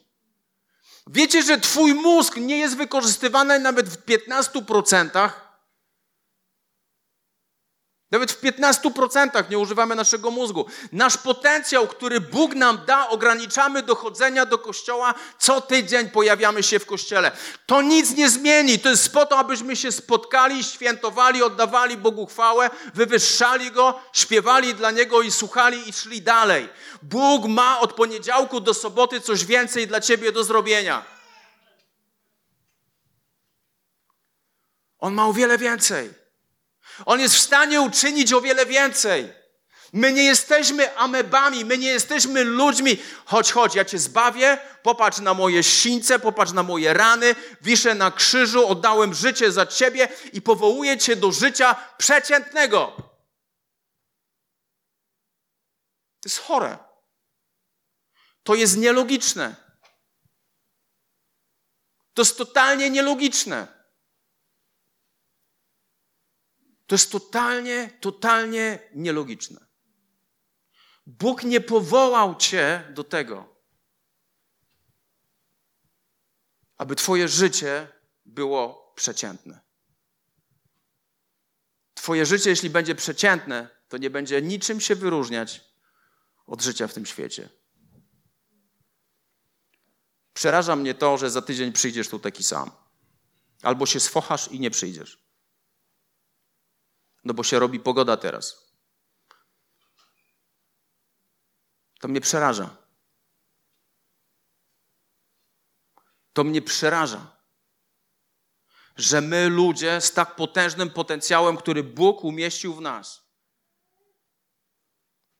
Wiecie, 1.07 1.43
że 1.43 1.57
Twój 1.57 1.93
mózg 1.93 2.35
nie 2.35 2.57
jest 2.57 2.77
wykorzystywany 2.77 3.59
nawet 3.59 3.89
w 3.89 4.05
15%? 4.05 5.29
Nawet 8.11 8.31
w 8.31 8.41
15% 8.41 9.49
nie 9.49 9.59
używamy 9.59 9.95
naszego 9.95 10.31
mózgu. 10.31 10.65
Nasz 10.91 11.17
potencjał, 11.17 11.87
który 11.87 12.21
Bóg 12.21 12.55
nam 12.55 12.79
da, 12.85 13.09
ograniczamy 13.09 13.83
do 13.83 13.95
chodzenia 13.95 14.45
do 14.45 14.57
kościoła. 14.57 15.13
Co 15.39 15.61
tydzień 15.61 16.09
pojawiamy 16.09 16.63
się 16.63 16.79
w 16.79 16.85
kościele. 16.85 17.31
To 17.65 17.81
nic 17.81 18.15
nie 18.15 18.29
zmieni. 18.29 18.79
To 18.79 18.89
jest 18.89 19.13
po 19.13 19.25
to, 19.25 19.37
abyśmy 19.37 19.75
się 19.75 19.91
spotkali, 19.91 20.63
świętowali, 20.63 21.43
oddawali 21.43 21.97
Bogu 21.97 22.25
chwałę, 22.25 22.69
wywyższali 22.93 23.71
Go, 23.71 23.99
śpiewali 24.13 24.75
dla 24.75 24.91
Niego 24.91 25.21
i 25.21 25.31
słuchali 25.31 25.89
i 25.89 25.93
szli 25.93 26.21
dalej. 26.21 26.69
Bóg 27.01 27.45
ma 27.45 27.79
od 27.79 27.93
poniedziałku 27.93 28.59
do 28.59 28.73
soboty 28.73 29.21
coś 29.21 29.45
więcej 29.45 29.87
dla 29.87 30.01
Ciebie 30.01 30.31
do 30.31 30.43
zrobienia. 30.43 31.05
On 34.99 35.13
ma 35.13 35.27
o 35.27 35.33
wiele 35.33 35.57
więcej. 35.57 36.20
On 37.05 37.19
jest 37.19 37.35
w 37.35 37.41
stanie 37.41 37.81
uczynić 37.81 38.33
o 38.33 38.41
wiele 38.41 38.65
więcej. 38.65 39.41
My 39.93 40.13
nie 40.13 40.23
jesteśmy 40.23 40.97
amebami, 40.97 41.65
my 41.65 41.77
nie 41.77 41.87
jesteśmy 41.87 42.43
ludźmi. 42.43 42.97
Chodź, 43.25 43.51
chodź, 43.51 43.75
ja 43.75 43.85
cię 43.85 43.99
zbawię, 43.99 44.57
popatrz 44.83 45.19
na 45.19 45.33
moje 45.33 45.63
sińce, 45.63 46.19
popatrz 46.19 46.51
na 46.51 46.63
moje 46.63 46.93
rany, 46.93 47.35
wiszę 47.61 47.95
na 47.95 48.11
krzyżu, 48.11 48.67
oddałem 48.67 49.13
życie 49.13 49.51
za 49.51 49.65
ciebie 49.65 50.09
i 50.33 50.41
powołuję 50.41 50.97
cię 50.97 51.15
do 51.15 51.31
życia 51.31 51.75
przeciętnego. 51.97 52.93
To 56.21 56.29
jest 56.29 56.39
chore. 56.39 56.77
To 58.43 58.55
jest 58.55 58.77
nielogiczne. 58.77 59.55
To 62.13 62.21
jest 62.21 62.37
totalnie 62.37 62.89
nielogiczne. 62.89 63.80
To 66.91 66.95
jest 66.95 67.11
totalnie, 67.11 67.89
totalnie 68.01 68.79
nielogiczne. 68.95 69.65
Bóg 71.05 71.43
nie 71.43 71.61
powołał 71.61 72.35
cię 72.35 72.91
do 72.93 73.03
tego, 73.03 73.55
aby 76.77 76.95
Twoje 76.95 77.27
życie 77.27 77.87
było 78.25 78.93
przeciętne. 78.95 79.61
Twoje 81.93 82.25
życie, 82.25 82.49
jeśli 82.49 82.69
będzie 82.69 82.95
przeciętne, 82.95 83.69
to 83.87 83.97
nie 83.97 84.09
będzie 84.09 84.41
niczym 84.41 84.81
się 84.81 84.95
wyróżniać 84.95 85.61
od 86.45 86.61
życia 86.61 86.87
w 86.87 86.93
tym 86.93 87.05
świecie. 87.05 87.49
Przeraża 90.33 90.75
mnie 90.75 90.93
to, 90.93 91.17
że 91.17 91.29
za 91.29 91.41
tydzień 91.41 91.71
przyjdziesz 91.71 92.09
tu 92.09 92.19
taki 92.19 92.43
sam. 92.43 92.71
Albo 93.61 93.85
się 93.85 93.99
sfochasz 93.99 94.51
i 94.51 94.59
nie 94.59 94.71
przyjdziesz. 94.71 95.30
No 97.23 97.33
bo 97.33 97.43
się 97.43 97.59
robi 97.59 97.79
pogoda 97.79 98.17
teraz. 98.17 98.71
To 101.99 102.07
mnie 102.07 102.21
przeraża. 102.21 102.77
To 106.33 106.43
mnie 106.43 106.61
przeraża, 106.61 107.37
że 108.95 109.21
my, 109.21 109.49
ludzie 109.49 110.01
z 110.01 110.13
tak 110.13 110.35
potężnym 110.35 110.89
potencjałem, 110.89 111.57
który 111.57 111.83
Bóg 111.83 112.23
umieścił 112.23 112.73
w 112.73 112.81
nas, 112.81 113.21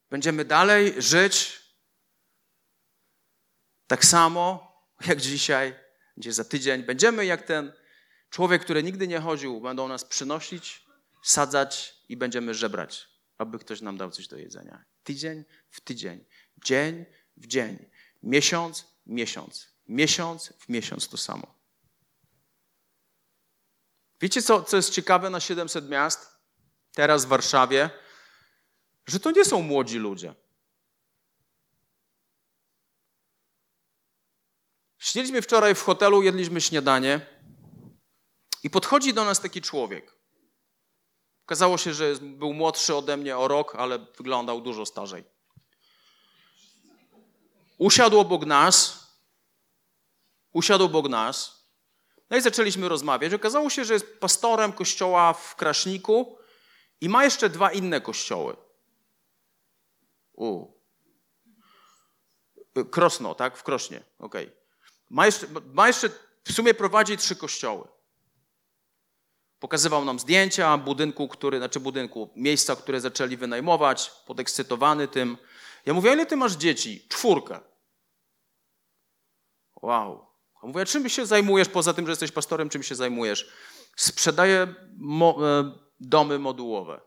będziemy 0.09 0.45
dalej 0.45 1.01
żyć 1.01 1.61
tak 3.88 4.05
samo 4.05 4.71
jak 5.07 5.21
dzisiaj, 5.21 5.75
gdzie 6.17 6.34
za 6.34 6.43
tydzień 6.43 6.84
będziemy 6.84 7.25
jak 7.25 7.41
ten 7.41 7.73
człowiek, 8.29 8.61
który 8.61 8.84
nigdy 8.84 9.07
nie 9.07 9.19
chodził, 9.19 9.61
będą 9.61 9.88
nas 9.88 10.05
przynosić, 10.05 10.86
sadzać 11.22 11.95
i 12.09 12.17
będziemy 12.17 12.53
żebrać, 12.53 13.09
aby 13.38 13.59
ktoś 13.59 13.82
nam 13.82 13.97
dał 13.97 14.11
coś 14.11 14.28
do 14.28 14.38
jedzenia. 14.38 14.86
Tydzień 15.03 15.43
w 15.69 15.82
tydzień, 15.82 16.26
dzień 16.65 17.05
w 17.38 17.47
dzień, 17.47 17.89
miesiąc 18.24 18.82
w 18.82 19.09
miesiąc, 19.09 19.67
miesiąc 19.88 20.53
w 20.59 20.69
miesiąc 20.69 21.07
to 21.07 21.17
samo. 21.17 21.61
Wiecie, 24.22 24.41
co, 24.41 24.63
co 24.63 24.78
jest 24.78 24.89
ciekawe 24.89 25.30
na 25.30 25.39
700 25.39 25.89
miast, 25.89 26.30
teraz 26.93 27.26
w 27.26 27.28
Warszawie? 27.28 27.89
Że 29.05 29.19
to 29.19 29.32
nie 29.32 29.45
są 29.45 29.61
młodzi 29.61 29.97
ludzie. 29.97 30.36
Siedzieliśmy 34.97 35.41
wczoraj 35.41 35.76
w 35.76 35.82
hotelu, 35.82 36.24
jedliśmy 36.24 36.61
śniadanie 36.61 37.26
i 38.63 38.69
podchodzi 38.69 39.13
do 39.13 39.26
nas 39.26 39.41
taki 39.41 39.61
człowiek. 39.61 40.20
Okazało 41.52 41.78
się, 41.78 41.93
że 41.93 42.16
był 42.22 42.54
młodszy 42.54 42.95
ode 42.95 43.18
mnie 43.18 43.38
o 43.38 43.47
rok, 43.47 43.76
ale 43.76 43.99
wyglądał 43.99 44.62
dużo 44.62 44.86
starzej. 44.86 45.24
Usiadł 47.78 48.20
obok 48.20 48.45
nas, 48.45 49.08
usiadł 50.54 50.86
obok 50.86 51.10
nas, 51.10 51.66
no 52.30 52.38
i 52.38 52.41
zaczęliśmy 52.41 52.89
rozmawiać. 52.89 53.34
Okazało 53.34 53.70
się, 53.70 53.86
że 53.86 53.93
jest 53.93 54.20
pastorem 54.20 54.74
kościoła 54.74 55.34
w 55.34 55.56
Kraszniku 55.56 56.38
i 57.02 57.10
ma 57.10 57.24
jeszcze 57.24 57.49
dwa 57.49 57.72
inne 57.72 58.02
kościoły. 58.02 58.58
U. 60.34 60.68
Krosno, 62.91 63.36
tak? 63.36 63.58
W 63.58 63.64
Krośnie, 63.64 64.04
okej. 64.20 64.45
Okay. 64.45 64.58
Ma, 65.10 65.26
jeszcze, 65.26 65.47
ma 65.74 65.88
jeszcze, 65.88 66.10
w 66.43 66.52
sumie 66.52 66.74
prowadzi 66.74 67.18
trzy 67.18 67.36
kościoły. 67.36 67.88
Pokazywał 69.62 70.05
nam 70.05 70.20
zdjęcia 70.20 70.78
budynku, 70.78 71.28
który, 71.28 71.57
znaczy 71.57 71.80
budynku, 71.80 72.30
miejsca, 72.36 72.76
które 72.76 73.01
zaczęli 73.01 73.38
wynajmować, 73.38 74.12
podekscytowany 74.26 75.07
tym. 75.07 75.38
Ja 75.86 75.93
mówię, 75.93 76.14
ile 76.14 76.26
ty 76.26 76.36
masz 76.36 76.53
dzieci? 76.53 77.07
Czwórkę. 77.09 77.59
Wow. 79.82 80.28
A 80.62 80.68
mówię, 80.68 80.86
czym 80.86 81.09
się 81.09 81.26
zajmujesz, 81.26 81.70
poza 81.70 81.93
tym, 81.93 82.05
że 82.05 82.12
jesteś 82.12 82.32
pastorem, 82.32 82.70
czym 82.70 82.84
się 82.84 82.95
zajmujesz? 82.95 83.51
Sprzedaję 83.95 84.76
mo 84.97 85.38
e, 85.59 85.72
domy 85.99 86.39
modułowe. 86.39 87.01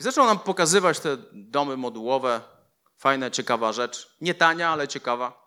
I 0.00 0.02
zaczął 0.02 0.26
nam 0.26 0.38
pokazywać 0.38 1.00
te 1.00 1.16
domy 1.32 1.76
modułowe. 1.76 2.40
Fajna, 2.96 3.30
ciekawa 3.30 3.72
rzecz. 3.72 4.16
Nie 4.20 4.34
tania, 4.34 4.70
ale 4.70 4.88
ciekawa. 4.88 5.39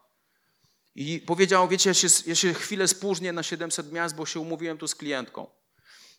I 0.96 1.20
powiedział, 1.20 1.68
wiecie, 1.68 1.90
ja 1.90 1.94
się, 1.94 2.08
ja 2.26 2.36
się 2.36 2.54
chwilę 2.54 2.88
spóźnię 2.88 3.34
na 3.34 3.44
700 3.44 3.92
miast, 3.92 4.16
bo 4.16 4.26
się 4.26 4.40
umówiłem 4.40 4.78
tu 4.78 4.88
z 4.88 4.96
klientką. 4.96 5.48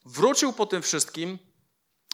Wrócił 0.05 0.53
po 0.53 0.67
tym 0.67 0.83
wszystkim, 0.83 1.39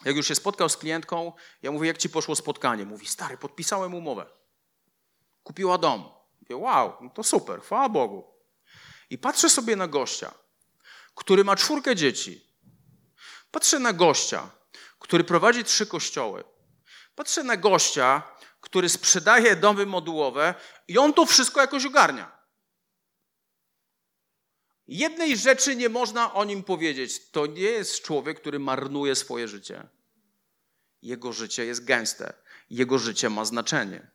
jak 0.05 0.17
już 0.17 0.27
się 0.29 0.35
spotkał 0.35 0.69
z 0.69 0.77
klientką, 0.77 1.33
ja 1.63 1.71
mówię, 1.71 1.89
jak 1.89 1.99
ci 1.99 2.11
poszło 2.11 2.37
spotkanie? 2.37 2.85
Mówi, 2.85 3.07
stary, 3.07 3.37
podpisałem 3.37 3.95
umowę. 3.95 4.27
Kupiła 5.43 5.79
dom. 5.79 6.09
Mówię, 6.41 6.57
wow, 6.57 6.97
no 7.01 7.11
to 7.11 7.23
super, 7.23 7.61
chwała 7.61 7.89
Bogu. 7.89 8.35
I 9.11 9.19
patrzę 9.19 9.51
sobie 9.51 9.77
na 9.77 9.89
gościa, 9.89 10.35
który 11.15 11.45
ma 11.45 11.57
czwórkę 11.57 11.97
dzieci. 11.97 12.47
Patrzę 13.51 13.79
na 13.79 13.93
gościa, 13.93 14.51
który 14.99 15.25
prowadzi 15.25 15.65
trzy 15.65 15.87
kościoły. 15.87 16.45
Patrzę 17.15 17.45
na 17.45 17.57
gościa, 17.57 18.23
który 18.61 18.89
sprzedaje 18.89 19.57
domy 19.57 19.87
modułowe 19.87 20.55
i 20.89 20.99
on 20.99 21.13
to 21.13 21.27
wszystko 21.27 21.61
jakoś 21.61 21.87
ogarnia. 21.87 22.40
Jednej 24.91 25.37
rzeczy 25.37 25.77
nie 25.77 25.89
można 25.89 26.35
o 26.35 26.45
nim 26.45 26.63
powiedzieć. 26.63 27.31
To 27.31 27.47
nie 27.47 27.61
jest 27.61 28.03
człowiek, 28.03 28.41
który 28.41 28.59
marnuje 28.59 29.15
swoje 29.15 29.49
życie. 29.49 29.89
Jego 31.03 31.33
życie 31.33 31.67
jest 31.67 31.85
gęste. 31.85 32.33
Jego 32.71 32.99
życie 32.99 33.31
ma 33.31 33.45
znaczenie. 33.45 34.11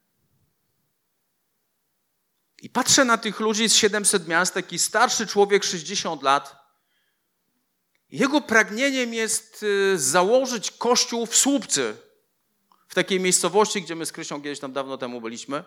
I 2.61 2.69
patrzę 2.69 3.05
na 3.05 3.17
tych 3.17 3.39
ludzi 3.39 3.69
z 3.69 3.75
700 3.75 4.27
miast, 4.27 4.53
taki 4.53 4.79
starszy 4.79 5.27
człowiek, 5.27 5.63
60 5.63 6.23
lat. 6.23 6.55
Jego 8.09 8.41
pragnieniem 8.41 9.13
jest 9.13 9.63
y, 9.63 9.99
założyć 9.99 10.71
kościół 10.71 11.25
w 11.25 11.35
Słupcy, 11.35 11.97
w 12.87 12.95
takiej 12.95 13.19
miejscowości, 13.19 13.81
gdzie 13.81 13.95
my 13.95 14.05
z 14.05 14.11
Krysią 14.11 14.41
kiedyś 14.41 14.59
tam 14.59 14.73
dawno 14.73 14.97
temu 14.97 15.21
byliśmy. 15.21 15.63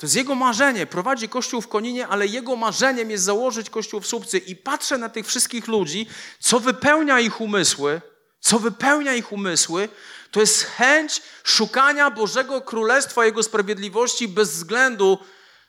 To 0.00 0.06
jest 0.06 0.16
jego 0.16 0.34
marzenie. 0.34 0.86
Prowadzi 0.86 1.28
kościół 1.28 1.60
w 1.60 1.68
Koninie, 1.68 2.08
ale 2.08 2.26
jego 2.26 2.56
marzeniem 2.56 3.10
jest 3.10 3.24
założyć 3.24 3.70
kościół 3.70 4.00
w 4.00 4.06
Słupcy. 4.06 4.38
I 4.38 4.56
patrzę 4.56 4.98
na 4.98 5.08
tych 5.08 5.26
wszystkich 5.26 5.68
ludzi, 5.68 6.06
co 6.38 6.60
wypełnia 6.60 7.20
ich 7.20 7.40
umysły, 7.40 8.00
co 8.40 8.58
wypełnia 8.58 9.14
ich 9.14 9.32
umysły, 9.32 9.88
to 10.30 10.40
jest 10.40 10.62
chęć 10.62 11.22
szukania 11.44 12.10
Bożego 12.10 12.60
Królestwa, 12.60 13.24
Jego 13.24 13.42
sprawiedliwości 13.42 14.28
bez 14.28 14.50
względu 14.50 15.18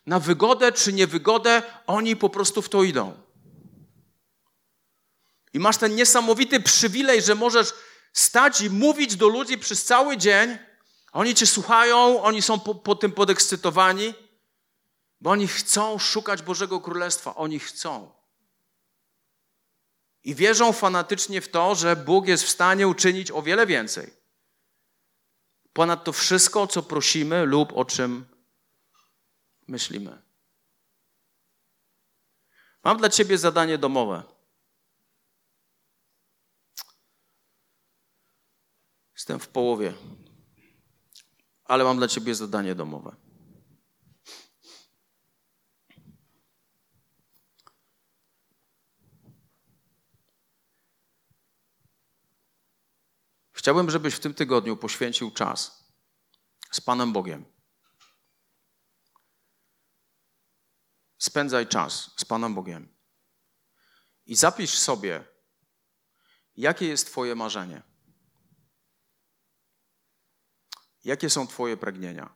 na 0.05 0.19
wygodę 0.19 0.71
czy 0.71 0.93
niewygodę, 0.93 1.63
oni 1.87 2.15
po 2.15 2.29
prostu 2.29 2.61
w 2.61 2.69
to 2.69 2.83
idą. 2.83 3.17
I 5.53 5.59
masz 5.59 5.77
ten 5.77 5.95
niesamowity 5.95 6.59
przywilej, 6.59 7.21
że 7.21 7.35
możesz 7.35 7.73
stać 8.13 8.61
i 8.61 8.69
mówić 8.69 9.15
do 9.15 9.27
ludzi 9.27 9.57
przez 9.57 9.83
cały 9.85 10.17
dzień, 10.17 10.57
oni 11.11 11.35
cię 11.35 11.45
słuchają, 11.45 12.23
oni 12.23 12.41
są 12.41 12.59
po, 12.59 12.75
po 12.75 12.95
tym 12.95 13.11
podekscytowani, 13.11 14.13
bo 15.21 15.29
oni 15.29 15.47
chcą 15.47 15.99
szukać 15.99 16.41
Bożego 16.41 16.81
Królestwa. 16.81 17.35
Oni 17.35 17.59
chcą. 17.59 18.11
I 20.23 20.35
wierzą 20.35 20.73
fanatycznie 20.73 21.41
w 21.41 21.49
to, 21.49 21.75
że 21.75 21.95
Bóg 21.95 22.27
jest 22.27 22.43
w 22.43 22.49
stanie 22.49 22.87
uczynić 22.87 23.31
o 23.31 23.41
wiele 23.41 23.67
więcej. 23.67 24.13
Ponad 25.73 26.03
to 26.03 26.13
wszystko, 26.13 26.67
co 26.67 26.83
prosimy 26.83 27.45
lub 27.45 27.73
o 27.73 27.85
czym 27.85 28.25
myślimy. 29.67 30.21
Mam 32.83 32.97
dla 32.97 33.09
Ciebie 33.09 33.37
zadanie 33.37 33.77
domowe. 33.77 34.23
Jestem 39.15 39.39
w 39.39 39.47
połowie 39.47 39.93
ale 41.71 41.83
mam 41.83 41.97
dla 41.97 42.07
ciebie 42.07 42.35
zadanie 42.35 42.75
domowe. 42.75 43.15
Chciałbym, 53.61 53.89
żebyś 53.89 54.15
w 54.15 54.19
tym 54.19 54.33
tygodniu 54.33 54.77
poświęcił 54.77 55.31
czas 55.31 55.85
z 56.71 56.81
Panem 56.81 57.13
Bogiem. 57.13 57.45
Spędzaj 61.17 61.67
czas 61.67 62.11
z 62.17 62.25
Panem 62.25 62.55
Bogiem. 62.55 62.95
I 64.25 64.35
zapisz 64.35 64.77
sobie, 64.77 65.27
jakie 66.55 66.87
jest 66.87 67.07
Twoje 67.07 67.35
marzenie. 67.35 67.81
Jakie 71.03 71.29
są 71.29 71.47
Twoje 71.47 71.77
pragnienia? 71.77 72.35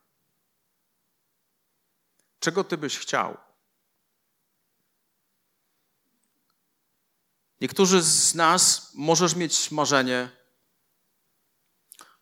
Czego 2.40 2.64
Ty 2.64 2.78
byś 2.78 2.98
chciał? 2.98 3.38
Niektórzy 7.62 8.02
z 8.02 8.36
nas 8.36 8.92
możesz 8.94 9.36
mieć 9.36 9.72
marzenie, 9.72 10.45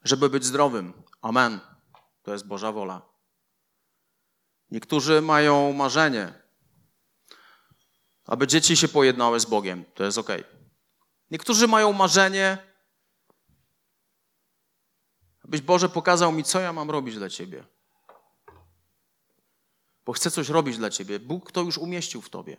żeby 0.04 0.30
być 0.30 0.45
zdrowym. 0.45 0.93
Amen. 1.22 1.60
To 2.24 2.34
jest 2.34 2.47
Boża 2.47 2.72
wola. 2.72 3.01
Niektórzy 4.72 5.22
mają 5.22 5.74
marzenie, 5.74 6.34
aby 8.26 8.47
dzieci 8.47 8.78
się 8.78 8.88
pojednały 8.88 9.39
z 9.39 9.45
Bogiem. 9.45 9.86
To 9.93 10.04
jest 10.04 10.18
ok. 10.18 10.30
Niektórzy 11.32 11.68
mają 11.68 11.93
marzenie, 11.93 12.58
abyś 15.43 15.62
Boże 15.62 15.89
pokazał 15.89 16.32
mi, 16.32 16.43
co 16.43 16.60
ja 16.60 16.74
mam 16.74 16.91
robić 16.91 17.16
dla 17.16 17.30
Ciebie. 17.30 17.64
Bo 20.06 20.14
chcę 20.14 20.32
coś 20.32 20.49
robić 20.49 20.78
dla 20.78 20.89
Ciebie. 20.89 21.20
Bóg 21.20 21.51
to 21.51 21.62
już 21.62 21.78
umieścił 21.78 22.22
w 22.22 22.30
Tobie. 22.30 22.58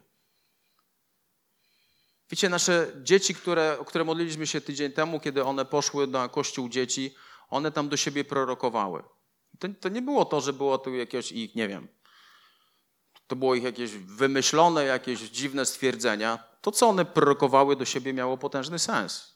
Wiecie, 2.30 2.48
nasze 2.48 2.92
dzieci, 3.02 3.34
które, 3.34 3.78
o 3.78 3.84
które 3.84 4.04
modliliśmy 4.04 4.46
się 4.46 4.60
tydzień 4.60 4.92
temu, 4.92 5.20
kiedy 5.20 5.44
one 5.44 5.64
poszły 5.64 6.06
na 6.06 6.28
kościół 6.28 6.68
dzieci, 6.68 7.14
one 7.50 7.72
tam 7.72 7.88
do 7.88 7.96
siebie 7.96 8.24
prorokowały. 8.24 9.02
To, 9.58 9.68
to 9.80 9.88
nie 9.88 10.02
było 10.02 10.24
to, 10.24 10.40
że 10.40 10.52
było 10.52 10.78
tu 10.78 10.94
jakieś 10.94 11.32
ich, 11.32 11.54
nie 11.54 11.68
wiem, 11.68 11.88
to 13.26 13.36
było 13.36 13.54
ich 13.54 13.62
jakieś 13.62 13.90
wymyślone, 13.90 14.84
jakieś 14.84 15.20
dziwne 15.20 15.66
stwierdzenia. 15.66 16.44
To, 16.60 16.72
co 16.72 16.88
one 16.88 17.04
prorokowały 17.04 17.76
do 17.76 17.84
siebie, 17.84 18.12
miało 18.12 18.38
potężny 18.38 18.78
sens. 18.78 19.34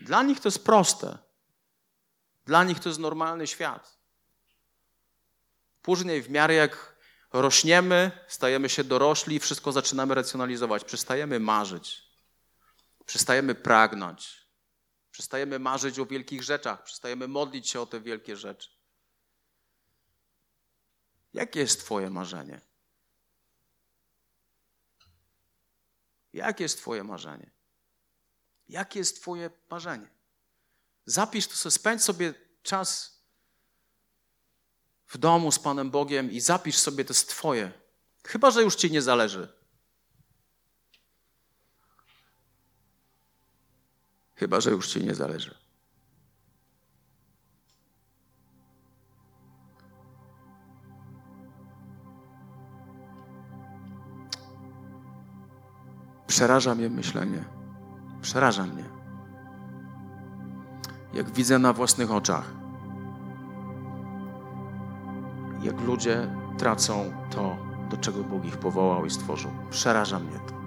Dla 0.00 0.22
nich 0.22 0.40
to 0.40 0.48
jest 0.48 0.64
proste. 0.64 1.18
Dla 2.44 2.64
nich 2.64 2.80
to 2.80 2.88
jest 2.88 3.00
normalny 3.00 3.46
świat. 3.46 3.98
Później, 5.82 6.22
w 6.22 6.30
miarę 6.30 6.54
jak 6.54 6.96
rośniemy, 7.32 8.10
stajemy 8.28 8.68
się 8.68 8.84
dorośli, 8.84 9.40
wszystko 9.40 9.72
zaczynamy 9.72 10.14
racjonalizować. 10.14 10.84
Przestajemy 10.84 11.40
marzyć, 11.40 12.02
przestajemy 13.06 13.54
pragnąć, 13.54 14.45
przestajemy 15.16 15.58
marzyć 15.58 15.98
o 15.98 16.06
wielkich 16.06 16.42
rzeczach, 16.42 16.82
przestajemy 16.82 17.28
modlić 17.28 17.68
się 17.68 17.80
o 17.80 17.86
te 17.86 18.00
wielkie 18.00 18.36
rzeczy. 18.36 18.70
Jakie 21.32 21.60
jest 21.60 21.80
Twoje 21.80 22.10
marzenie? 22.10 22.60
Jakie 26.32 26.64
jest 26.64 26.78
Twoje 26.78 27.04
marzenie? 27.04 27.50
Jakie 28.68 28.98
jest 28.98 29.20
Twoje 29.20 29.50
marzenie? 29.70 30.10
Zapisz 31.06 31.46
to 31.46 31.54
sobie, 31.54 31.70
spędź 31.70 32.04
sobie 32.04 32.34
czas 32.62 33.20
w 35.06 35.18
domu 35.18 35.52
z 35.52 35.58
Panem 35.58 35.90
Bogiem 35.90 36.30
i 36.30 36.40
zapisz 36.40 36.76
sobie, 36.76 37.04
to 37.04 37.12
jest 37.12 37.28
Twoje. 37.28 37.72
Chyba, 38.24 38.50
że 38.50 38.62
już 38.62 38.76
Ci 38.76 38.90
nie 38.90 39.02
zależy. 39.02 39.52
Chyba, 44.36 44.60
że 44.60 44.70
już 44.70 44.88
Ci 44.88 45.04
nie 45.04 45.14
zależy. 45.14 45.54
Przeraża 56.26 56.74
mnie 56.74 56.90
myślenie. 56.90 57.44
Przeraża 58.20 58.62
mnie. 58.62 58.84
Jak 61.14 61.30
widzę 61.30 61.58
na 61.58 61.72
własnych 61.72 62.10
oczach, 62.10 62.52
jak 65.62 65.80
ludzie 65.80 66.30
tracą 66.58 67.12
to, 67.30 67.56
do 67.90 67.96
czego 67.96 68.24
Bóg 68.24 68.44
ich 68.44 68.56
powołał 68.56 69.06
i 69.06 69.10
stworzył. 69.10 69.50
Przeraża 69.70 70.18
mnie 70.18 70.38
to. 70.38 70.65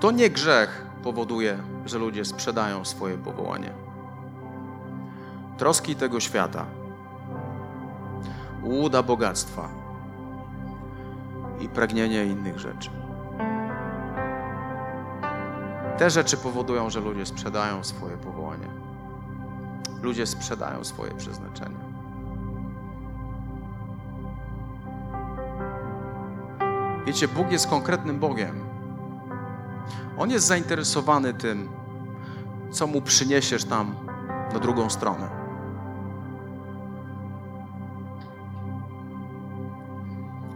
To 0.00 0.10
nie 0.10 0.30
grzech 0.30 0.86
powoduje, 1.02 1.58
że 1.86 1.98
ludzie 1.98 2.24
sprzedają 2.24 2.84
swoje 2.84 3.18
powołanie. 3.18 3.72
Troski 5.58 5.96
tego 5.96 6.20
świata, 6.20 6.66
łuda 8.62 9.02
bogactwa, 9.02 9.68
i 11.60 11.68
pragnienie 11.68 12.24
innych 12.24 12.58
rzeczy. 12.58 12.90
Te 15.98 16.10
rzeczy 16.10 16.36
powodują, 16.36 16.90
że 16.90 17.00
ludzie 17.00 17.26
sprzedają 17.26 17.84
swoje 17.84 18.16
powołanie. 18.16 18.66
Ludzie 20.02 20.26
sprzedają 20.26 20.84
swoje 20.84 21.14
przeznaczenie. 21.14 21.76
Wiecie, 27.06 27.28
Bóg 27.28 27.52
jest 27.52 27.66
konkretnym 27.66 28.18
Bogiem. 28.18 28.67
On 30.18 30.30
jest 30.30 30.46
zainteresowany 30.46 31.34
tym, 31.34 31.68
co 32.70 32.86
mu 32.86 33.02
przyniesiesz 33.02 33.64
tam 33.64 33.94
na 34.52 34.58
drugą 34.58 34.90
stronę. 34.90 35.28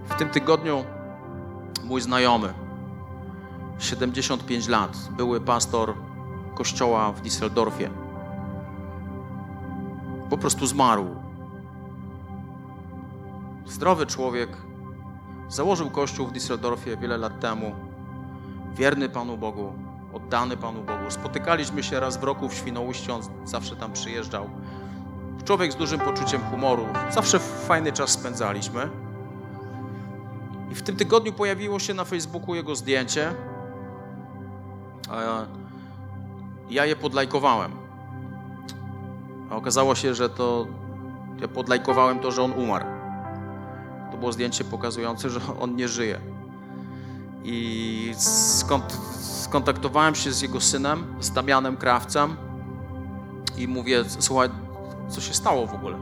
W 0.04 0.14
tym 0.14 0.28
tygodniu 0.28 0.84
mój 1.84 2.00
znajomy, 2.00 2.54
75 3.78 4.68
lat, 4.68 4.96
były 5.16 5.40
pastor 5.40 5.94
kościoła 6.54 7.12
w 7.12 7.22
Düsseldorfie, 7.22 7.90
po 10.30 10.38
prostu 10.38 10.66
zmarł. 10.66 11.06
Zdrowy 13.66 14.06
człowiek, 14.06 14.56
założył 15.48 15.90
kościół 15.90 16.26
w 16.26 16.32
Düsseldorfie 16.32 16.98
wiele 16.98 17.18
lat 17.18 17.40
temu, 17.40 17.91
wierny 18.74 19.08
Panu 19.08 19.36
Bogu, 19.36 19.72
oddany 20.12 20.56
Panu 20.56 20.82
Bogu. 20.82 21.10
Spotykaliśmy 21.10 21.82
się 21.82 22.00
raz 22.00 22.16
w 22.16 22.22
roku 22.22 22.48
w 22.48 22.54
Świnoujściu, 22.54 23.14
on 23.14 23.22
zawsze 23.44 23.76
tam 23.76 23.92
przyjeżdżał. 23.92 24.50
Człowiek 25.44 25.72
z 25.72 25.76
dużym 25.76 26.00
poczuciem 26.00 26.40
humoru, 26.40 26.86
zawsze 27.10 27.38
fajny 27.38 27.92
czas 27.92 28.10
spędzaliśmy. 28.10 28.88
I 30.70 30.74
w 30.74 30.82
tym 30.82 30.96
tygodniu 30.96 31.32
pojawiło 31.32 31.78
się 31.78 31.94
na 31.94 32.04
Facebooku 32.04 32.54
jego 32.54 32.76
zdjęcie. 32.76 33.34
Ja 36.70 36.86
je 36.86 36.96
podlajkowałem. 36.96 37.72
A 39.50 39.56
okazało 39.56 39.94
się, 39.94 40.14
że 40.14 40.28
to 40.28 40.66
ja 41.40 41.48
podlajkowałem 41.48 42.18
to, 42.18 42.30
że 42.30 42.42
on 42.42 42.52
umarł. 42.52 42.86
To 44.10 44.16
było 44.16 44.32
zdjęcie 44.32 44.64
pokazujące, 44.64 45.30
że 45.30 45.40
on 45.60 45.76
nie 45.76 45.88
żyje. 45.88 46.31
I 47.44 48.14
skont 48.18 48.98
skontaktowałem 49.42 50.14
się 50.14 50.32
z 50.32 50.42
jego 50.42 50.60
synem, 50.60 51.14
z 51.20 51.30
Damianem 51.30 51.76
Krawcem 51.76 52.36
i 53.56 53.68
mówię, 53.68 54.04
słuchaj, 54.18 54.48
co 55.08 55.20
się 55.20 55.34
stało 55.34 55.66
w 55.66 55.74
ogóle? 55.74 55.96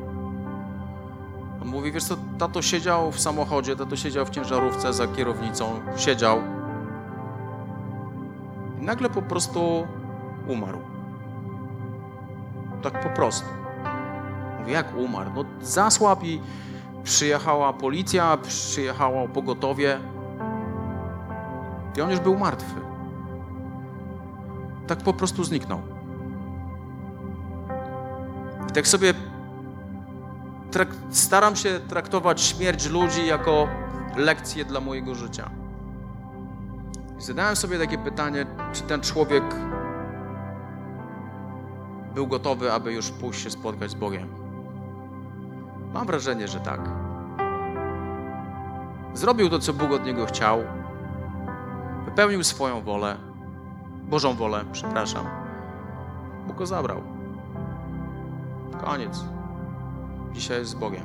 On 1.62 1.68
mówi, 1.68 1.93
wiesz 1.93 2.05
co, 2.05 2.16
tato 2.38 2.62
siedział 2.62 3.12
w 3.12 3.20
samochodzie, 3.20 3.76
tato 3.76 3.97
siedział 3.97 4.26
w 4.26 4.30
ciężarówce 4.30 4.93
za 4.93 5.09
kierownicą, 5.09 5.80
siedział 5.97 6.41
i 8.80 8.84
nagle 8.84 9.11
po 9.11 9.22
prostu 9.22 9.86
umarł. 10.47 10.78
Tak 12.82 13.01
po 13.01 13.09
prostu. 13.09 13.49
Mówi, 14.61 14.72
jak 14.72 14.97
umarł? 14.97 15.30
No 15.34 15.45
zasłab 15.62 16.24
i 16.24 16.41
przyjechała 17.05 17.72
policja, 17.72 18.36
przyjechało 18.36 19.28
pogotowie 19.28 20.01
i 21.97 22.01
on 22.01 22.11
już 22.11 22.20
był 22.20 22.38
martwy. 22.38 22.80
Tak 24.86 24.99
po 24.99 25.12
prostu 25.12 25.45
zniknął. 25.45 25.80
I 28.70 28.72
tak 28.72 28.88
sobie 28.88 29.14
staram 31.11 31.57
się 31.57 31.80
traktować 31.88 32.41
śmierć 32.41 32.88
ludzi 32.88 33.26
jako 33.26 33.68
lekcję 34.16 34.64
dla 34.64 34.80
mojego 34.80 35.14
życia. 35.14 35.51
I 37.18 37.22
zadałem 37.22 37.57
sobie 37.57 37.78
takie 37.78 37.99
pytanie, 37.99 38.47
czy 38.72 38.82
ten 38.82 39.01
człowiek 39.01 39.45
był 42.14 42.26
gotowy, 42.26 42.72
aby 42.72 42.93
już 42.93 43.11
pójść 43.11 43.43
się 43.43 43.51
spotkać 43.51 43.91
z 43.91 43.95
Bogiem. 43.95 44.28
Mam 45.95 46.07
wrażenie, 46.07 46.49
że 46.49 46.61
tak. 46.61 46.80
Zrobił 49.14 49.49
to, 49.49 49.59
co 49.59 49.72
Bóg 49.72 49.93
od 49.93 50.05
niego 50.05 50.26
chciał, 50.26 50.64
wypełnił 52.11 52.44
swoją 52.44 52.82
wolę 52.82 53.16
Bożą 54.11 54.34
wolę, 54.34 54.64
przepraszam. 54.72 55.26
Bóg 56.46 56.56
go 56.56 56.66
zabrał. 56.66 57.02
Koniec. 58.84 59.24
Dzisiaj 60.32 60.58
jest 60.58 60.70
z 60.70 60.74
Bogiem. 60.74 61.02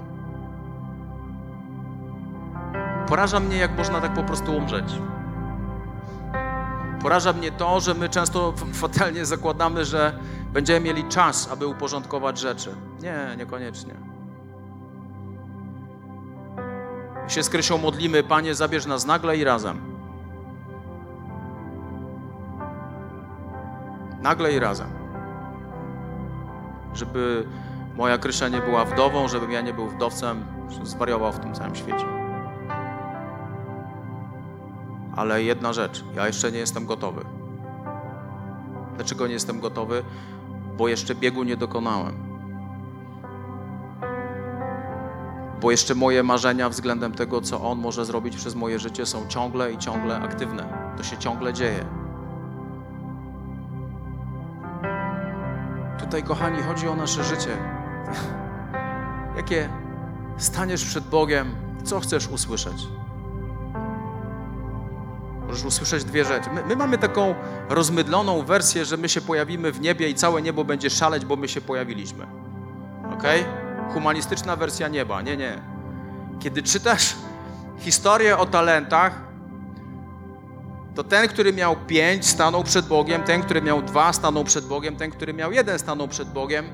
Poraża 3.08 3.40
mnie, 3.40 3.58
jak 3.58 3.78
można 3.78 4.02
tak 4.02 4.14
po 4.14 4.24
prostu 4.24 4.58
umrzeć. 4.58 4.86
Poraża 7.02 7.34
mnie 7.34 7.52
to, 7.52 7.80
że 7.80 7.94
my 7.94 8.10
często 8.10 8.54
fatalnie 8.74 9.26
zakładamy, 9.26 9.86
że 9.86 10.20
będziemy 10.54 10.80
mieli 10.80 11.04
czas, 11.04 11.52
aby 11.52 11.68
uporządkować 11.68 12.40
rzeczy. 12.40 12.76
Nie, 13.02 13.36
niekoniecznie. 13.38 13.94
My 17.24 17.30
się 17.30 17.44
z 17.44 17.50
Krysią 17.50 17.78
modlimy, 17.78 18.24
Panie, 18.24 18.56
zabierz 18.56 18.86
nas 18.86 19.06
nagle 19.06 19.38
i 19.38 19.44
razem. 19.44 19.85
Nagle 24.26 24.54
i 24.54 24.60
razem. 24.60 24.88
Żeby 26.94 27.48
moja 27.96 28.18
Krysia 28.18 28.48
nie 28.48 28.62
była 28.62 28.86
wdową, 28.86 29.28
żebym 29.28 29.52
ja 29.52 29.62
nie 29.62 29.74
był 29.74 29.88
wdowcem, 29.88 30.46
zwariował 30.84 31.32
w 31.32 31.40
tym 31.40 31.54
całym 31.54 31.76
świecie. 31.76 32.06
Ale 35.16 35.44
jedna 35.44 35.74
rzecz, 35.74 36.04
ja 36.16 36.28
jeszcze 36.28 36.52
nie 36.52 36.58
jestem 36.60 36.86
gotowy. 36.86 37.26
Dlaczego 38.96 39.28
nie 39.28 39.34
jestem 39.34 39.60
gotowy? 39.60 40.04
Bo 40.78 40.88
jeszcze 40.88 41.16
biegu 41.16 41.44
nie 41.44 41.58
dokonałem. 41.58 42.16
Bo 45.62 45.72
jeszcze 45.72 45.96
moje 45.96 46.24
marzenia 46.24 46.70
względem 46.70 47.12
tego, 47.12 47.42
co 47.42 47.62
On 47.62 47.80
może 47.80 48.06
zrobić 48.06 48.36
przez 48.36 48.56
moje 48.56 48.80
życie, 48.80 49.06
są 49.06 49.28
ciągle 49.28 49.74
i 49.74 49.78
ciągle 49.78 50.20
aktywne. 50.20 50.94
To 50.98 51.04
się 51.04 51.18
ciągle 51.18 51.54
dzieje. 51.54 52.05
Tutaj, 56.06 56.24
kochani, 56.24 56.62
chodzi 56.64 56.88
o 56.88 56.96
nasze 56.96 57.24
życie. 57.24 57.58
Jakie 59.38 59.70
staniesz 60.38 60.86
przed 60.86 61.04
Bogiem, 61.04 61.56
co 61.84 62.00
chcesz 62.00 62.28
usłyszeć? 62.28 62.88
Możesz 65.48 65.66
usłyszeć 65.66 66.04
dwie 66.04 66.26
rzeczy. 66.26 66.50
My, 66.50 66.64
my, 66.66 66.76
mamy 66.76 66.98
taką 66.98 67.36
rozmydloną 67.70 68.46
wersję, 68.46 68.86
że 68.86 68.98
my 68.98 69.10
się 69.10 69.22
pojawimy 69.22 69.72
w 69.72 69.82
niebie 69.82 70.10
i 70.10 70.16
całe 70.16 70.42
niebo 70.42 70.64
będzie 70.64 70.90
szaleć, 70.90 71.26
bo 71.26 71.36
my 71.36 71.48
się 71.48 71.62
pojawiliśmy. 71.62 72.28
Ok? 73.14 73.24
Humanistyczna 73.94 74.56
wersja 74.56 74.88
nieba. 74.88 75.22
Nie, 75.22 75.38
nie. 75.38 75.62
Kiedy 76.40 76.64
czytasz 76.64 77.16
historię 77.78 78.38
o 78.38 78.46
talentach, 78.46 79.25
to 80.96 81.04
ten, 81.04 81.28
który 81.28 81.54
miał 81.54 81.76
pięć, 81.88 82.26
stanął 82.26 82.64
przed 82.64 82.88
Bogiem, 82.88 83.24
ten, 83.24 83.44
który 83.44 83.62
miał 83.62 83.82
dwa, 83.82 84.14
stanął 84.14 84.44
przed 84.44 84.66
Bogiem, 84.66 84.96
ten, 84.96 85.12
który 85.12 85.34
miał 85.34 85.52
jeden, 85.52 85.80
stanął 85.80 86.08
przed 86.08 86.30
Bogiem. 86.30 86.66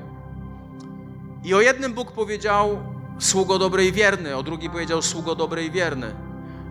I 1.44 1.54
o 1.54 1.60
jednym 1.60 1.94
Bóg 1.94 2.12
powiedział 2.12 2.78
sługo 3.18 3.58
dobry 3.58 3.86
i 3.86 3.92
wierny, 3.92 4.36
o 4.36 4.42
drugim 4.42 4.72
powiedział 4.72 5.02
sługo 5.02 5.34
dobry 5.34 5.64
i 5.64 5.70
wierny 5.70 6.14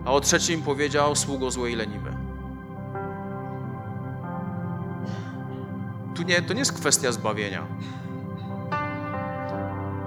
a 0.04 0.12
o 0.12 0.20
trzecim 0.20 0.62
powiedział 0.62 1.16
sługo 1.16 1.50
zły 1.50 1.70
i 1.70 1.76
leniwy. 1.76 2.16
Tu 6.14 6.22
nie, 6.22 6.42
to 6.42 6.52
nie 6.52 6.58
jest 6.58 6.72
kwestia 6.72 7.12
zbawienia. 7.12 7.66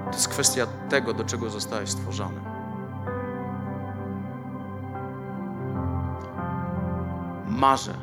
To 0.05 0.11
jest 0.11 0.27
kwestia 0.27 0.67
tego, 0.89 1.13
do 1.13 1.23
czego 1.23 1.49
zostałeś 1.49 1.89
stworzony. 1.89 2.54
Marzę. 7.55 7.93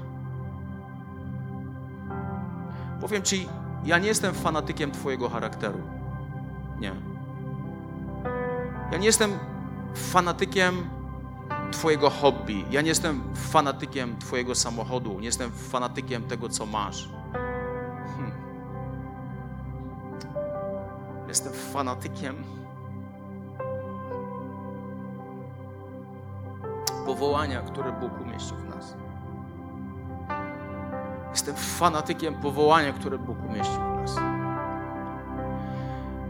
Powiem 3.00 3.22
Ci, 3.22 3.48
ja 3.84 3.98
nie 3.98 4.08
jestem 4.08 4.34
fanatykiem 4.34 4.90
Twojego 4.90 5.28
charakteru. 5.28 5.80
Nie. 6.80 6.92
Ja 8.92 8.98
nie 8.98 9.06
jestem 9.06 9.38
fanatykiem 9.94 10.90
Twojego 11.70 12.10
hobby. 12.10 12.64
Ja 12.70 12.80
nie 12.80 12.88
jestem 12.88 13.22
fanatykiem 13.34 14.18
Twojego 14.18 14.54
samochodu, 14.54 15.20
nie 15.20 15.26
jestem 15.26 15.50
fanatykiem 15.50 16.22
tego, 16.22 16.48
co 16.48 16.66
masz. 16.66 17.08
Hmm. 18.16 18.32
Jestem 21.28 21.52
fanatykiem 21.52 22.44
powołania, 27.06 27.62
które 27.62 27.92
Bóg 27.92 28.20
umieścił 28.20 28.56
w 28.56 28.68
nas. 28.68 28.96
Jestem 31.32 31.54
fanatykiem 31.56 32.34
powołania, 32.34 32.92
które 32.92 33.18
Bóg 33.18 33.36
umieścił 33.44 33.80
w 33.80 34.00
nas. 34.00 34.16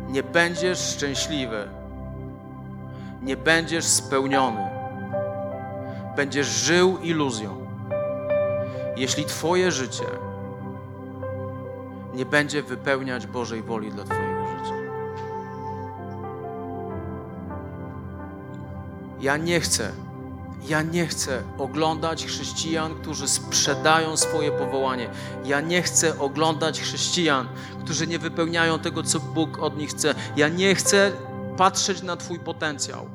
Nie 0.09 0.22
będziesz 0.22 0.78
szczęśliwy, 0.78 1.68
nie 3.22 3.36
będziesz 3.36 3.84
spełniony 3.84 4.72
będziesz 6.16 6.46
żył 6.46 6.98
iluzją, 6.98 7.66
jeśli 8.96 9.24
Twoje 9.24 9.72
życie 9.72 10.05
nie 12.14 12.26
będzie 12.26 12.62
wypełniać 12.62 13.26
Bożej 13.26 13.62
woli 13.62 13.90
dla 13.90 14.05
Twojego 14.05 14.46
życia. 14.46 14.74
Ja 19.20 19.36
nie 19.36 19.61
chcę, 19.61 19.92
ja 20.68 20.82
nie 20.82 21.06
chcę 21.06 21.42
oglądać 21.58 22.26
chrześcijan, 22.26 22.94
którzy 22.94 23.28
sprzedają 23.28 24.16
swoje 24.16 24.52
powołanie. 24.52 25.10
Ja 25.44 25.60
nie 25.60 25.82
chcę 25.82 26.18
oglądać 26.18 26.80
chrześcijan, 26.80 27.48
którzy 27.84 28.06
nie 28.06 28.18
wypełniają 28.18 28.78
tego, 28.78 29.02
co 29.02 29.20
Bóg 29.20 29.58
od 29.58 29.76
nich 29.76 29.90
chce. 29.90 30.14
Ja 30.36 30.48
nie 30.48 30.74
chcę 30.74 31.12
patrzeć 31.56 32.02
na 32.02 32.16
Twój 32.16 32.38
potencjał. 32.38 33.06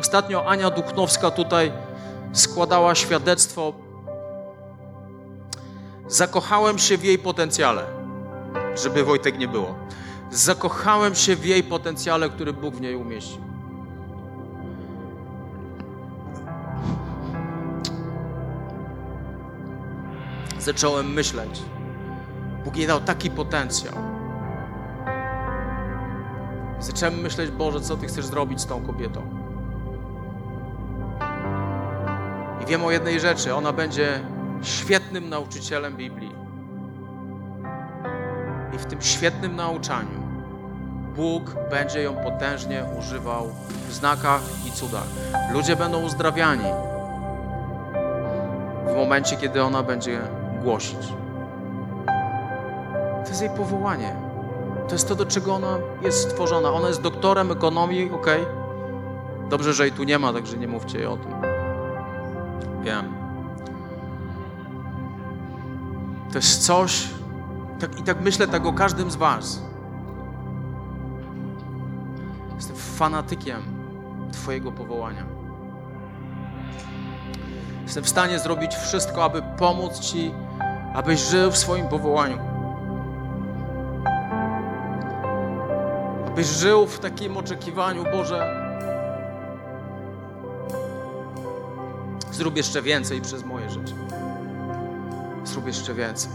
Ostatnio 0.00 0.48
Ania 0.48 0.70
Duchnowska 0.70 1.30
tutaj 1.30 1.72
składała 2.32 2.94
świadectwo. 2.94 3.72
Zakochałem 6.08 6.78
się 6.78 6.98
w 6.98 7.04
jej 7.04 7.18
potencjale, 7.18 7.84
żeby 8.82 9.04
Wojtek 9.04 9.38
nie 9.38 9.48
było. 9.48 9.74
Zakochałem 10.30 11.14
się 11.14 11.36
w 11.36 11.44
jej 11.44 11.62
potencjale, 11.62 12.30
który 12.30 12.52
Bóg 12.52 12.74
w 12.74 12.80
niej 12.80 12.96
umieścił. 12.96 13.51
Zacząłem 20.62 21.12
myśleć. 21.12 21.62
Bóg 22.64 22.76
jej 22.76 22.86
dał 22.86 23.00
taki 23.00 23.30
potencjał. 23.30 23.94
Zacząłem 26.80 27.20
myśleć, 27.20 27.50
Boże, 27.50 27.80
co 27.80 27.96
Ty 27.96 28.06
chcesz 28.06 28.26
zrobić 28.26 28.60
z 28.60 28.66
tą 28.66 28.86
kobietą? 28.86 29.22
I 32.62 32.66
wiem 32.66 32.84
o 32.84 32.90
jednej 32.90 33.20
rzeczy: 33.20 33.54
ona 33.54 33.72
będzie 33.72 34.20
świetnym 34.62 35.28
nauczycielem 35.28 35.96
Biblii. 35.96 36.32
I 38.74 38.78
w 38.78 38.86
tym 38.86 39.02
świetnym 39.02 39.56
nauczaniu 39.56 40.22
Bóg 41.16 41.54
będzie 41.70 42.02
ją 42.02 42.14
potężnie 42.14 42.84
używał 42.98 43.52
w 43.88 43.92
znakach 43.92 44.42
i 44.66 44.72
cudach. 44.72 45.06
Ludzie 45.52 45.76
będą 45.76 46.02
uzdrawiani 46.02 46.64
w 48.86 48.96
momencie, 48.96 49.36
kiedy 49.36 49.62
ona 49.62 49.82
będzie 49.82 50.20
głosić. 50.62 51.08
To 53.22 53.28
jest 53.28 53.40
jej 53.40 53.50
powołanie. 53.50 54.16
To 54.88 54.94
jest 54.94 55.08
to, 55.08 55.14
do 55.14 55.26
czego 55.26 55.54
ona 55.54 55.78
jest 56.02 56.30
stworzona. 56.30 56.72
Ona 56.72 56.88
jest 56.88 57.00
doktorem 57.00 57.50
ekonomii, 57.50 58.10
ok? 58.10 58.26
Dobrze, 59.50 59.72
że 59.72 59.82
jej 59.82 59.92
tu 59.92 60.04
nie 60.04 60.18
ma, 60.18 60.32
także 60.32 60.56
nie 60.56 60.68
mówcie 60.68 60.98
jej 60.98 61.06
o 61.06 61.16
tym. 61.16 61.32
Wiem. 62.82 63.12
To 66.32 66.38
jest 66.38 66.66
coś, 66.66 67.08
tak, 67.80 68.00
i 68.00 68.02
tak 68.02 68.20
myślę 68.20 68.48
tak 68.48 68.66
o 68.66 68.72
każdym 68.72 69.10
z 69.10 69.16
Was. 69.16 69.62
Jestem 72.56 72.76
fanatykiem 72.76 73.62
Twojego 74.32 74.72
powołania. 74.72 75.24
Jestem 77.82 78.04
w 78.04 78.08
stanie 78.08 78.38
zrobić 78.38 78.74
wszystko, 78.74 79.24
aby 79.24 79.42
pomóc 79.58 80.00
Ci, 80.00 80.34
abyś 80.94 81.20
żył 81.20 81.50
w 81.50 81.58
swoim 81.58 81.88
powołaniu. 81.88 82.38
Abyś 86.26 86.46
żył 86.46 86.86
w 86.86 86.98
takim 86.98 87.36
oczekiwaniu, 87.36 88.04
Boże, 88.12 88.62
Zrób 92.32 92.56
jeszcze 92.56 92.82
więcej 92.82 93.20
przez 93.20 93.44
moje 93.44 93.70
życie. 93.70 93.94
Zrób 95.44 95.66
jeszcze 95.66 95.94
więcej. 95.94 96.30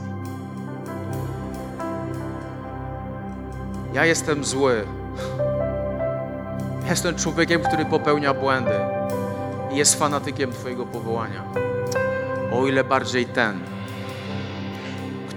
Ja 3.93 4.05
jestem 4.05 4.45
zły. 4.45 4.85
Jestem 6.89 7.15
człowiekiem, 7.15 7.61
który 7.61 7.85
popełnia 7.85 8.33
błędy 8.33 8.79
i 9.71 9.77
jest 9.77 9.99
fanatykiem 9.99 10.51
Twojego 10.51 10.85
powołania. 10.85 11.43
O 12.53 12.67
ile 12.67 12.83
bardziej 12.83 13.25
ten, 13.25 13.59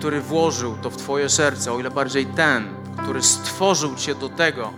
który 0.00 0.20
włożył 0.20 0.76
to 0.82 0.90
w 0.90 0.96
Twoje 0.96 1.28
serce, 1.28 1.72
o 1.72 1.80
ile 1.80 1.90
bardziej 1.90 2.26
ten, 2.26 2.68
który 3.02 3.22
stworzył 3.22 3.96
Cię 3.96 4.14
do 4.14 4.28
tego, 4.28 4.70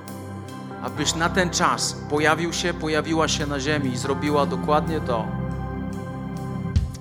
abyś 0.82 1.14
na 1.14 1.28
ten 1.28 1.50
czas 1.50 1.96
pojawił 2.10 2.52
się, 2.52 2.74
pojawiła 2.74 3.28
się 3.28 3.46
na 3.46 3.60
ziemi 3.60 3.92
i 3.92 3.96
zrobiła 3.96 4.46
dokładnie 4.46 5.00
to, 5.00 5.26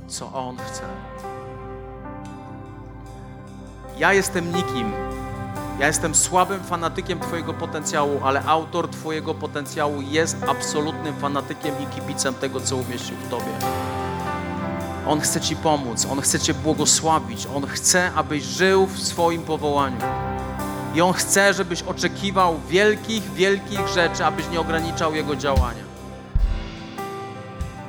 co 0.07 0.33
On 0.33 0.57
chce. 0.57 0.83
Ja 3.97 4.13
jestem 4.13 4.55
nikim. 4.55 4.91
Ja 5.79 5.87
jestem 5.87 6.15
słabym 6.15 6.63
fanatykiem 6.63 7.19
Twojego 7.19 7.53
potencjału, 7.53 8.19
ale 8.23 8.43
autor 8.45 8.89
Twojego 8.89 9.33
potencjału 9.33 10.01
jest 10.01 10.37
absolutnym 10.47 11.15
fanatykiem 11.15 11.75
i 11.83 11.85
kibicem 11.95 12.33
tego, 12.33 12.59
co 12.59 12.75
umieścił 12.75 13.15
w 13.15 13.29
Tobie. 13.29 13.90
On 15.07 15.21
chce 15.21 15.41
Ci 15.41 15.55
pomóc, 15.55 16.07
On 16.11 16.21
chce 16.21 16.39
Cię 16.39 16.53
błogosławić, 16.53 17.47
On 17.55 17.67
chce, 17.67 18.11
abyś 18.15 18.43
żył 18.43 18.85
w 18.85 18.99
swoim 18.99 19.41
powołaniu. 19.41 19.97
I 20.95 21.01
On 21.01 21.13
chce, 21.13 21.53
żebyś 21.53 21.83
oczekiwał 21.83 22.59
wielkich, 22.69 23.33
wielkich 23.33 23.87
rzeczy, 23.87 24.25
abyś 24.25 24.49
nie 24.51 24.59
ograniczał 24.59 25.15
Jego 25.15 25.35
działania. 25.35 25.83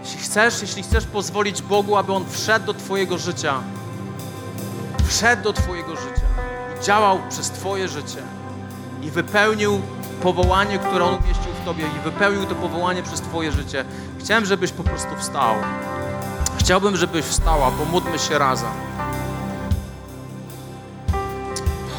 Jeśli 0.02 0.20
chcesz, 0.20 0.62
jeśli 0.62 0.82
chcesz 0.82 1.04
pozwolić 1.06 1.62
Bogu, 1.62 1.96
aby 1.96 2.12
On 2.12 2.24
wszedł 2.30 2.66
do 2.66 2.74
Twojego 2.74 3.18
życia, 3.18 3.54
wszedł 5.06 5.42
do 5.42 5.52
Twojego 5.52 5.96
życia 5.96 6.26
i 6.80 6.84
działał 6.84 7.18
przez 7.28 7.50
Twoje 7.50 7.88
życie 7.88 8.22
i 9.02 9.10
wypełnił 9.10 9.80
powołanie, 10.22 10.78
które 10.78 11.04
On 11.04 11.14
umieścił 11.14 11.52
w 11.62 11.64
Tobie 11.64 11.84
i 11.84 12.04
wypełnił 12.04 12.46
to 12.46 12.54
powołanie 12.54 13.02
przez 13.02 13.20
Twoje 13.20 13.52
życie, 13.52 13.84
chciałem, 14.18 14.44
żebyś 14.44 14.72
po 14.72 14.82
prostu 14.82 15.16
wstał. 15.18 15.54
Chciałbym, 16.62 16.96
żebyś 16.96 17.24
wstała, 17.24 17.70
pomódlmy 17.70 18.18
się 18.18 18.38
razem. 18.38 18.70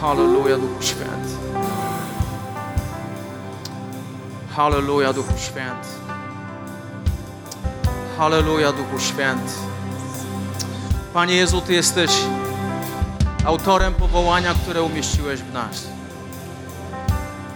Halleluja, 0.01 0.57
Duchu 0.57 0.84
Święty. 0.84 1.34
Halleluja, 4.55 5.14
Duchu 5.14 5.34
Święty. 5.38 5.88
Halleluja, 8.18 8.72
Duchu 8.72 8.99
Święty. 8.99 9.53
Panie 11.14 11.36
Jezu, 11.36 11.61
Ty 11.61 11.74
jesteś 11.74 12.11
autorem 13.45 13.93
powołania, 13.93 14.53
które 14.53 14.84
umieściłeś 14.84 15.39
w 15.39 15.53
nas. 15.53 15.88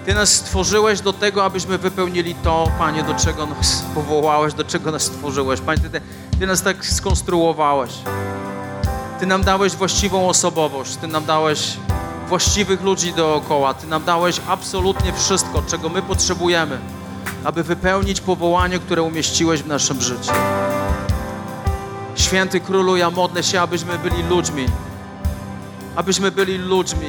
Ty 0.07 0.13
nas 0.13 0.33
stworzyłeś 0.33 1.01
do 1.01 1.13
tego, 1.13 1.45
abyśmy 1.45 1.77
wypełnili 1.77 2.35
to, 2.35 2.71
Panie, 2.77 3.03
do 3.03 3.13
czego 3.13 3.45
nas 3.45 3.83
powołałeś, 3.95 4.53
do 4.53 4.63
czego 4.63 4.91
nas 4.91 5.03
stworzyłeś. 5.03 5.61
Panie, 5.61 5.81
Ty, 5.81 6.01
ty 6.39 6.47
nas 6.47 6.61
tak 6.61 6.85
skonstruowałeś. 6.85 7.91
Ty 9.19 9.25
nam 9.25 9.43
dałeś 9.43 9.75
właściwą 9.75 10.29
osobowość, 10.29 10.95
Ty 10.95 11.07
nam 11.07 11.25
dałeś 11.25 11.77
właściwych 12.27 12.81
ludzi 12.81 13.13
dookoła. 13.13 13.73
Ty 13.73 13.87
nam 13.87 14.03
dałeś 14.03 14.41
absolutnie 14.47 15.13
wszystko, 15.13 15.63
czego 15.67 15.89
my 15.89 16.01
potrzebujemy, 16.01 16.79
aby 17.43 17.63
wypełnić 17.63 18.21
powołanie, 18.21 18.79
które 18.79 19.01
umieściłeś 19.01 19.63
w 19.63 19.67
naszym 19.67 20.01
życiu. 20.01 20.31
Święty 22.15 22.59
Królu, 22.59 22.97
ja 22.97 23.11
modlę 23.11 23.43
się, 23.43 23.61
abyśmy 23.61 23.99
byli 23.99 24.23
ludźmi, 24.23 24.65
abyśmy 25.95 26.31
byli 26.31 26.57
ludźmi, 26.57 27.07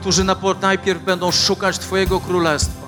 którzy 0.00 0.24
najpierw 0.60 1.04
będą 1.04 1.30
szukać 1.30 1.78
Twojego 1.78 2.20
Królestwa, 2.20 2.86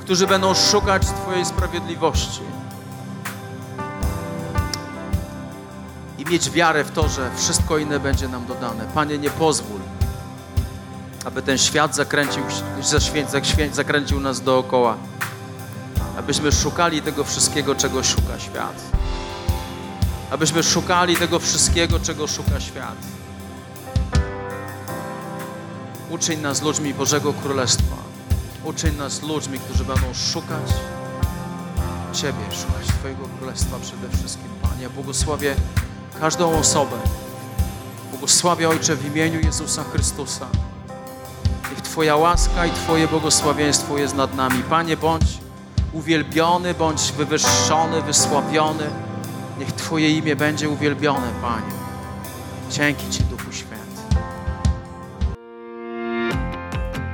którzy 0.00 0.26
będą 0.26 0.54
szukać 0.54 1.02
Twojej 1.06 1.44
sprawiedliwości 1.44 2.40
i 6.18 6.24
mieć 6.24 6.50
wiarę 6.50 6.84
w 6.84 6.90
to, 6.90 7.08
że 7.08 7.30
wszystko 7.36 7.78
inne 7.78 8.00
będzie 8.00 8.28
nam 8.28 8.46
dodane. 8.46 8.84
Panie, 8.94 9.18
nie 9.18 9.30
pozwól, 9.30 9.80
aby 11.24 11.42
ten 11.42 11.58
świat 11.58 11.94
zakręcił, 11.96 12.42
zakręcił 13.72 14.20
nas 14.20 14.40
dookoła, 14.40 14.96
abyśmy 16.18 16.52
szukali 16.52 17.02
tego 17.02 17.24
wszystkiego, 17.24 17.74
czego 17.74 18.04
szuka 18.04 18.38
świat. 18.38 18.82
Abyśmy 20.30 20.62
szukali 20.62 21.16
tego 21.16 21.38
wszystkiego, 21.38 22.00
czego 22.00 22.26
szuka 22.26 22.60
świat. 22.60 23.17
Uczyń 26.10 26.40
nas 26.40 26.62
ludźmi 26.62 26.94
Bożego 26.94 27.32
Królestwa. 27.32 27.96
Uczyń 28.64 28.96
nas 28.96 29.22
ludźmi, 29.22 29.58
którzy 29.58 29.84
będą 29.84 30.14
szukać 30.32 30.70
Ciebie, 32.12 32.44
szukać 32.50 32.86
Twojego 32.98 33.22
Królestwa 33.38 33.76
przede 33.82 34.16
wszystkim, 34.16 34.48
Panie. 34.62 34.88
Błogosławię 34.90 35.54
każdą 36.20 36.58
osobę. 36.58 36.96
Błogosławię 38.10 38.68
Ojcze 38.68 38.96
w 38.96 39.06
imieniu 39.06 39.40
Jezusa 39.40 39.84
Chrystusa. 39.84 40.46
Niech 41.70 41.80
Twoja 41.80 42.16
łaska 42.16 42.66
i 42.66 42.70
Twoje 42.70 43.08
błogosławieństwo 43.08 43.98
jest 43.98 44.14
nad 44.14 44.34
nami. 44.36 44.62
Panie, 44.62 44.96
bądź 44.96 45.38
uwielbiony, 45.92 46.74
bądź 46.74 47.12
wywyższony, 47.12 48.02
wysławiony. 48.02 48.90
Niech 49.58 49.72
Twoje 49.72 50.10
imię 50.10 50.36
będzie 50.36 50.68
uwielbione, 50.68 51.28
Panie. 51.42 51.72
Dzięki 52.70 53.10
Ci, 53.10 53.24
Duchu 53.24 53.37